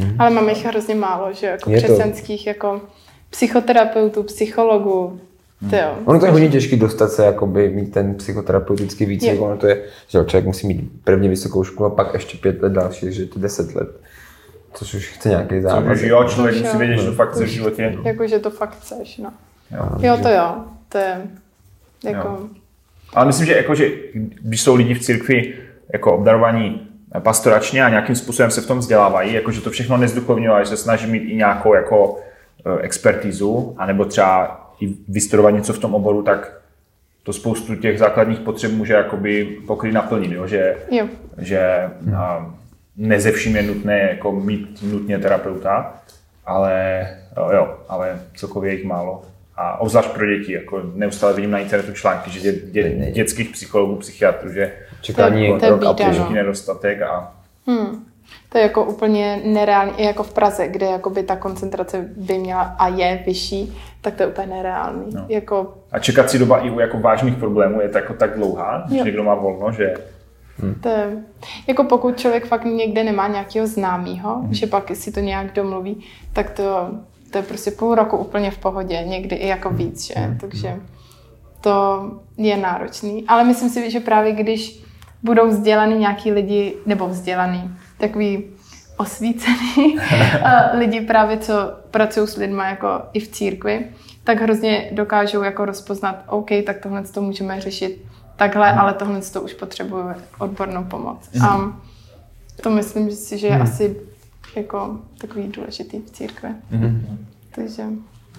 Mm. 0.00 0.16
Ale 0.18 0.30
máme 0.30 0.52
jich 0.52 0.66
hrozně 0.66 0.94
málo, 0.94 1.32
že 1.32 1.46
jako 1.46 1.70
je 1.70 1.78
křesťanských 1.78 2.44
to. 2.44 2.50
jako 2.50 2.80
psychoterapeutů, 3.30 4.22
psychologů. 4.22 5.20
Mm. 5.64 5.70
To 5.70 5.76
jo. 5.76 5.94
Ono 6.04 6.20
to 6.20 6.26
je 6.26 6.32
hodně 6.32 6.48
těžké 6.48 6.76
dostat 6.76 7.12
se, 7.12 7.24
jakoby 7.24 7.68
mít 7.68 7.92
ten 7.92 8.14
psychoterapeutický 8.14 9.06
výcvik. 9.06 9.40
Ono 9.40 9.56
to 9.56 9.66
je, 9.66 9.82
že 10.08 10.18
člověk 10.18 10.44
musí 10.44 10.66
mít 10.66 10.90
prvně 11.04 11.28
vysokou 11.28 11.64
školu 11.64 11.92
a 11.92 11.94
pak 11.94 12.14
ještě 12.14 12.38
pět 12.38 12.62
let 12.62 12.72
další, 12.72 13.12
že 13.12 13.26
to 13.26 13.38
deset 13.38 13.74
let. 13.74 13.88
Což 14.72 14.94
už 14.94 15.08
chce 15.08 15.28
nějaký 15.28 15.60
zápas. 15.60 15.98
Což 15.98 16.08
jo, 16.08 16.24
člověk 16.24 16.64
musí 16.64 16.76
vědět, 16.76 16.98
že 16.98 17.06
to 17.06 17.12
fakt 17.12 17.32
chce 17.32 17.44
v 17.44 17.48
životě. 17.48 17.96
Jako, 18.04 18.26
že 18.26 18.38
to 18.38 18.50
fakt 18.50 18.76
chceš, 18.80 19.18
no. 19.18 19.32
Jo, 19.70 19.88
jo 19.98 20.18
to 20.22 20.28
jo. 20.28 20.54
To 20.88 20.98
je 20.98 21.20
jako... 22.04 22.28
Jo. 22.28 22.38
Ale 23.14 23.26
myslím, 23.26 23.46
že, 23.46 23.56
jako, 23.56 23.74
že 23.74 23.90
když 24.42 24.60
jsou 24.60 24.74
lidi 24.74 24.94
v 24.94 25.00
církvi 25.00 25.54
jako 25.92 26.16
obdarovaní 26.16 26.88
pastoračně 27.20 27.84
a 27.84 27.88
nějakým 27.88 28.16
způsobem 28.16 28.50
se 28.50 28.60
v 28.60 28.66
tom 28.66 28.78
vzdělávají, 28.78 29.34
jakože 29.34 29.60
to 29.60 29.70
všechno 29.70 29.96
nezduchovňuje, 29.96 30.64
že 30.64 30.70
se 30.70 30.76
snaží 30.76 31.06
mít 31.06 31.18
i 31.18 31.36
nějakou 31.36 31.74
jako 31.74 32.18
e, 32.66 32.82
expertizu, 32.82 33.74
anebo 33.78 34.04
třeba 34.04 34.63
i 34.80 34.94
vystudovat 35.08 35.54
něco 35.54 35.72
v 35.72 35.78
tom 35.78 35.94
oboru, 35.94 36.22
tak 36.22 36.60
to 37.22 37.32
spoustu 37.32 37.76
těch 37.76 37.98
základních 37.98 38.40
potřeb 38.40 38.72
může 38.72 38.92
jakoby 38.92 39.58
pokrýt 39.66 39.94
naplnit, 39.94 40.32
jo? 40.32 40.46
že, 40.46 40.76
jo. 40.90 41.08
že 41.38 41.90
a, 42.16 42.54
ne 42.96 43.20
ze 43.20 43.32
vším 43.32 43.56
je 43.56 43.62
nutné 43.62 44.00
jako 44.00 44.32
mít 44.32 44.82
nutně 44.82 45.18
terapeuta, 45.18 45.94
ale 46.46 47.06
jo, 47.52 47.78
ale 47.88 48.20
celkově 48.36 48.72
jich 48.72 48.84
málo. 48.84 49.22
A 49.56 49.80
obzvlášť 49.80 50.08
pro 50.08 50.26
děti, 50.26 50.52
jako 50.52 50.82
neustále 50.94 51.34
vidím 51.34 51.50
na 51.50 51.58
internetu 51.58 51.92
články, 51.92 52.30
že 52.30 52.40
dě, 52.40 52.52
dě, 52.52 53.10
dětských 53.10 53.50
psychologů, 53.50 53.96
psychiatrů, 53.96 54.52
že 54.52 54.72
čekání 55.00 55.44
je 55.44 55.50
rok 55.50 55.78
bída, 55.78 55.90
a 55.90 55.94
půl, 55.94 56.30
nedostatek 56.30 57.02
a... 57.02 57.34
Hmm. 57.66 58.04
To 58.48 58.58
je 58.58 58.62
jako 58.62 58.84
úplně 58.84 59.40
nereálně, 59.44 59.92
i 59.96 60.04
jako 60.04 60.22
v 60.22 60.32
Praze, 60.32 60.68
kde 60.68 60.86
jakoby 60.86 61.22
ta 61.22 61.36
koncentrace 61.36 62.08
by 62.16 62.38
měla 62.38 62.62
a 62.62 62.88
je 62.88 63.22
vyšší, 63.26 63.78
tak 64.00 64.14
to 64.14 64.22
je 64.22 64.26
úplně 64.26 64.46
nereálný. 64.46 65.06
No. 65.14 65.24
Jako... 65.28 65.74
A 65.92 65.98
čekací 65.98 66.38
doba 66.38 66.58
i 66.58 66.70
u 66.70 66.80
jako 66.80 66.98
vážných 66.98 67.36
problémů 67.36 67.80
je 67.80 67.88
tak, 67.88 68.02
jako 68.02 68.14
tak 68.14 68.36
dlouhá, 68.36 68.84
když 68.86 68.98
jo. 68.98 69.04
někdo 69.04 69.24
má 69.24 69.34
volno, 69.34 69.72
že 69.72 69.94
Hmm. 70.58 70.74
To 70.74 70.88
je, 70.88 71.16
jako 71.66 71.84
pokud 71.84 72.18
člověk 72.18 72.46
fakt 72.46 72.64
někde 72.64 73.04
nemá 73.04 73.28
nějakého 73.28 73.66
známého, 73.66 74.38
hmm. 74.38 74.54
že 74.54 74.66
pak 74.66 74.90
si 74.96 75.12
to 75.12 75.20
nějak 75.20 75.52
domluví, 75.54 76.04
tak 76.32 76.50
to, 76.50 76.90
to 77.30 77.38
je 77.38 77.42
prostě 77.42 77.70
půl 77.70 77.94
roku 77.94 78.16
úplně 78.16 78.50
v 78.50 78.58
pohodě, 78.58 79.04
někdy 79.06 79.36
i 79.36 79.48
jako 79.48 79.70
víc, 79.70 80.06
že? 80.06 80.14
Hmm. 80.14 80.38
Takže 80.38 80.76
to 81.60 82.04
je 82.36 82.56
náročný. 82.56 83.24
Ale 83.28 83.44
myslím 83.44 83.68
si, 83.70 83.90
že 83.90 84.00
právě 84.00 84.32
když 84.32 84.84
budou 85.22 85.48
vzdělaný 85.48 85.98
nějaký 85.98 86.32
lidi, 86.32 86.74
nebo 86.86 87.08
vzdělaný, 87.08 87.70
takový 87.98 88.44
osvícený 88.96 89.98
lidi 90.78 91.00
právě, 91.00 91.38
co 91.38 91.52
pracují 91.90 92.28
s 92.28 92.36
lidmi 92.36 92.62
jako 92.64 93.02
i 93.12 93.20
v 93.20 93.28
církvi, 93.28 93.86
tak 94.24 94.40
hrozně 94.40 94.90
dokážou 94.92 95.42
jako 95.42 95.64
rozpoznat, 95.64 96.24
OK, 96.26 96.50
tak 96.66 96.78
tohle 96.82 97.02
to 97.02 97.22
můžeme 97.22 97.60
řešit 97.60 98.04
takhle, 98.36 98.70
hmm. 98.70 98.80
ale 98.80 98.94
tohle 98.94 99.20
to 99.20 99.42
už 99.42 99.54
potřebuje 99.54 100.14
odbornou 100.38 100.84
pomoc. 100.84 101.28
Hmm. 101.32 101.44
A 101.44 101.80
to 102.62 102.70
myslím 102.70 103.10
si, 103.10 103.38
že 103.38 103.46
je 103.46 103.52
hmm. 103.52 103.62
asi 103.62 103.96
jako 104.56 104.98
takový 105.18 105.48
důležitý 105.48 105.98
v 106.00 106.10
církvi. 106.10 106.48
Hmm. 106.70 107.26
Takže... 107.54 107.84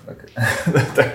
Tak, 0.73 0.85
tak, 0.95 1.07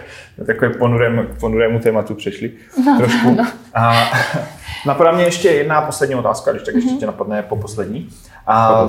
takové 0.47 0.71
ponurém, 0.71 1.29
ponurému 1.41 1.79
tématu 1.79 2.15
přešli 2.15 2.53
no, 2.87 2.99
trošku. 2.99 3.35
No. 3.35 3.47
A 3.75 4.11
napadá 4.87 5.13
mě 5.13 5.25
ještě 5.25 5.49
jedna 5.49 5.83
poslední 5.83 6.15
otázka, 6.15 6.51
když 6.51 6.63
tak 6.63 6.75
ještě 6.75 6.91
mm-hmm. 6.91 7.07
napadne 7.07 7.43
po 7.43 7.57
poslední. 7.57 8.09
A, 8.47 8.89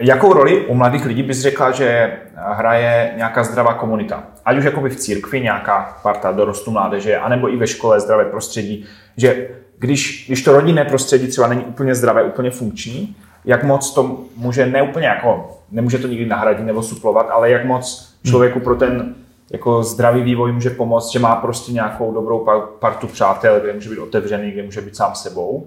Jakou 0.00 0.32
roli 0.32 0.66
u 0.66 0.74
mladých 0.74 1.04
lidí 1.04 1.22
bys 1.22 1.40
řekla, 1.40 1.70
že 1.70 2.12
hraje 2.36 3.12
nějaká 3.16 3.44
zdravá 3.44 3.74
komunita? 3.74 4.24
Ať 4.44 4.58
už 4.58 4.64
jakoby 4.64 4.90
v 4.90 4.96
církvi 4.96 5.40
nějaká 5.40 5.98
parta 6.02 6.32
dorostu 6.32 6.70
mládeže, 6.70 7.18
anebo 7.18 7.52
i 7.52 7.56
ve 7.56 7.66
škole 7.66 8.00
zdravé 8.00 8.24
prostředí, 8.24 8.86
že 9.16 9.48
když, 9.78 10.24
když 10.26 10.42
to 10.42 10.52
rodinné 10.52 10.84
prostředí 10.84 11.26
třeba 11.26 11.46
není 11.46 11.64
úplně 11.64 11.94
zdravé, 11.94 12.22
úplně 12.22 12.50
funkční, 12.50 13.16
jak 13.48 13.64
moc 13.64 13.90
to 13.90 14.18
může 14.36 14.66
neúplně 14.66 15.06
jako, 15.06 15.58
nemůže 15.70 15.98
to 15.98 16.08
nikdy 16.08 16.26
nahradit 16.26 16.66
nebo 16.66 16.82
suplovat, 16.82 17.30
ale 17.30 17.50
jak 17.50 17.64
moc 17.64 18.14
člověku 18.26 18.60
pro 18.60 18.76
ten 18.76 19.14
jako 19.50 19.82
zdravý 19.82 20.22
vývoj 20.22 20.52
může 20.52 20.70
pomoct, 20.70 21.12
že 21.12 21.18
má 21.18 21.36
prostě 21.36 21.72
nějakou 21.72 22.12
dobrou 22.12 22.46
partu 22.78 23.06
přátel, 23.06 23.60
kde 23.60 23.72
může 23.72 23.90
být 23.90 23.98
otevřený, 23.98 24.50
kde 24.50 24.62
může 24.62 24.80
být 24.80 24.96
sám 24.96 25.14
sebou? 25.14 25.66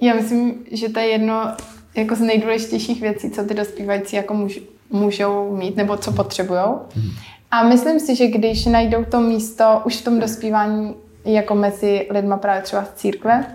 Já 0.00 0.14
myslím, 0.14 0.54
že 0.70 0.88
to 0.88 0.98
je 0.98 1.06
jedno 1.06 1.52
jako 1.96 2.14
z 2.14 2.20
nejdůležitějších 2.20 3.00
věcí, 3.00 3.30
co 3.30 3.44
ty 3.44 3.54
dospívající 3.54 4.16
jako 4.16 4.34
můž, 4.34 4.60
můžou 4.90 5.56
mít 5.56 5.76
nebo 5.76 5.96
co 5.96 6.12
potřebují. 6.12 6.60
A 7.50 7.62
myslím 7.62 8.00
si, 8.00 8.16
že 8.16 8.26
když 8.26 8.66
najdou 8.66 9.04
to 9.04 9.20
místo 9.20 9.80
už 9.84 9.96
v 9.96 10.04
tom 10.04 10.20
dospívání 10.20 10.94
jako 11.24 11.54
mezi 11.54 12.06
lidma 12.10 12.36
právě 12.36 12.62
třeba 12.62 12.82
v 12.82 12.94
církve, 12.94 13.46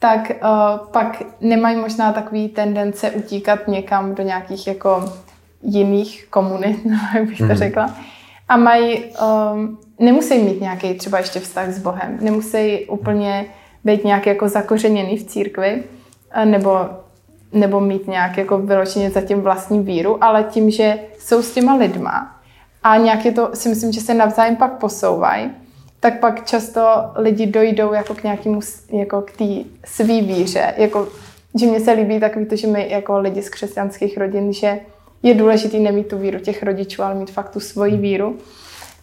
tak 0.00 0.30
uh, 0.30 0.86
pak 0.92 1.22
nemají 1.40 1.76
možná 1.76 2.12
takový 2.12 2.48
tendence 2.48 3.10
utíkat 3.10 3.68
někam 3.68 4.14
do 4.14 4.22
nějakých 4.22 4.66
jako 4.66 5.12
jiných 5.62 6.26
komunit, 6.30 6.78
jak 7.14 7.28
bych 7.28 7.38
to 7.38 7.44
mhm. 7.44 7.54
řekla. 7.54 7.94
A 8.48 8.56
mají, 8.56 9.04
um, 9.04 9.78
nemusí 9.98 10.38
mít 10.38 10.60
nějaký 10.60 10.94
třeba 10.94 11.18
ještě 11.18 11.40
vztah 11.40 11.68
s 11.68 11.78
Bohem, 11.78 12.18
nemusí 12.20 12.86
úplně 12.86 13.46
být 13.84 14.04
nějak 14.04 14.26
jako 14.26 14.48
zakořeněný 14.48 15.16
v 15.16 15.24
církvi, 15.24 15.82
nebo 16.44 16.88
nebo 17.52 17.80
mít 17.80 18.08
nějak 18.08 18.36
jako 18.36 18.58
vyloženě 18.58 19.10
zatím 19.10 19.40
vlastní 19.40 19.82
víru, 19.82 20.24
ale 20.24 20.44
tím, 20.44 20.70
že 20.70 20.98
jsou 21.18 21.42
s 21.42 21.54
těma 21.54 21.74
lidma 21.74 22.40
a 22.82 22.96
nějak 22.96 23.24
je 23.24 23.32
to, 23.32 23.50
si 23.54 23.68
myslím, 23.68 23.92
že 23.92 24.00
se 24.00 24.14
navzájem 24.14 24.56
pak 24.56 24.72
posouvají, 24.72 25.50
tak 26.00 26.20
pak 26.20 26.46
často 26.46 26.80
lidi 27.14 27.46
dojdou 27.46 27.92
jako 27.92 28.14
k 28.14 28.22
nějakému, 28.22 28.60
jako 28.92 29.22
k 29.22 29.32
té 29.32 29.44
svý 29.84 30.20
víře. 30.20 30.74
Jako, 30.76 31.08
že 31.60 31.66
mně 31.66 31.80
se 31.80 31.92
líbí 31.92 32.20
takový 32.20 32.46
to, 32.46 32.56
že 32.56 32.66
my 32.66 32.90
jako 32.90 33.18
lidi 33.18 33.42
z 33.42 33.48
křesťanských 33.48 34.18
rodin, 34.18 34.52
že 34.52 34.80
je 35.22 35.34
důležitý 35.34 35.80
nemít 35.80 36.08
tu 36.08 36.18
víru 36.18 36.38
těch 36.38 36.62
rodičů, 36.62 37.02
ale 37.02 37.14
mít 37.14 37.30
fakt 37.30 37.48
tu 37.48 37.60
svoji 37.60 37.96
víru. 37.96 38.36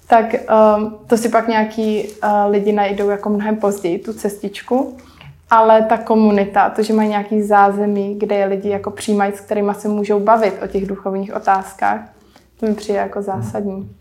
Tak 0.08 0.36
um, 0.78 0.98
to 1.08 1.18
si 1.18 1.30
pak 1.30 1.48
nějaký 1.48 2.04
uh, 2.04 2.30
lidi 2.52 2.72
najdou 2.72 3.10
jako 3.10 3.30
mnohem 3.30 3.56
později, 3.56 4.00
tu 4.00 4.14
cestičku 4.14 4.98
ale 5.50 5.82
ta 5.82 5.98
komunita, 5.98 6.70
to, 6.70 6.84
že 6.84 6.94
mají 6.94 7.10
nějaký 7.10 7.42
zázemí, 7.42 8.16
kde 8.20 8.36
je 8.36 8.46
lidi 8.46 8.70
jako 8.70 8.92
přijímají, 8.92 9.34
s 9.34 9.40
kterými 9.40 9.72
se 9.74 9.88
můžou 9.88 10.20
bavit 10.20 10.54
o 10.64 10.68
těch 10.68 10.86
duchovních 10.88 11.36
otázkách, 11.36 12.02
to 12.60 12.66
mi 12.66 12.76
přijde 12.76 13.00
jako 13.00 13.22
zásadní. 13.22 13.96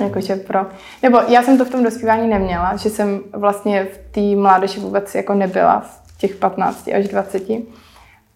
Jakože 0.00 0.36
pro... 0.36 0.66
Nebo 1.02 1.18
já 1.28 1.42
jsem 1.42 1.58
to 1.58 1.64
v 1.64 1.70
tom 1.70 1.82
dospívání 1.82 2.28
neměla, 2.28 2.76
že 2.76 2.90
jsem 2.90 3.20
vlastně 3.32 3.84
v 3.84 3.98
té 4.10 4.40
mládeži 4.40 4.80
vůbec 4.80 5.14
jako 5.14 5.34
nebyla 5.34 5.80
v 5.80 6.18
těch 6.18 6.36
15 6.36 6.88
až 6.88 7.08
20. 7.08 7.42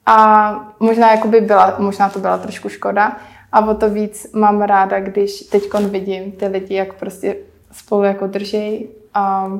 A 0.07 0.75
možná 0.81 1.11
jako 1.11 1.29
by 1.29 1.41
byla, 1.41 1.77
možná 1.79 2.09
to 2.09 2.19
byla 2.19 2.39
trošku 2.39 2.69
škoda. 2.69 3.17
A 3.53 3.67
o 3.67 3.75
to 3.75 3.91
víc 3.91 4.33
mám 4.33 4.63
ráda, 4.63 5.01
když 5.01 5.41
teď 5.41 5.63
vidím 5.91 6.33
ty 6.33 6.47
lidi, 6.47 6.75
jak 6.75 6.95
prostě 6.95 7.37
spolu 7.73 8.03
jako 8.03 8.27
drží 8.27 8.89
a 9.15 9.53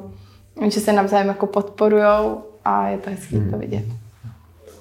že 0.69 0.81
se 0.81 0.93
navzájem 0.93 1.29
jako 1.29 1.47
podporujou 1.47 2.43
a 2.65 2.89
je 2.89 2.99
to 2.99 3.11
hezký 3.11 3.37
hmm. 3.37 3.51
to 3.51 3.59
vidět. 3.59 3.85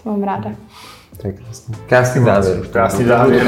To 0.04 0.10
mám 0.10 0.24
ráda. 0.24 0.52
Tak 1.22 1.36
krásný. 1.36 1.76
Krásný 1.88 2.24
závěr. 2.24 2.68
Krásný 2.72 3.06
závěr. 3.06 3.48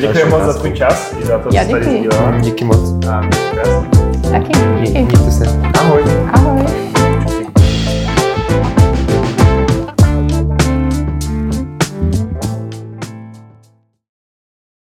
Děkuji 0.00 0.24
moc 0.24 0.42
za 0.42 0.52
tvůj 0.52 0.72
čas 0.72 1.14
i 1.22 1.26
za 1.26 1.38
to, 1.38 1.48
Já 1.52 1.64
děkuji. 1.64 2.08
Díky 2.40 2.64
moc. 2.64 3.06
A 3.08 3.20
krásný. 3.50 3.90
Taky. 4.30 4.52
Díky. 4.80 5.02
Mějte 5.02 5.30
se. 5.30 5.44
Ahoj. 5.78 6.02
Ahoj. 6.32 6.85